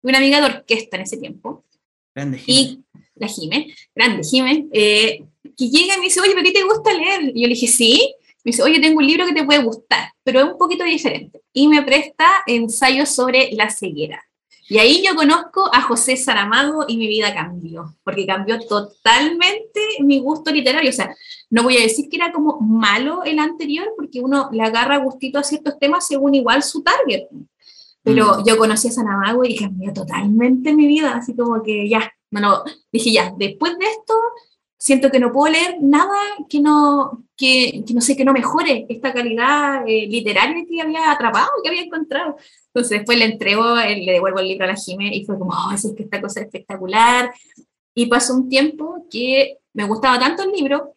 una 0.00 0.16
amiga 0.16 0.40
de 0.40 0.46
orquesta 0.46 0.96
en 0.96 1.02
ese 1.02 1.18
tiempo. 1.18 1.66
Grande 2.14 2.38
Jime. 2.38 2.58
Y 2.58 2.84
la 3.14 3.28
Jime, 3.28 3.74
grande 3.94 4.22
Jime, 4.24 4.68
eh, 4.72 5.22
que 5.58 5.68
llega 5.68 5.96
y 5.96 5.98
me 5.98 6.04
dice, 6.04 6.20
oye, 6.20 6.30
¿pero 6.30 6.44
qué 6.44 6.52
te 6.52 6.62
gusta 6.62 6.92
leer? 6.94 7.32
Y 7.34 7.42
yo 7.42 7.48
le 7.48 7.54
dije, 7.54 7.66
sí. 7.66 8.14
Me 8.44 8.52
dice, 8.52 8.62
oye, 8.62 8.80
tengo 8.80 8.98
un 8.98 9.06
libro 9.06 9.26
que 9.26 9.32
te 9.32 9.44
puede 9.44 9.62
gustar, 9.62 10.12
pero 10.22 10.38
es 10.38 10.46
un 10.46 10.56
poquito 10.56 10.84
diferente. 10.84 11.42
Y 11.52 11.66
me 11.66 11.82
presta 11.82 12.26
ensayos 12.46 13.08
sobre 13.08 13.50
la 13.52 13.68
ceguera. 13.68 14.22
Y 14.70 14.78
ahí 14.78 15.02
yo 15.04 15.16
conozco 15.16 15.68
a 15.72 15.82
José 15.82 16.16
Saramago 16.16 16.84
y 16.86 16.96
mi 16.96 17.08
vida 17.08 17.34
cambió, 17.34 17.96
porque 18.04 18.26
cambió 18.26 18.60
totalmente 18.60 19.80
mi 20.00 20.20
gusto 20.20 20.52
literario. 20.52 20.90
O 20.90 20.92
sea, 20.92 21.14
no 21.50 21.62
voy 21.62 21.78
a 21.78 21.82
decir 21.82 22.08
que 22.08 22.16
era 22.16 22.32
como 22.32 22.60
malo 22.60 23.24
el 23.24 23.38
anterior, 23.38 23.88
porque 23.96 24.20
uno 24.20 24.50
le 24.52 24.62
agarra 24.62 24.98
gustito 24.98 25.38
a 25.38 25.42
ciertos 25.42 25.78
temas 25.78 26.06
según 26.06 26.34
igual 26.34 26.62
su 26.62 26.82
target. 26.82 27.24
Pero 28.02 28.38
mm. 28.38 28.44
yo 28.46 28.56
conocí 28.58 28.88
a 28.88 28.92
Saramago 28.92 29.44
y 29.44 29.56
cambió 29.56 29.92
totalmente 29.92 30.72
mi 30.74 30.86
vida, 30.86 31.16
así 31.16 31.34
como 31.34 31.62
que 31.62 31.88
ya, 31.88 32.12
no, 32.30 32.62
dije 32.92 33.10
ya, 33.10 33.32
después 33.36 33.76
de 33.78 33.86
esto 33.86 34.14
siento 34.78 35.10
que 35.10 35.18
no 35.18 35.32
puedo 35.32 35.52
leer 35.52 35.76
nada 35.80 36.16
que 36.48 36.60
no, 36.60 37.24
que, 37.36 37.82
que 37.86 37.92
no 37.92 38.00
sé, 38.00 38.16
que 38.16 38.24
no 38.24 38.32
mejore 38.32 38.86
esta 38.88 39.12
calidad 39.12 39.82
eh, 39.86 40.06
literaria 40.06 40.64
que 40.66 40.80
había 40.80 41.10
atrapado, 41.10 41.48
que 41.62 41.68
había 41.68 41.82
encontrado. 41.82 42.36
Entonces 42.66 42.98
después 42.98 43.18
le 43.18 43.24
entrego, 43.24 43.76
eh, 43.78 43.96
le 43.96 44.12
devuelvo 44.12 44.38
el 44.38 44.48
libro 44.48 44.64
a 44.64 44.68
la 44.68 44.76
Jime 44.76 45.14
y 45.14 45.24
fue 45.24 45.38
como, 45.38 45.52
oh, 45.52 45.72
es 45.72 45.86
que 45.96 46.04
esta 46.04 46.20
cosa 46.20 46.40
es 46.40 46.46
espectacular. 46.46 47.32
Y 47.94 48.06
pasó 48.06 48.34
un 48.34 48.48
tiempo 48.48 49.06
que 49.10 49.58
me 49.74 49.84
gustaba 49.84 50.18
tanto 50.18 50.44
el 50.44 50.52
libro, 50.52 50.94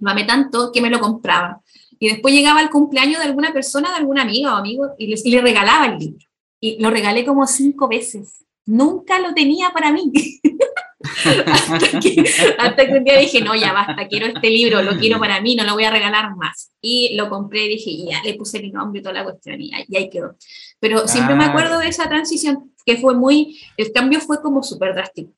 me 0.00 0.10
amé 0.10 0.24
tanto 0.24 0.70
que 0.70 0.82
me 0.82 0.90
lo 0.90 1.00
compraba. 1.00 1.62
Y 1.98 2.08
después 2.08 2.34
llegaba 2.34 2.60
el 2.60 2.68
cumpleaños 2.68 3.20
de 3.20 3.28
alguna 3.28 3.52
persona, 3.52 3.90
de 3.90 3.96
alguna 3.96 4.22
amiga 4.22 4.54
o 4.54 4.58
amigo, 4.58 4.90
y 4.98 5.06
le, 5.06 5.16
y 5.24 5.30
le 5.30 5.40
regalaba 5.40 5.86
el 5.86 5.98
libro. 5.98 6.26
Y 6.60 6.82
lo 6.82 6.90
regalé 6.90 7.24
como 7.24 7.46
cinco 7.46 7.88
veces. 7.88 8.44
Nunca 8.66 9.18
lo 9.18 9.32
tenía 9.32 9.70
para 9.70 9.92
mí. 9.92 10.12
hasta, 12.58 12.86
que, 12.86 12.92
un 12.92 13.04
día 13.04 13.18
dije, 13.18 13.40
no, 13.40 13.54
ya 13.54 13.72
basta, 13.72 14.08
quiero 14.08 14.26
este 14.26 14.48
libro, 14.48 14.82
lo 14.82 14.98
quiero 14.98 15.18
para 15.18 15.40
mí, 15.40 15.54
no 15.54 15.64
lo 15.64 15.74
voy 15.74 15.84
a 15.84 15.90
regalar 15.90 16.34
más. 16.36 16.72
Y 16.80 17.14
lo 17.16 17.28
compré 17.28 17.64
y 17.64 17.68
dije, 17.68 18.10
ya, 18.10 18.22
le 18.22 18.34
puse 18.34 18.60
mi 18.60 18.70
nombre 18.70 19.00
y 19.00 19.02
toda 19.02 19.14
la 19.14 19.24
cuestión 19.24 19.60
y, 19.60 19.72
ahí 19.74 20.08
quedó. 20.10 20.36
Pero 20.80 21.06
siempre 21.06 21.34
me 21.34 21.44
acuerdo 21.44 21.78
de 21.78 21.88
esa 21.88 22.08
transición, 22.08 22.72
que 22.84 22.96
fue 22.96 23.14
muy, 23.14 23.60
el 23.76 23.92
cambio 23.92 24.20
fue 24.20 24.40
como 24.42 24.62
súper 24.62 24.94
drástico 24.94 25.32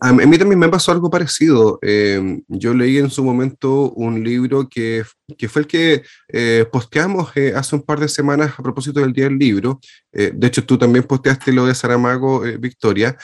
a 0.00 0.12
mí 0.12 0.38
también 0.38 0.58
me 0.58 0.68
pasó 0.68 0.92
algo 0.92 1.10
parecido. 1.10 1.78
Em, 1.82 2.42
yo 2.48 2.72
leí 2.72 2.98
en 2.98 3.10
su 3.10 3.24
momento 3.24 3.90
un 3.92 4.22
libro 4.22 4.68
que, 4.68 5.02
que 5.36 5.48
fue 5.48 5.62
el 5.62 5.68
que 5.68 6.02
eh, 6.28 6.66
posteamos 6.70 7.32
eh, 7.36 7.52
hace 7.56 7.74
un 7.74 7.82
par 7.82 7.98
de 7.98 8.08
semanas 8.08 8.54
a 8.56 8.62
propósito 8.62 9.00
del 9.00 9.12
Día 9.12 9.24
del 9.24 9.38
Libro. 9.38 9.80
Eh, 10.12 10.32
de 10.34 10.46
hecho, 10.46 10.64
tú 10.64 10.78
también 10.78 11.04
posteaste 11.04 11.52
lo 11.52 11.66
de 11.66 11.74
Saramago, 11.74 12.40
Victoria. 12.58 13.16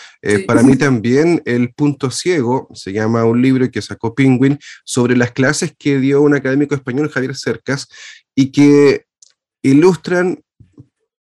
Para 0.47 0.63
mí 0.63 0.77
también 0.77 1.43
El 1.45 1.73
Punto 1.75 2.11
Ciego 2.11 2.69
se 2.75 2.93
llama 2.93 3.25
un 3.25 3.41
libro 3.41 3.71
que 3.71 3.83
sacó 3.83 4.15
Penguin 4.15 4.59
sobre 4.85 5.17
las 5.17 5.33
clases 5.33 5.75
que 5.79 5.99
dio 5.99 6.23
un 6.23 6.35
académico 6.35 6.75
español, 6.75 7.11
Javier 7.11 7.37
Cercas, 7.37 7.89
y 8.35 8.51
que 8.51 9.05
ilustran 9.63 10.41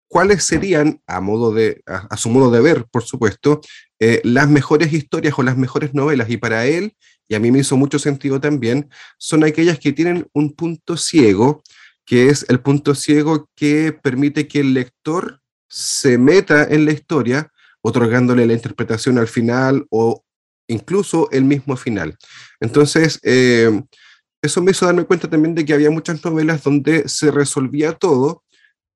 cuáles 0.09 0.43
serían, 0.43 1.01
a, 1.07 1.21
modo 1.21 1.53
de, 1.53 1.83
a, 1.87 2.17
su 2.17 2.31
modo 2.31 2.51
de 2.51 2.61
ver, 2.61 2.87
por 2.91 3.05
supuesto, 3.05 3.61
eh, 4.01 4.21
las 4.25 4.49
mejores 4.49 4.93
historias 4.93 5.35
o 5.39 5.43
las 5.43 5.57
mejores 5.57 5.95
novelas. 5.95 6.31
Y 6.31 6.37
para 6.37 6.67
él, 6.67 6.95
y 7.29 7.35
a 7.35 7.41
mí 7.41 7.51
me 7.51 7.61
hizo 7.61 7.77
mucho 7.77 7.99
sentido 7.99 8.41
también, 8.41 8.91
son 9.19 9.45
aquellas 9.45 9.79
que 9.79 9.93
tienen 9.93 10.27
un 10.33 10.55
punto 10.55 10.97
ciego, 10.97 11.63
que 12.05 12.29
es 12.29 12.47
el 12.49 12.61
punto 12.61 12.95
ciego 12.95 13.51
que 13.55 13.93
permite 13.93 14.49
que 14.49 14.61
el 14.61 14.75
lector 14.75 15.41
se 15.69 16.17
meta 16.17 16.65
en 16.65 16.87
la 16.87 16.93
historia, 16.93 17.53
otorgándole 17.83 18.47
la 18.47 18.55
interpretación 18.55 19.19
al 19.19 19.29
final 19.29 19.87
o 19.91 20.25
incluso 20.69 21.31
el 21.31 21.45
mismo 21.45 21.77
final. 21.77 22.17
Entonces, 22.61 23.21
eh, 23.23 23.83
eso 24.41 24.63
me 24.63 24.71
hizo 24.71 24.87
darme 24.87 25.05
cuenta 25.05 25.29
también 25.29 25.55
de 25.55 25.65
que 25.65 25.75
había 25.75 25.91
muchas 25.91 26.25
novelas 26.25 26.63
donde 26.63 27.09
se 27.09 27.31
resolvía 27.31 27.93
todo 27.93 28.45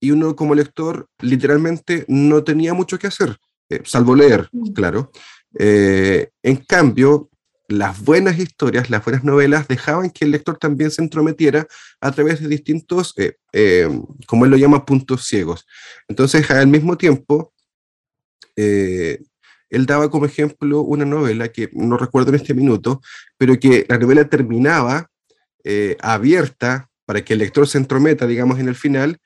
y 0.01 0.11
uno 0.11 0.37
como 0.37 0.55
lector 0.55 1.09
literalmente 1.21 2.05
no 2.09 2.45
tenía 2.45 2.75
mucho 2.75 2.99
que 2.99 3.09
hacer, 3.09 3.37
eh, 3.73 3.81
salvo 3.85 4.15
leer, 4.15 4.49
mm. 4.53 4.73
claro. 4.73 5.11
Eh, 5.59 6.29
en 6.43 6.57
cambio, 6.57 7.31
las 7.69 8.03
buenas 8.03 8.39
historias, 8.39 8.91
las 8.91 9.03
buenas 9.03 9.25
novelas 9.25 9.67
dejaban 9.67 10.11
que 10.11 10.27
el 10.27 10.31
lector 10.31 10.59
también 10.59 10.91
se 10.91 11.01
entrometiera 11.01 11.67
a 12.01 12.13
través 12.13 12.41
de 12.41 12.49
distintos, 12.49 13.15
eh, 13.17 13.89
como 14.27 14.45
él 14.45 14.51
lo 14.51 14.59
llama, 14.59 14.85
puntos 14.85 15.25
ciegos. 15.25 15.67
Entonces, 16.07 16.51
al 16.51 16.67
mismo 16.67 16.99
tiempo, 16.99 17.55
él 18.55 19.87
daba 19.87 20.11
como 20.11 20.27
ejemplo 20.27 20.83
una 20.83 21.07
novela 21.07 21.49
que 21.49 21.71
no 21.73 21.97
recuerdo 21.97 22.29
en 22.29 22.35
este 22.35 22.53
minuto, 22.53 23.01
pero 23.39 23.59
que 23.59 23.87
la 23.89 23.97
novela 23.97 24.29
terminaba 24.29 25.09
abierta 26.01 26.91
para 27.07 27.25
que 27.25 27.33
el 27.33 27.39
lector 27.39 27.67
se 27.67 27.79
entrometa, 27.79 28.27
digamos, 28.27 28.59
en 28.59 28.69
el 28.69 28.75
final, 28.75 29.19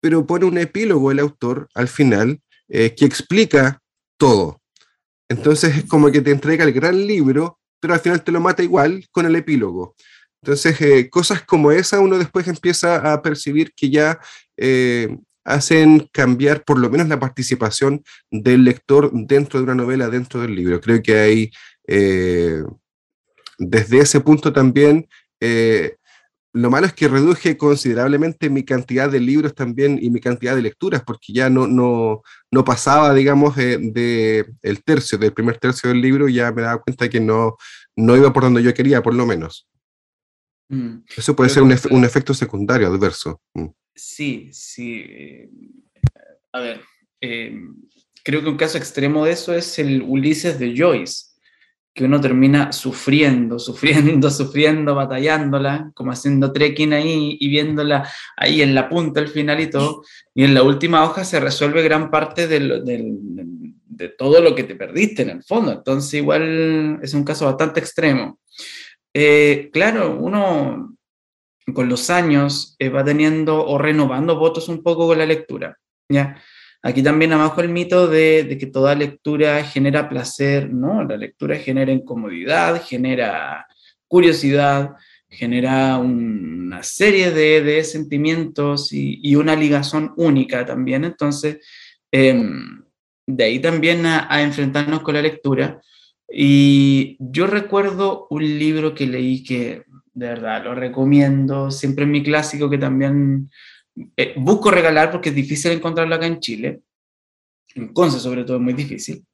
pero 0.00 0.26
pone 0.26 0.44
un 0.44 0.58
epílogo 0.58 1.10
el 1.10 1.20
autor 1.20 1.68
al 1.74 1.88
final 1.88 2.42
eh, 2.68 2.94
que 2.94 3.04
explica 3.04 3.80
todo. 4.18 4.60
Entonces 5.28 5.76
es 5.76 5.84
como 5.84 6.10
que 6.10 6.20
te 6.20 6.30
entrega 6.30 6.64
el 6.64 6.72
gran 6.72 7.06
libro, 7.06 7.58
pero 7.80 7.94
al 7.94 8.00
final 8.00 8.22
te 8.22 8.32
lo 8.32 8.40
mata 8.40 8.62
igual 8.62 9.06
con 9.10 9.26
el 9.26 9.36
epílogo. 9.36 9.94
Entonces, 10.42 10.80
eh, 10.80 11.10
cosas 11.10 11.42
como 11.42 11.72
esa 11.72 12.00
uno 12.00 12.16
después 12.16 12.46
empieza 12.46 13.12
a 13.12 13.22
percibir 13.22 13.72
que 13.74 13.90
ya 13.90 14.20
eh, 14.56 15.16
hacen 15.44 16.08
cambiar 16.12 16.64
por 16.64 16.78
lo 16.78 16.90
menos 16.90 17.08
la 17.08 17.18
participación 17.18 18.04
del 18.30 18.64
lector 18.64 19.10
dentro 19.12 19.58
de 19.58 19.64
una 19.64 19.74
novela, 19.74 20.08
dentro 20.08 20.40
del 20.40 20.54
libro. 20.54 20.80
Creo 20.80 21.02
que 21.02 21.18
hay, 21.18 21.50
desde 23.58 23.98
ese 23.98 24.20
punto 24.20 24.52
también, 24.52 25.08
lo 26.58 26.70
malo 26.70 26.86
es 26.86 26.92
que 26.92 27.06
reduje 27.06 27.56
considerablemente 27.56 28.50
mi 28.50 28.64
cantidad 28.64 29.08
de 29.08 29.20
libros 29.20 29.54
también 29.54 29.98
y 30.02 30.10
mi 30.10 30.18
cantidad 30.18 30.56
de 30.56 30.62
lecturas, 30.62 31.02
porque 31.04 31.32
ya 31.32 31.48
no, 31.48 31.68
no, 31.68 32.22
no 32.50 32.64
pasaba, 32.64 33.14
digamos, 33.14 33.54
de, 33.54 34.44
el 34.62 34.82
tercio, 34.82 35.18
del 35.18 35.32
primer 35.32 35.58
tercio 35.58 35.88
del 35.88 36.00
libro, 36.00 36.28
ya 36.28 36.50
me 36.50 36.62
daba 36.62 36.80
cuenta 36.82 37.08
que 37.08 37.20
no, 37.20 37.56
no 37.96 38.16
iba 38.16 38.32
por 38.32 38.42
donde 38.42 38.62
yo 38.62 38.74
quería, 38.74 39.02
por 39.02 39.14
lo 39.14 39.24
menos. 39.24 39.68
Mm. 40.68 41.04
Eso 41.16 41.36
puede 41.36 41.50
ser 41.50 41.62
un, 41.62 41.74
un, 41.90 42.04
efecto 42.04 42.34
secundario 42.34 42.88
adverso. 42.88 43.40
Mm. 43.54 43.68
Sí, 43.94 44.50
sí. 44.52 45.04
Eh, 45.08 45.50
a 46.52 46.60
ver, 46.60 46.80
eh, 47.20 47.56
creo 48.24 48.42
que 48.42 48.48
un 48.48 48.56
caso 48.56 48.78
extremo 48.78 49.24
de 49.24 49.32
eso 49.32 49.54
es 49.54 49.78
el 49.78 50.02
Ulises 50.02 50.58
de 50.58 50.74
Joyce 50.76 51.37
que 51.98 52.04
uno 52.04 52.20
termina 52.20 52.70
sufriendo, 52.70 53.58
sufriendo, 53.68 54.30
sufriendo, 54.30 54.94
batallándola, 54.94 55.90
como 55.94 56.12
haciendo 56.12 56.52
trekking 56.52 56.92
ahí 56.92 57.36
y 57.40 57.48
viéndola 57.48 58.08
ahí 58.36 58.62
en 58.62 58.72
la 58.72 58.88
punta, 58.88 59.18
al 59.18 59.26
final 59.26 59.58
y 59.58 59.68
todo, 59.68 60.04
y 60.32 60.44
en 60.44 60.54
la 60.54 60.62
última 60.62 61.02
hoja 61.02 61.24
se 61.24 61.40
resuelve 61.40 61.82
gran 61.82 62.08
parte 62.08 62.46
de 62.46 64.08
todo 64.16 64.40
lo 64.40 64.54
que 64.54 64.62
te 64.62 64.76
perdiste 64.76 65.22
en 65.22 65.30
el 65.30 65.42
fondo. 65.42 65.72
Entonces 65.72 66.14
igual 66.14 67.00
es 67.02 67.14
un 67.14 67.24
caso 67.24 67.46
bastante 67.46 67.80
extremo. 67.80 68.38
Eh, 69.12 69.68
claro, 69.72 70.16
uno 70.16 70.96
con 71.74 71.88
los 71.88 72.10
años 72.10 72.76
eh, 72.78 72.90
va 72.90 73.02
teniendo 73.02 73.66
o 73.66 73.76
renovando 73.76 74.38
votos 74.38 74.68
un 74.68 74.84
poco 74.84 75.08
con 75.08 75.18
la 75.18 75.26
lectura, 75.26 75.76
¿ya? 76.08 76.40
Aquí 76.82 77.02
también 77.02 77.32
abajo 77.32 77.60
el 77.60 77.70
mito 77.70 78.06
de, 78.06 78.56
que 78.58 78.66
toda 78.66 78.94
lectura 78.94 79.64
genera 79.64 80.08
placer, 80.08 80.72
¿no? 80.72 81.02
La 81.04 81.16
lectura 81.16 81.56
genera 81.56 81.90
incomodidad, 81.90 82.82
genera 82.84 83.66
curiosidad, 84.06 84.94
genera 85.28 85.98
una 85.98 86.82
serie 86.82 87.32
de, 87.32 87.82
sentimientos 87.82 88.92
y, 88.92 89.34
una 89.34 89.56
ligazón 89.56 90.12
única 90.16 90.64
también. 90.64 91.04
Entonces, 91.04 91.58
em, 92.12 92.84
de 93.26 93.44
ahí 93.44 93.58
también 93.58 94.06
a, 94.06 94.32
a, 94.32 94.42
enfrentarnos 94.42 95.02
con 95.02 95.14
la 95.14 95.22
lectura. 95.22 95.80
Y 96.30 97.16
yo 97.18 97.46
recuerdo 97.46 98.26
un 98.30 98.42
libro 98.58 98.94
que 98.94 99.06
leí 99.06 99.42
que 99.42 99.82
de 100.18 100.26
verdad 100.26 100.64
lo 100.64 100.74
recomiendo, 100.74 101.70
siempre 101.70 102.04
es 102.04 102.10
mi 102.10 102.22
clásico 102.22 102.68
que 102.68 102.78
también 102.78 103.50
eh, 104.16 104.34
busco 104.36 104.70
regalar 104.70 105.10
porque 105.10 105.30
es 105.30 105.34
difícil 105.34 105.72
encontrarlo 105.72 106.14
acá 106.14 106.26
en 106.26 106.40
Chile, 106.40 106.80
en 107.74 107.92
Conce 107.92 108.20
sobre 108.20 108.44
todo 108.44 108.56
es 108.56 108.62
muy 108.62 108.74
difícil. 108.74 109.24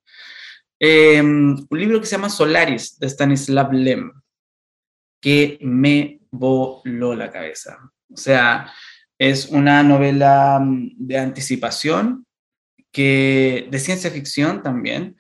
Em, 0.78 1.56
un 1.70 1.78
libro 1.78 2.00
que 2.00 2.06
se 2.06 2.16
llama 2.16 2.28
Solaris 2.28 2.98
de 2.98 3.06
Stanislav 3.06 3.72
Lem, 3.72 4.12
que 5.20 5.58
me 5.62 6.20
voló 6.30 7.14
la 7.14 7.30
cabeza. 7.30 7.78
O 8.12 8.16
sea, 8.16 8.72
es 9.18 9.46
una 9.46 9.82
novela 9.82 10.58
mm, 10.60 10.90
de 10.96 11.18
anticipación, 11.18 12.26
que, 12.92 13.66
de 13.70 13.78
ciencia 13.78 14.10
ficción 14.10 14.62
también, 14.62 15.16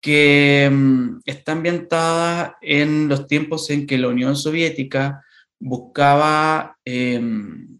que 0.00 0.68
mm, 0.70 1.20
está 1.24 1.52
ambientada 1.52 2.56
en 2.60 3.08
los 3.08 3.26
tiempos 3.26 3.70
en 3.70 3.86
que 3.86 3.98
la 3.98 4.08
Unión 4.08 4.36
Soviética 4.36 5.24
buscaba, 5.58 6.78
em, 6.84 7.79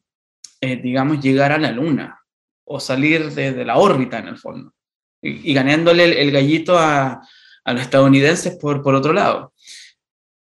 eh, 0.60 0.76
digamos, 0.76 1.20
llegar 1.20 1.52
a 1.52 1.58
la 1.58 1.70
Luna 1.70 2.20
o 2.64 2.78
salir 2.78 3.32
de, 3.32 3.64
la 3.64 3.78
órbita 3.78 4.18
en 4.18 4.28
el 4.28 4.38
fondo, 4.38 4.72
y, 5.20 5.52
ganándole 5.52 6.20
el, 6.20 6.30
gallito 6.30 6.78
a, 6.78 7.20
a, 7.64 7.72
los 7.72 7.82
estadounidenses 7.82 8.56
por, 8.56 8.82
por 8.82 8.94
otro 8.94 9.12
lado. 9.12 9.52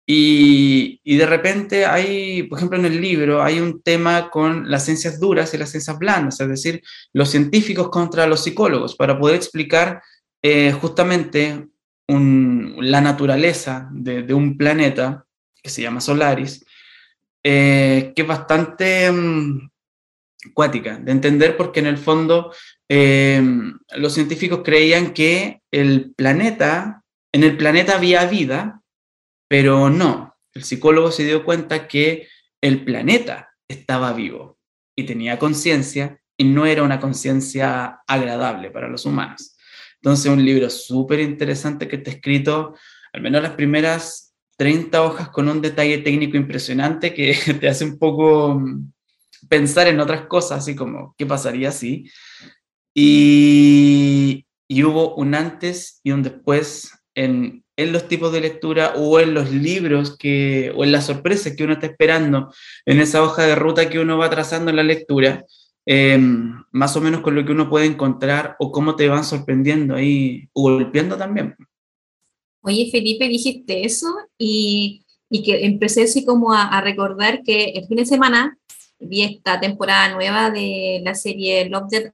Y, 0.06 1.02
y, 1.04 1.18
de 1.18 1.26
repente 1.26 1.86
hay, 1.86 2.44
por 2.44 2.58
ejemplo, 2.58 2.78
en 2.78 2.86
el 2.86 3.02
libro 3.02 3.44
hay 3.44 3.60
un 3.60 3.82
tema 3.82 4.30
con 4.30 4.70
las 4.70 4.86
ciencias 4.86 5.20
duras 5.20 5.54
y 5.54 5.58
las 5.58 5.70
ciencias 5.70 5.98
blandas, 6.00 6.40
es 6.40 6.48
decir, 6.48 6.82
los 7.14 7.30
científicos 7.30 7.90
contra 7.90 8.28
los 8.28 8.44
psicólogos, 8.44 8.96
para 8.96 9.20
poder 9.20 9.36
explicar 9.36 10.02
eh, 10.42 10.72
justamente 10.72 11.68
la 12.08 13.02
naturaleza 13.02 13.90
de, 13.92 14.34
un 14.34 14.58
planeta 14.58 15.26
que 15.62 15.70
se 15.70 15.82
llama 15.82 16.00
Solaris, 16.00 16.66
eh, 17.44 18.14
que 18.16 18.22
es 18.22 18.28
bastante 18.28 19.10
um, 19.12 19.70
cuática 20.54 20.98
de 20.98 21.12
entender 21.12 21.58
porque 21.58 21.80
en 21.80 21.88
el 21.88 21.98
fondo 21.98 22.54
eh, 22.90 23.42
los 23.96 24.14
científicos 24.14 24.62
creían 24.64 25.14
que 25.14 25.62
el 25.72 26.14
planeta, 26.16 27.04
en 27.32 27.44
el 27.44 27.58
planeta 27.58 27.96
había 27.96 28.26
vida, 28.26 28.82
pero 29.50 29.90
no, 29.90 30.36
el 30.54 30.64
psicólogo 30.64 31.12
se 31.12 31.26
dio 31.26 31.44
cuenta 31.44 31.88
que 31.88 32.28
el 32.62 32.84
planeta 32.84 33.50
estaba 33.68 34.14
vivo 34.14 34.58
y 34.96 35.06
tenía 35.06 35.40
conciencia 35.40 36.20
y 36.38 36.46
no 36.46 36.66
era 36.66 36.84
una 36.84 37.00
conciencia 37.00 38.00
agradable 38.08 38.72
para 38.72 38.88
los 38.88 39.06
humanos. 39.06 39.56
Entonces, 39.96 40.32
un 40.32 40.44
libro 40.44 40.70
súper 40.70 41.20
interesante 41.20 41.88
que 41.88 41.98
está 41.98 42.12
escrito, 42.12 42.76
al 43.14 43.22
menos 43.22 43.42
las 43.42 43.54
primeras 43.54 44.36
30 44.58 45.02
hojas 45.04 45.30
con 45.30 45.50
un 45.50 45.62
detalle 45.62 46.00
técnico 46.00 46.38
impresionante 46.38 47.14
que 47.14 47.36
te 47.60 47.68
hace 47.68 47.86
un 47.86 47.98
poco 47.98 48.62
pensar 49.50 49.88
en 49.88 50.00
otras 50.00 50.28
cosas, 50.28 50.60
así 50.60 50.76
como, 50.76 51.16
¿qué 51.18 51.26
pasaría 51.26 51.72
si? 51.72 52.10
Y, 52.94 54.46
y 54.68 54.84
hubo 54.84 55.16
un 55.16 55.36
antes 55.36 56.00
y 56.04 56.12
un 56.12 56.24
después 56.24 56.92
en, 57.16 57.64
en, 57.76 57.94
los 57.94 58.08
tipos 58.08 58.32
de 58.32 58.42
lectura 58.42 58.94
o 58.96 59.20
en 59.20 59.34
los 59.34 59.52
libros 59.52 60.18
que, 60.18 60.72
o 60.76 60.84
en 60.84 60.92
las 60.92 61.06
sorpresas 61.06 61.56
que 61.56 61.64
uno 61.64 61.74
está 61.74 61.88
esperando 61.88 62.52
en 62.86 63.00
esa 63.00 63.24
hoja 63.24 63.44
de 63.44 63.56
ruta 63.56 63.90
que 63.90 64.00
uno 64.00 64.18
va 64.18 64.30
trazando 64.30 64.70
en 64.70 64.78
la 64.78 64.84
lectura. 64.84 65.46
Em, 65.90 66.54
más 66.72 66.98
o 66.98 67.02
menos 67.02 67.22
con 67.22 67.34
lo 67.34 67.46
que 67.46 67.54
uno 67.54 67.70
puede 67.70 67.86
encontrar 67.86 68.58
o 68.60 68.74
cómo 68.74 68.98
te 68.98 69.08
van 69.08 69.24
sorprendiendo 69.24 69.96
ahí 69.96 70.50
o 70.52 70.64
golpeando 70.64 71.16
también. 71.16 71.56
Oye, 72.62 72.90
Felipe, 72.92 73.30
dijiste 73.30 73.86
eso 73.86 74.08
y, 74.38 75.06
y 75.30 75.44
que 75.44 75.64
empecé 75.66 76.04
así 76.04 76.26
como 76.26 76.52
a, 76.52 76.64
a, 76.64 76.82
recordar 76.82 77.42
que 77.42 77.70
el 77.70 77.88
fin 77.88 77.98
de 77.98 78.06
semana 78.06 78.58
vi 79.00 79.24
esta 79.24 79.60
temporada 79.60 80.14
nueva 80.14 80.50
de 80.50 81.02
la 81.04 81.14
serie 81.16 81.70
Love, 81.70 81.90
Death 81.90 82.14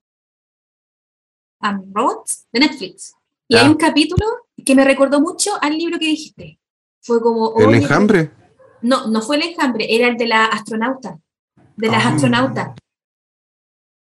and 1.61 1.95
Robots 1.95 2.47
de 2.51 2.59
Netflix. 2.59 3.15
Y 3.47 3.55
hay 3.55 3.67
un 3.67 3.75
capítulo 3.75 4.25
que 4.65 4.75
me 4.75 4.85
recordó 4.85 5.21
mucho 5.21 5.51
al 5.61 5.77
libro 5.77 5.99
que 5.99 6.07
dijiste. 6.07 6.59
Fue 7.01 7.21
como... 7.21 7.53
¿El 7.59 7.75
enjambre? 7.75 8.31
No, 8.81 9.07
no 9.07 9.21
fue 9.21 9.37
el 9.37 9.43
enjambre, 9.43 9.93
era 9.93 10.07
el 10.07 10.17
de 10.17 10.27
la 10.27 10.45
astronauta, 10.45 11.19
de 11.75 11.87
las 11.87 12.05
ah. 12.05 12.09
astronautas 12.09 12.75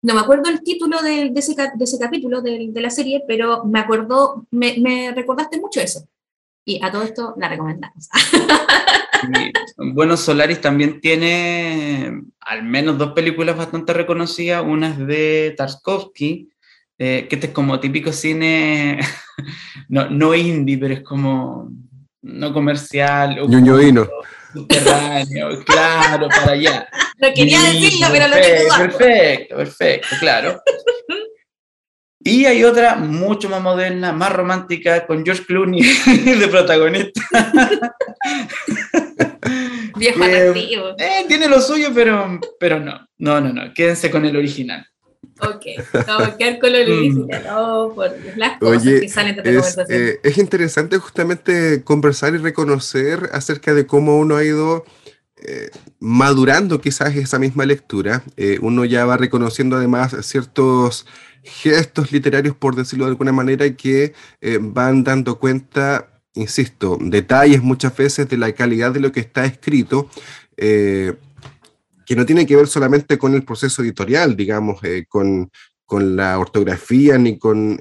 no 0.07 0.15
me 0.15 0.21
acuerdo 0.21 0.51
el 0.51 0.63
título 0.63 1.03
de, 1.03 1.33
ese, 1.35 1.55
de 1.57 1.85
ese, 1.85 1.99
capítulo 1.99 2.41
de, 2.41 2.69
de, 2.71 2.81
la 2.81 2.91
serie, 2.91 3.25
pero 3.27 3.65
me 3.65 3.81
acuerdo, 3.81 4.47
me, 4.53 4.77
me, 4.79 5.11
recordaste 5.11 5.61
mucho 5.61 5.81
eso. 5.81 6.07
Y 6.65 6.81
a 6.81 6.93
todo 6.93 7.03
esto 7.03 7.35
la 7.37 7.49
recomendamos. 7.49 8.09
bueno, 9.79 10.17
Solaris 10.17 10.61
también 10.61 11.01
tiene 11.01 12.23
al 12.41 12.63
menos 12.63 12.99
dos 12.99 13.13
películas 13.13 13.57
bastante 13.57 13.93
reconocidas. 13.93 14.65
Una 14.65 14.91
es 14.91 15.07
de 15.07 15.55
Tarkovsky, 15.57 16.49
eh, 16.99 17.27
que 17.29 17.37
este 17.37 17.49
es 17.49 17.53
como 17.53 17.81
típico 17.81 18.13
cine, 18.13 19.01
no, 19.89 20.09
no 20.11 20.35
indie, 20.35 20.79
pero 20.79 20.95
es 20.95 21.03
como 21.03 21.71
no 22.23 22.53
comercial. 22.53 23.39
Ñuñoíno 23.49 24.09
subterráneo, 24.57 25.49
claro, 25.67 26.29
para 26.29 26.53
allá. 26.53 26.89
No 27.19 27.29
quería 27.35 27.61
decirlo, 27.63 28.07
pero 28.11 28.29
lo 28.29 28.37
tengo. 28.37 28.77
Perfecto, 28.79 29.57
perfecto, 29.57 30.09
claro. 30.21 30.63
Y 32.27 32.45
hay 32.45 32.65
otra 32.65 32.97
mucho 32.97 33.49
más 33.49 33.63
moderna, 33.63 34.13
más 34.13 34.33
romántica, 34.33 35.07
con 35.07 35.25
George 35.25 35.45
Clooney 35.45 35.81
de 36.41 36.49
protagonista. 36.49 37.21
Viejo 39.97 40.25
atractivo. 40.25 40.89
Eh, 40.99 41.25
tiene 41.29 41.49
lo 41.49 41.61
suyo, 41.61 41.91
pero, 41.95 42.41
pero 42.59 42.81
no. 42.81 43.07
No, 43.19 43.41
no, 43.41 43.53
no. 43.53 43.73
Quédense 43.73 44.11
con 44.11 44.25
el 44.25 44.37
original. 44.37 44.85
Ok, 45.41 45.67
vamos 46.07 46.29
a 46.29 46.37
quedar 46.37 46.59
con 46.59 46.73
lo 46.73 46.79
original. 46.79 47.47
Oh, 47.53 47.93
por 47.95 48.11
las 48.37 48.59
cosas 48.59 48.83
que 48.83 49.09
salen 49.09 49.37
de 49.37 49.59
es. 49.59 49.79
Eh, 49.89 50.19
es 50.23 50.39
interesante 50.39 50.99
justamente 50.99 51.85
conversar 51.85 52.35
y 52.35 52.39
reconocer 52.39 53.31
acerca 53.33 53.73
de 53.73 53.87
cómo 53.87 54.19
uno 54.19 54.37
ha 54.37 54.45
ido 54.45 54.85
eh, 55.39 55.71
madurando 56.01 56.81
quizás 56.81 57.15
esa 57.15 57.39
misma 57.39 57.67
lectura, 57.67 58.23
eh, 58.39 58.59
uno 58.63 58.87
ya 58.87 59.05
va 59.05 59.19
reconociendo 59.19 59.77
además 59.77 60.17
ciertos 60.23 61.07
gestos 61.47 62.13
literarios, 62.13 62.57
por 62.57 62.75
decirlo 62.75 63.05
de 63.05 63.13
alguna 63.13 63.33
manera, 63.33 63.71
que 63.75 64.13
eh, 64.41 64.59
van 64.61 65.05
dando 65.05 65.39
cuenta, 65.39 66.21
insisto, 66.35 66.99
detalles 67.01 67.63
muchas 67.63 67.97
veces 67.97 68.29
de 68.29 68.37
la 68.37 68.53
calidad 68.53 68.93
de 68.93 69.01
lo 69.01 69.13
que 69.13 69.21
está 69.21 69.45
escrito, 69.45 70.11
que 70.57 72.17
no 72.17 72.25
tiene 72.25 72.47
que 72.47 72.57
ver 72.57 72.67
solamente 72.67 73.19
con 73.19 73.35
el 73.35 73.45
proceso 73.45 73.83
editorial, 73.83 74.37
digamos, 74.37 74.81
con, 75.09 75.51
con 75.85 76.17
la 76.17 76.39
ortografía 76.39 77.19
ni 77.19 77.39
con 77.39 77.79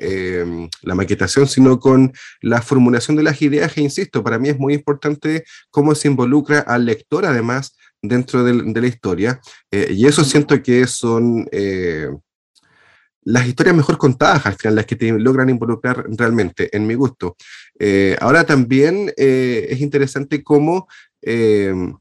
la 0.81 0.95
maquetación, 0.95 1.47
sino 1.47 1.79
con 1.79 2.11
la 2.41 2.61
formulación 2.61 3.15
de 3.15 3.23
las 3.23 3.41
ideas. 3.41 3.77
E 3.77 3.81
insisto, 3.81 4.23
para 4.23 4.39
mí 4.39 4.49
es 4.49 4.59
muy 4.59 4.73
importante 4.73 5.45
cómo 5.69 5.95
se 5.95 6.09
involucra 6.09 6.59
al 6.59 6.85
lector 6.85 7.25
además 7.25 7.75
dentro 8.07 8.43
de, 8.43 8.81
la 8.81 8.87
historia. 8.87 9.39
Eh, 9.71 9.91
y 9.91 10.05
eso 10.07 10.23
siento 10.23 10.61
que 10.61 10.87
son 10.87 11.47
eh, 11.51 12.09
las 13.25 13.47
historias 13.47 13.75
mejor 13.75 13.97
contadas 13.97 14.45
al 14.45 14.55
final, 14.55 14.75
las 14.75 14.85
que 14.85 14.95
te 14.95 15.11
logran 15.11 15.49
involucrar 15.49 16.05
realmente, 16.09 16.75
en 16.75 16.87
mi 16.87 16.93
gusto. 16.93 17.35
Eh, 17.77 18.15
ahora 18.21 18.45
también 18.45 19.11
es 19.17 19.81
interesante 19.81 20.43
cómo 20.43 20.87
em, 21.21 21.95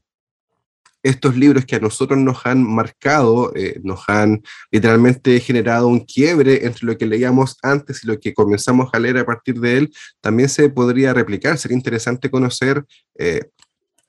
estos 1.05 1.37
libros 1.37 1.65
que 1.65 1.75
a 1.75 1.79
nosotros 1.79 2.17
nos 2.17 2.47
han 2.47 2.63
marcado, 2.63 3.53
eh, 3.55 3.79
nos 3.83 4.09
han 4.09 4.41
literalmente 4.71 5.39
generado 5.39 5.87
un 5.87 5.99
quiebre 5.99 6.65
entre 6.65 6.87
lo 6.87 6.97
que 6.97 7.05
leíamos 7.05 7.57
antes 7.61 8.03
y 8.03 8.07
lo 8.07 8.19
que 8.19 8.33
comenzamos 8.33 8.89
a 8.91 8.99
leer 8.99 9.19
a 9.19 9.25
partir 9.25 9.59
de 9.59 9.77
él, 9.77 9.93
también 10.19 10.49
se 10.49 10.67
podría 10.69 11.13
replicar. 11.13 11.59
Sería 11.59 11.77
interesante 11.77 12.31
conocer, 12.31 12.83
eh, 13.19 13.41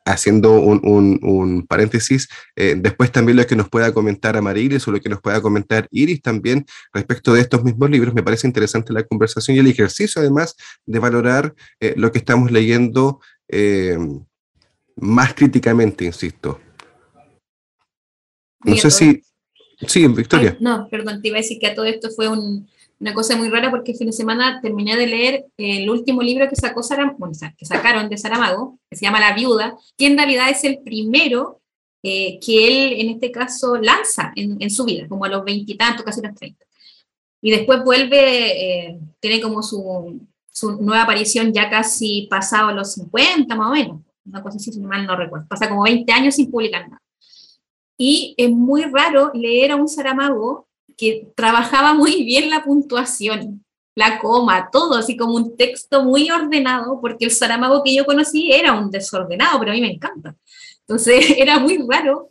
haciendo 0.06 0.60
un, 0.60 1.66
paréntesis, 1.68 2.28
eh, 2.54 2.74
después 2.78 3.12
también 3.12 3.36
lo 3.36 3.46
que 3.46 3.56
nos 3.56 3.68
pueda 3.68 3.92
comentar 3.92 4.36
Amarilis 4.36 4.86
o 4.88 4.92
lo 4.92 5.00
que 5.00 5.08
nos 5.08 5.20
pueda 5.20 5.42
comentar 5.42 5.88
Iris 5.90 6.22
también 6.22 6.64
respecto 6.92 7.34
de 7.34 7.42
estos 7.42 7.62
mismos 7.64 7.90
libros. 7.90 8.14
Me 8.14 8.22
parece 8.22 8.46
interesante 8.46 8.92
la 8.92 9.02
conversación 9.02 9.56
y 9.56 9.60
el 9.60 9.66
ejercicio 9.66 10.20
además 10.20 10.56
de 10.86 10.98
valorar 10.98 11.54
lo 11.96 12.12
que 12.12 12.18
estamos 12.18 12.50
leyendo 12.50 13.20
más 14.96 15.34
críticamente, 15.34 16.04
insisto. 16.04 16.60
No 18.64 18.76
sé 18.76 18.90
si... 18.90 19.22
Sí, 19.86 20.06
Victoria. 20.06 20.56
no, 20.58 20.88
perdón, 20.90 21.20
te 21.20 21.28
iba 21.28 21.36
a 21.36 21.42
decir 21.42 21.58
que 21.60 21.66
a 21.66 21.74
todo 21.74 21.84
esto 21.84 22.08
fue 22.10 22.28
una 22.98 23.12
cosa 23.12 23.36
muy 23.36 23.48
rara 23.48 23.70
porque 23.70 23.92
el 23.92 23.98
fin 23.98 24.06
de 24.06 24.12
semana 24.12 24.60
terminé 24.62 24.96
de 24.96 25.06
leer 25.06 25.46
el 25.58 25.88
último 25.90 26.22
libro 26.22 26.48
que 26.48 26.56
sacó 26.56 26.80
bueno, 27.18 27.34
que 27.56 27.66
sacaron 27.66 28.08
de 28.08 28.16
Saramago, 28.16 28.78
que 28.88 28.96
se 28.96 29.04
llama 29.04 29.20
La 29.20 29.34
Viuda, 29.34 29.76
que 29.96 30.06
en 30.06 30.16
realidad 30.16 30.48
es 30.48 30.64
el 30.64 30.78
primero 30.78 31.60
eh, 32.02 32.38
que 32.40 32.66
él 32.66 33.00
en 33.00 33.14
este 33.14 33.30
caso 33.30 33.76
lanza 33.76 34.32
en, 34.36 34.70
su 34.70 34.84
vida, 34.84 35.08
como 35.08 35.24
a 35.24 35.28
los 35.28 35.44
veintitantos, 35.44 36.04
casi 36.04 36.22
los 36.22 36.34
treinta. 36.34 36.64
Y 37.42 37.50
después 37.50 37.84
vuelve, 37.84 38.88
eh, 38.88 38.98
tiene 39.20 39.40
como 39.40 39.62
su, 39.62 40.20
su, 40.50 40.80
nueva 40.80 41.02
aparición 41.02 41.52
ya 41.52 41.68
casi 41.68 42.26
pasado 42.30 42.72
los 42.72 42.94
50 42.94 43.54
más 43.54 43.68
o 43.68 43.72
menos, 43.72 44.00
una 44.24 44.42
cosa 44.42 44.56
así, 44.56 44.72
si 44.72 44.80
mal 44.80 45.06
no 45.06 45.16
recuerdo. 45.16 45.46
Pasa 45.48 45.68
como 45.68 45.82
20 45.82 46.10
años 46.12 46.34
sin 46.34 46.50
publicar 46.50 46.88
nada. 46.88 47.02
Y 47.98 48.34
es 48.36 48.50
muy 48.50 48.84
raro 48.84 49.30
leer 49.34 49.72
a 49.72 49.76
un 49.76 49.88
Saramago 49.88 50.66
que 50.96 51.28
trabajaba 51.34 51.94
muy 51.94 52.24
bien 52.24 52.50
la 52.50 52.64
puntuación, 52.64 53.64
la 53.94 54.18
coma, 54.18 54.70
todo, 54.70 54.94
así 54.94 55.16
como 55.16 55.34
un 55.34 55.56
texto 55.56 56.04
muy 56.04 56.30
ordenado, 56.30 57.00
porque 57.00 57.24
el 57.24 57.30
Saramago 57.30 57.82
que 57.82 57.94
yo 57.94 58.04
conocí 58.04 58.52
era 58.52 58.72
un 58.72 58.90
desordenado, 58.90 59.58
pero 59.58 59.72
a 59.72 59.74
mí 59.74 59.80
me 59.80 59.90
encanta. 59.90 60.36
Entonces 60.80 61.30
era 61.38 61.58
muy 61.58 61.78
raro 61.88 62.28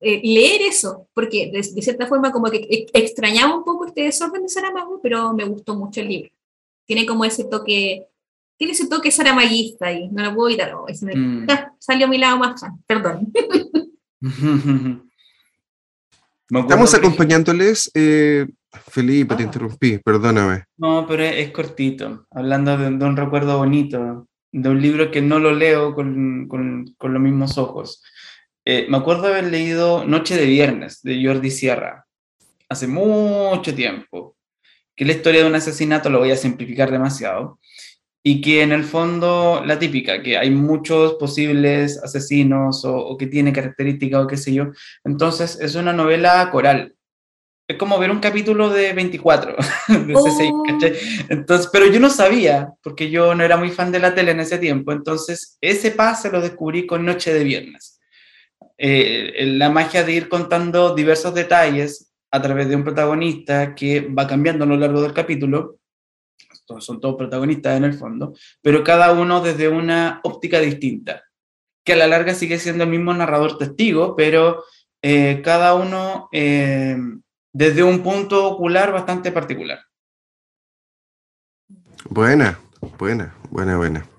eh, 0.00 0.20
leer 0.22 0.62
eso, 0.62 1.08
porque 1.14 1.50
de, 1.50 1.62
cierta 1.62 2.06
forma 2.06 2.32
como 2.32 2.50
que 2.50 2.86
extrañaba 2.92 3.56
un 3.56 3.64
poco 3.64 3.86
este 3.86 4.02
desorden 4.02 4.42
de 4.42 4.48
Saramago, 4.48 5.00
pero 5.02 5.32
me 5.32 5.44
gustó 5.44 5.74
mucho 5.74 6.00
el 6.00 6.08
libro. 6.08 6.30
Tiene 6.86 7.06
como 7.06 7.24
ese 7.24 7.44
toque, 7.44 8.06
tiene 8.56 8.72
ese 8.72 8.88
toque 8.88 9.10
saramaguista 9.10 9.90
y 9.90 10.08
no 10.08 10.22
lo 10.22 10.34
puedo 10.34 10.48
evitar. 10.50 10.74
Oh, 10.74 10.86
mm. 10.86 11.46
salió 11.78 12.06
a 12.06 12.08
mi 12.08 12.18
lado 12.18 12.38
más 12.38 12.60
fan, 12.60 12.82
perdón. 12.86 13.32
Estamos 16.48 16.94
acompañándoles. 16.94 17.90
Eh, 17.94 18.46
Felipe, 18.88 19.34
te 19.34 19.42
ah. 19.42 19.46
interrumpí, 19.46 19.98
perdóname. 19.98 20.64
No, 20.76 21.06
pero 21.06 21.22
es, 21.24 21.50
cortito, 21.50 22.26
hablando 22.30 22.76
de, 22.76 22.88
un 22.88 23.16
recuerdo 23.16 23.58
bonito, 23.58 24.28
de 24.52 24.68
un 24.68 24.80
libro 24.80 25.10
que 25.10 25.22
no 25.22 25.38
lo 25.38 25.52
leo 25.52 25.94
con, 25.94 26.46
con, 26.48 26.94
con 26.98 27.12
los 27.12 27.22
mismos 27.22 27.58
ojos. 27.58 28.02
Eh, 28.64 28.86
me 28.88 28.96
acuerdo 28.96 29.28
haber 29.28 29.44
leído 29.44 30.04
Noche 30.04 30.36
de 30.36 30.46
Viernes 30.46 31.00
de 31.02 31.24
Jordi 31.24 31.50
Sierra, 31.50 32.06
hace 32.68 32.86
mucho 32.86 33.74
tiempo, 33.74 34.36
que 34.94 35.04
es 35.04 35.08
la 35.08 35.14
historia 35.14 35.42
de 35.42 35.48
un 35.48 35.54
asesinato, 35.54 36.10
lo 36.10 36.18
voy 36.18 36.32
a 36.32 36.36
simplificar 36.36 36.90
demasiado, 36.90 37.60
y 38.28 38.40
que 38.40 38.60
en 38.60 38.72
el 38.72 38.82
fondo 38.82 39.62
la 39.64 39.78
típica, 39.78 40.20
que 40.20 40.36
hay 40.36 40.50
muchos 40.50 41.14
posibles 41.14 41.96
asesinos 42.02 42.84
o, 42.84 43.16
que 43.16 43.28
tiene 43.28 43.52
características 43.52 44.24
o 44.24 44.26
qué 44.26 44.36
sé 44.36 44.52
yo. 44.52 44.72
Entonces 45.04 45.56
es 45.60 45.76
una 45.76 45.92
novela 45.92 46.50
coral. 46.50 46.96
Es 47.68 47.76
como 47.76 48.00
ver 48.00 48.10
un 48.10 48.18
capítulo 48.18 48.68
de 48.68 48.92
24, 48.94 49.54
de 49.88 50.98
Entonces, 51.28 51.68
pero 51.72 51.86
yo 51.86 52.00
no 52.00 52.10
sabía, 52.10 52.72
porque 52.82 53.10
yo 53.10 53.32
no 53.36 53.44
era 53.44 53.56
muy 53.56 53.70
fan 53.70 53.92
de 53.92 54.00
la 54.00 54.12
tele 54.12 54.32
en 54.32 54.40
ese 54.40 54.58
tiempo. 54.58 54.90
Entonces, 54.90 55.56
ese 55.60 55.92
pase 55.92 56.28
lo 56.28 56.40
descubrí 56.40 56.84
con 56.84 57.04
Noche 57.04 57.32
de 57.32 57.44
Viernes. 57.44 58.00
Eh, 58.76 59.44
la 59.56 59.70
magia 59.70 60.02
de 60.02 60.14
ir 60.14 60.28
contando 60.28 60.96
diversos 60.96 61.32
detalles 61.32 62.12
a 62.32 62.42
través 62.42 62.68
de 62.68 62.74
un 62.74 62.82
protagonista 62.82 63.76
que 63.76 64.00
va 64.00 64.26
cambiando 64.26 64.64
a 64.64 64.66
lo 64.66 64.76
largo 64.76 65.00
del 65.00 65.12
capítulo 65.12 65.78
son 66.78 67.00
todos 67.00 67.16
protagonistas 67.16 67.76
en 67.76 67.84
el 67.84 67.94
fondo, 67.94 68.34
pero 68.62 68.84
cada 68.84 69.12
uno 69.12 69.40
desde 69.40 69.68
una 69.68 70.20
óptica 70.24 70.60
distinta, 70.60 71.22
que 71.84 71.92
a 71.92 71.96
la 71.96 72.06
larga 72.06 72.34
sigue 72.34 72.58
siendo 72.58 72.84
el 72.84 72.90
mismo 72.90 73.14
narrador 73.14 73.58
testigo, 73.58 74.16
pero 74.16 74.64
eh, 75.02 75.40
cada 75.44 75.74
uno 75.74 76.28
eh, 76.32 76.96
desde 77.52 77.82
un 77.82 78.02
punto 78.02 78.46
ocular 78.46 78.92
bastante 78.92 79.30
particular. 79.32 79.78
Buena, 82.08 82.58
buena, 82.98 83.34
buena, 83.50 83.76
buena. 83.76 84.15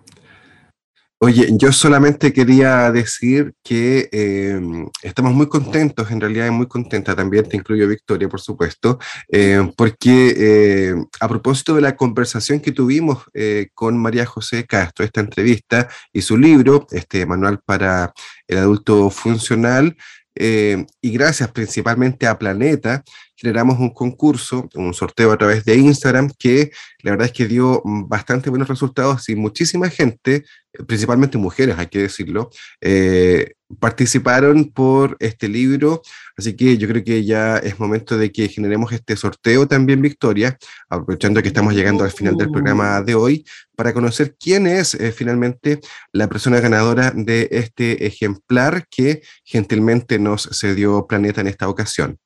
Oye, 1.19 1.47
yo 1.53 1.71
solamente 1.71 2.31
quería 2.31 2.91
decir 2.91 3.55
que 3.63 4.07
em, 4.11 4.87
estamos 5.01 5.33
muy 5.33 5.49
contentos, 5.49 6.11
en 6.11 6.21
realidad 6.21 6.51
muy 6.51 6.67
contenta, 6.67 7.15
también 7.15 7.49
te 7.49 7.57
incluyo 7.57 7.87
Victoria, 7.87 8.29
por 8.29 8.39
supuesto, 8.39 8.99
em, 9.27 9.71
porque 9.75 10.89
em, 10.91 11.07
a 11.19 11.27
propósito 11.27 11.73
de 11.73 11.81
la 11.81 11.95
conversación 11.95 12.59
que 12.59 12.71
tuvimos 12.71 13.23
eh, 13.33 13.69
con 13.73 13.97
María 13.97 14.27
José 14.27 14.65
Castro, 14.67 15.03
esta 15.03 15.21
entrevista 15.21 15.89
y 16.13 16.21
su 16.21 16.37
libro, 16.37 16.85
este 16.91 17.25
manual 17.25 17.61
para 17.65 18.13
el 18.47 18.59
adulto 18.59 19.09
funcional, 19.09 19.97
y 20.39 21.11
gracias 21.11 21.49
principalmente 21.51 22.27
a 22.27 22.37
Planeta, 22.37 23.03
generamos 23.37 23.79
un 23.79 23.91
concurso, 23.91 24.67
un 24.73 24.93
sorteo 24.93 25.31
a 25.31 25.37
través 25.37 25.63
de 25.63 25.75
Instagram 25.77 26.31
que 26.37 26.71
la 27.03 27.11
verdad 27.11 27.27
es 27.27 27.33
que 27.33 27.47
dio 27.47 27.81
bastante 27.85 28.49
buenos 28.49 28.67
resultados 28.67 29.29
y 29.29 29.35
muchísima 29.35 29.89
gente, 29.89 30.43
principalmente 30.87 31.37
mujeres, 31.37 31.77
hay 31.77 31.87
que 31.87 31.99
decirlo, 31.99 32.49
eh, 32.81 33.53
participaron 33.79 34.71
por 34.71 35.15
este 35.19 35.47
libro, 35.47 36.01
así 36.35 36.55
que 36.55 36.77
yo 36.77 36.87
creo 36.87 37.03
que 37.03 37.23
ya 37.25 37.57
es 37.57 37.79
momento 37.79 38.17
de 38.17 38.31
que 38.31 38.49
generemos 38.49 38.91
este 38.91 39.15
sorteo 39.15 39.67
también, 39.67 40.01
Victoria, 40.01 40.57
aprovechando 40.89 41.41
que 41.41 41.49
estamos 41.49 41.73
llegando 41.75 42.03
al 42.03 42.11
final 42.11 42.35
del 42.35 42.49
programa 42.49 43.01
de 43.01 43.15
hoy, 43.15 43.45
para 43.75 43.93
conocer 43.93 44.35
quién 44.39 44.65
es 44.65 44.95
eh, 44.95 45.11
finalmente 45.11 45.79
la 46.11 46.27
persona 46.27 46.59
ganadora 46.59 47.11
de 47.15 47.47
este 47.51 48.07
ejemplar 48.07 48.87
que 48.89 49.21
gentilmente 49.43 50.17
nos 50.17 50.49
cedió 50.51 51.05
Planeta 51.05 51.41
en 51.41 51.47
esta 51.47 51.69
ocasión. 51.69 52.17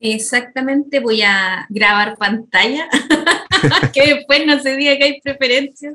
Exactamente, 0.00 1.00
voy 1.00 1.22
a 1.22 1.66
grabar 1.68 2.16
pantalla, 2.16 2.88
que 3.92 4.14
después 4.14 4.46
no 4.46 4.60
se 4.60 4.76
diga 4.76 4.96
que 4.96 5.04
hay 5.04 5.20
preferencias. 5.20 5.94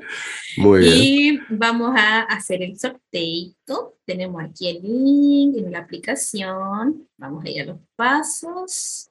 Muy 0.58 0.80
bien. 0.80 0.94
Y 0.94 1.38
vamos 1.48 1.94
a 1.96 2.20
hacer 2.22 2.62
el 2.62 2.78
sorteo. 2.78 3.96
Tenemos 4.04 4.42
aquí 4.42 4.68
el 4.68 4.82
link 4.82 5.56
en 5.56 5.72
la 5.72 5.78
aplicación. 5.78 7.08
Vamos 7.16 7.44
a 7.44 7.48
ir 7.48 7.62
a 7.62 7.64
los 7.64 7.78
pasos. 7.96 9.08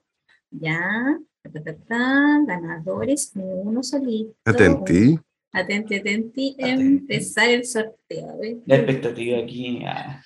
Ya. 0.52 1.20
Ganadores, 2.46 3.32
uno 3.36 3.82
solito. 3.82 4.36
Atenti. 4.46 5.20
Atenti, 5.52 5.96
atenti. 5.96 6.56
Empezar 6.60 7.50
el 7.50 7.66
sorteo. 7.66 8.40
La 8.66 8.76
expectativa 8.76 9.40
aquí. 9.40 9.82
Ah. 9.86 10.22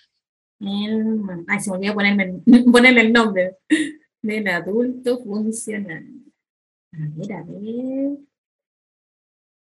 ay, 0.59 1.59
se 1.61 1.71
me 1.71 1.77
olvidó 1.77 1.93
ponerme, 1.93 2.41
ponerle 2.71 3.01
el 3.01 3.13
nombre 3.13 3.55
del 4.27 4.47
adulto 4.47 5.23
funcional. 5.23 6.05
A 6.93 6.97
ver, 7.15 7.33
a 7.33 7.43
ver. 7.43 8.17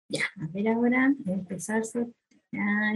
Ya, 0.09 0.25
a 0.41 0.47
ver 0.53 0.69
ahora, 0.69 1.15
empezar 1.27 1.83
Ah, 2.59 2.93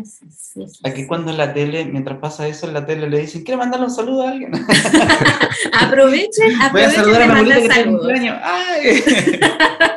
Aquí 0.84 1.06
cuando 1.06 1.32
en 1.32 1.36
la 1.36 1.52
tele, 1.52 1.84
mientras 1.84 2.18
pasa 2.18 2.46
eso, 2.48 2.66
en 2.68 2.74
la 2.74 2.86
tele 2.86 3.10
le 3.10 3.20
dicen, 3.20 3.42
¿quiere 3.42 3.58
mandarle 3.58 3.86
un 3.86 3.92
saludo 3.92 4.22
a 4.22 4.30
alguien? 4.30 4.52
aprovechen, 5.72 6.54
aprovechen 6.60 6.72
Voy 6.72 6.82
a 6.82 6.90
saludar 6.90 7.22
a 7.22 7.26
mi 7.26 7.32
abuelita 7.40 7.74
que 7.74 8.28
¡Ay! 8.42 9.02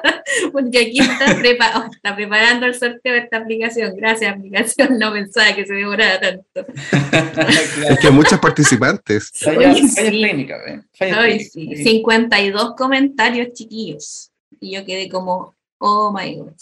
Porque 0.51 0.79
aquí 0.79 0.99
está, 0.99 1.31
está, 1.31 2.15
preparando 2.15 2.65
el 2.65 2.75
sorteo 2.75 3.13
de 3.13 3.19
esta 3.19 3.37
aplicación. 3.37 3.95
Gracias, 3.95 4.35
aplicación. 4.35 4.99
No 4.99 5.11
pensaba 5.11 5.55
que 5.55 5.65
se 5.65 5.73
demorara 5.73 6.19
tanto. 6.19 6.65
es 7.89 7.99
que 7.99 8.11
muchos 8.11 8.39
participantes. 8.39 9.31
Falla, 9.35 9.73
técnica, 9.95 10.57
¿eh? 10.67 10.81
Falla 10.93 11.39
52 11.39 12.75
comentarios 12.75 13.53
chiquillos. 13.53 14.31
Y 14.59 14.75
yo 14.75 14.85
quedé 14.85 15.09
como, 15.09 15.55
oh 15.79 16.13
my 16.13 16.35
god 16.35 16.53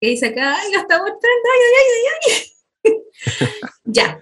que 0.00 0.08
dice 0.08 0.26
acá, 0.26 0.56
ay, 0.56 0.72
lo 0.72 0.80
está 0.80 0.98
mostrando, 0.98 1.48
ay, 1.52 1.60
ay, 1.64 2.02
ay, 2.14 2.52
ay. 2.84 3.60
ya. 3.84 4.20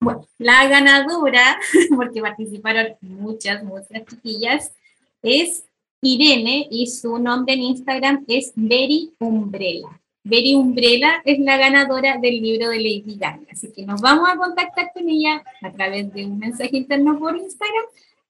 Bueno, 0.00 0.26
la 0.38 0.66
ganadora, 0.66 1.60
porque 1.94 2.22
participaron 2.22 2.96
muchas, 3.02 3.62
muchas 3.62 4.06
chiquillas, 4.08 4.72
es 5.22 5.64
Irene 6.02 6.66
y 6.70 6.86
su 6.86 7.18
nombre 7.18 7.54
en 7.54 7.62
Instagram 7.62 8.24
es 8.26 8.52
Berry 8.54 9.12
Umbrella. 9.18 10.00
Berry 10.24 10.54
Umbrella 10.54 11.22
es 11.24 11.38
la 11.38 11.56
ganadora 11.56 12.18
del 12.18 12.40
libro 12.40 12.70
de 12.70 12.76
Lady 12.76 13.16
Gaga. 13.18 13.40
Así 13.50 13.70
que 13.72 13.84
nos 13.84 14.00
vamos 14.00 14.28
a 14.28 14.36
contactar 14.36 14.90
con 14.94 15.08
ella 15.08 15.42
a 15.62 15.70
través 15.72 16.12
de 16.12 16.26
un 16.26 16.38
mensaje 16.38 16.76
interno 16.76 17.18
por 17.18 17.36
Instagram 17.36 17.84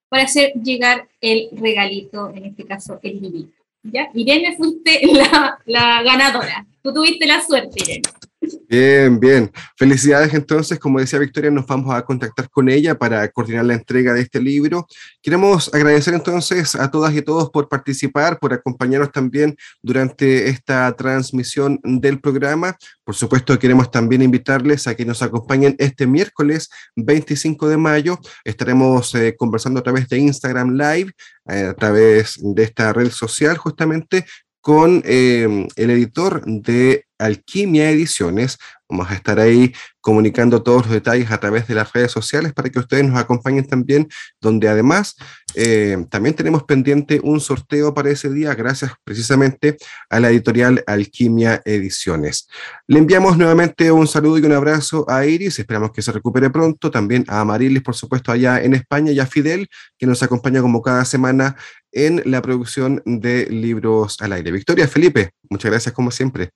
para 0.08 0.24
hacer 0.24 0.52
llegar 0.54 1.08
el 1.20 1.48
regalito, 1.52 2.30
en 2.30 2.46
este 2.46 2.64
caso 2.64 2.98
el 3.02 3.20
librito. 3.20 3.52
¿Ya? 3.82 4.10
Irene, 4.14 4.56
fuiste 4.56 5.00
la, 5.12 5.58
la 5.64 6.02
ganadora. 6.02 6.66
Tú 6.82 6.92
tuviste 6.92 7.26
la 7.26 7.40
suerte, 7.40 7.82
Irene. 7.82 8.19
Bien, 8.68 9.18
bien. 9.18 9.51
Felicidades 9.76 10.32
entonces, 10.34 10.78
como 10.78 11.01
decía 11.01 11.18
Victoria, 11.18 11.51
nos 11.51 11.66
vamos 11.66 11.94
a 11.94 12.03
contactar 12.03 12.48
con 12.51 12.68
ella 12.68 12.96
para 12.96 13.28
coordinar 13.28 13.64
la 13.64 13.74
entrega 13.74 14.14
de 14.14 14.22
este 14.22 14.40
libro. 14.40 14.86
Queremos 15.22 15.72
agradecer 15.74 16.14
entonces 16.14 16.74
a 16.74 16.90
todas 16.90 17.14
y 17.14 17.22
todos 17.22 17.51
por 17.51 17.68
participar, 17.68 18.38
por 18.38 18.53
acompañarnos 18.53 19.12
también 19.12 19.57
durante 19.82 20.48
esta 20.48 20.94
transmisión 20.96 21.80
del 21.82 22.20
programa. 22.20 22.76
Por 23.05 23.14
supuesto, 23.14 23.59
queremos 23.59 23.90
también 23.90 24.22
invitarles 24.22 24.86
a 24.86 24.94
que 24.94 25.05
nos 25.05 25.22
acompañen 25.22 25.74
este 25.78 26.07
miércoles 26.07 26.70
25 26.96 27.68
de 27.68 27.76
mayo. 27.76 28.18
Estaremos 28.44 29.14
eh, 29.14 29.34
conversando 29.36 29.80
a 29.80 29.82
través 29.82 30.09
de 30.09 30.18
Instagram 30.18 30.76
Live, 30.76 31.12
eh, 31.48 31.66
a 31.70 31.74
través 31.74 32.38
de 32.40 32.62
esta 32.62 32.92
red 32.92 33.11
social 33.11 33.57
justamente, 33.57 34.24
con 34.61 35.03
eh, 35.05 35.66
el 35.76 35.90
editor 35.90 36.44
de 36.44 37.07
Alquimia 37.20 37.90
Ediciones. 37.90 38.58
Vamos 38.88 39.08
a 39.10 39.14
estar 39.14 39.38
ahí 39.38 39.72
comunicando 40.00 40.62
todos 40.62 40.86
los 40.86 40.94
detalles 40.94 41.30
a 41.30 41.38
través 41.38 41.68
de 41.68 41.74
las 41.74 41.92
redes 41.92 42.10
sociales 42.10 42.52
para 42.52 42.70
que 42.70 42.80
ustedes 42.80 43.04
nos 43.04 43.18
acompañen 43.18 43.66
también, 43.66 44.08
donde 44.40 44.68
además 44.68 45.14
eh, 45.54 46.06
también 46.10 46.34
tenemos 46.34 46.64
pendiente 46.64 47.20
un 47.22 47.40
sorteo 47.40 47.94
para 47.94 48.10
ese 48.10 48.30
día, 48.30 48.54
gracias 48.54 48.92
precisamente 49.04 49.76
a 50.08 50.18
la 50.18 50.30
editorial 50.30 50.82
Alquimia 50.86 51.62
Ediciones. 51.64 52.48
Le 52.88 52.98
enviamos 52.98 53.38
nuevamente 53.38 53.92
un 53.92 54.08
saludo 54.08 54.38
y 54.38 54.42
un 54.42 54.52
abrazo 54.52 55.04
a 55.08 55.24
Iris, 55.24 55.58
esperamos 55.58 55.92
que 55.92 56.02
se 56.02 56.12
recupere 56.12 56.50
pronto, 56.50 56.90
también 56.90 57.24
a 57.28 57.44
Marilis, 57.44 57.82
por 57.82 57.94
supuesto, 57.94 58.32
allá 58.32 58.60
en 58.60 58.74
España, 58.74 59.12
y 59.12 59.20
a 59.20 59.26
Fidel, 59.26 59.68
que 59.98 60.06
nos 60.06 60.22
acompaña 60.22 60.60
como 60.62 60.82
cada 60.82 61.04
semana 61.04 61.56
en 61.92 62.22
la 62.24 62.42
producción 62.42 63.02
de 63.04 63.46
libros 63.46 64.16
al 64.20 64.32
aire. 64.32 64.52
Victoria, 64.52 64.88
Felipe, 64.88 65.30
muchas 65.48 65.70
gracias 65.70 65.94
como 65.94 66.10
siempre. 66.10 66.50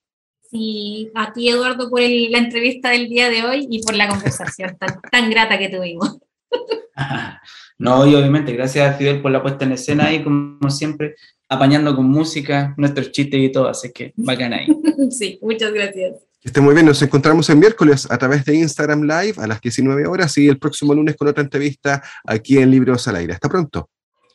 Sí, 0.54 1.10
a 1.16 1.32
ti 1.32 1.48
Eduardo 1.48 1.90
por 1.90 2.00
la 2.00 2.38
entrevista 2.38 2.90
del 2.90 3.08
día 3.08 3.28
de 3.28 3.42
hoy 3.42 3.66
y 3.68 3.82
por 3.82 3.96
la 3.96 4.06
conversación 4.08 4.76
tan, 4.78 5.00
tan 5.10 5.28
grata 5.28 5.58
que 5.58 5.68
tuvimos. 5.68 6.18
No, 7.76 8.06
y 8.06 8.14
obviamente, 8.14 8.52
gracias 8.52 8.88
a 8.88 8.96
Fidel 8.96 9.20
por 9.20 9.32
la 9.32 9.42
puesta 9.42 9.64
en 9.64 9.72
escena 9.72 10.12
y 10.12 10.22
como 10.22 10.70
siempre, 10.70 11.16
apañando 11.48 11.96
con 11.96 12.08
música, 12.08 12.72
nuestros 12.76 13.10
chistes 13.10 13.40
y 13.40 13.50
todo, 13.50 13.66
así 13.68 13.90
que 13.92 14.12
bacán 14.14 14.52
ahí. 14.52 14.68
Sí, 15.10 15.40
muchas 15.42 15.72
gracias. 15.72 16.14
Que 16.40 16.50
esté 16.50 16.60
muy 16.60 16.72
bien, 16.72 16.86
nos 16.86 17.02
encontramos 17.02 17.50
el 17.50 17.56
miércoles 17.56 18.08
a 18.08 18.16
través 18.16 18.44
de 18.44 18.54
Instagram 18.54 19.02
Live 19.02 19.34
a 19.38 19.48
las 19.48 19.60
19 19.60 20.06
horas 20.06 20.38
y 20.38 20.46
el 20.46 20.60
próximo 20.60 20.94
lunes 20.94 21.16
con 21.16 21.26
otra 21.26 21.42
entrevista 21.42 22.00
aquí 22.24 22.58
en 22.58 22.70
Libros 22.70 23.08
al 23.08 23.16
Aire. 23.16 23.32
Hasta 23.32 23.48
pronto. 23.48 23.90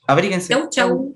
Abríguense. 0.05 0.53
Chau, 0.53 0.69
chau. 0.69 1.15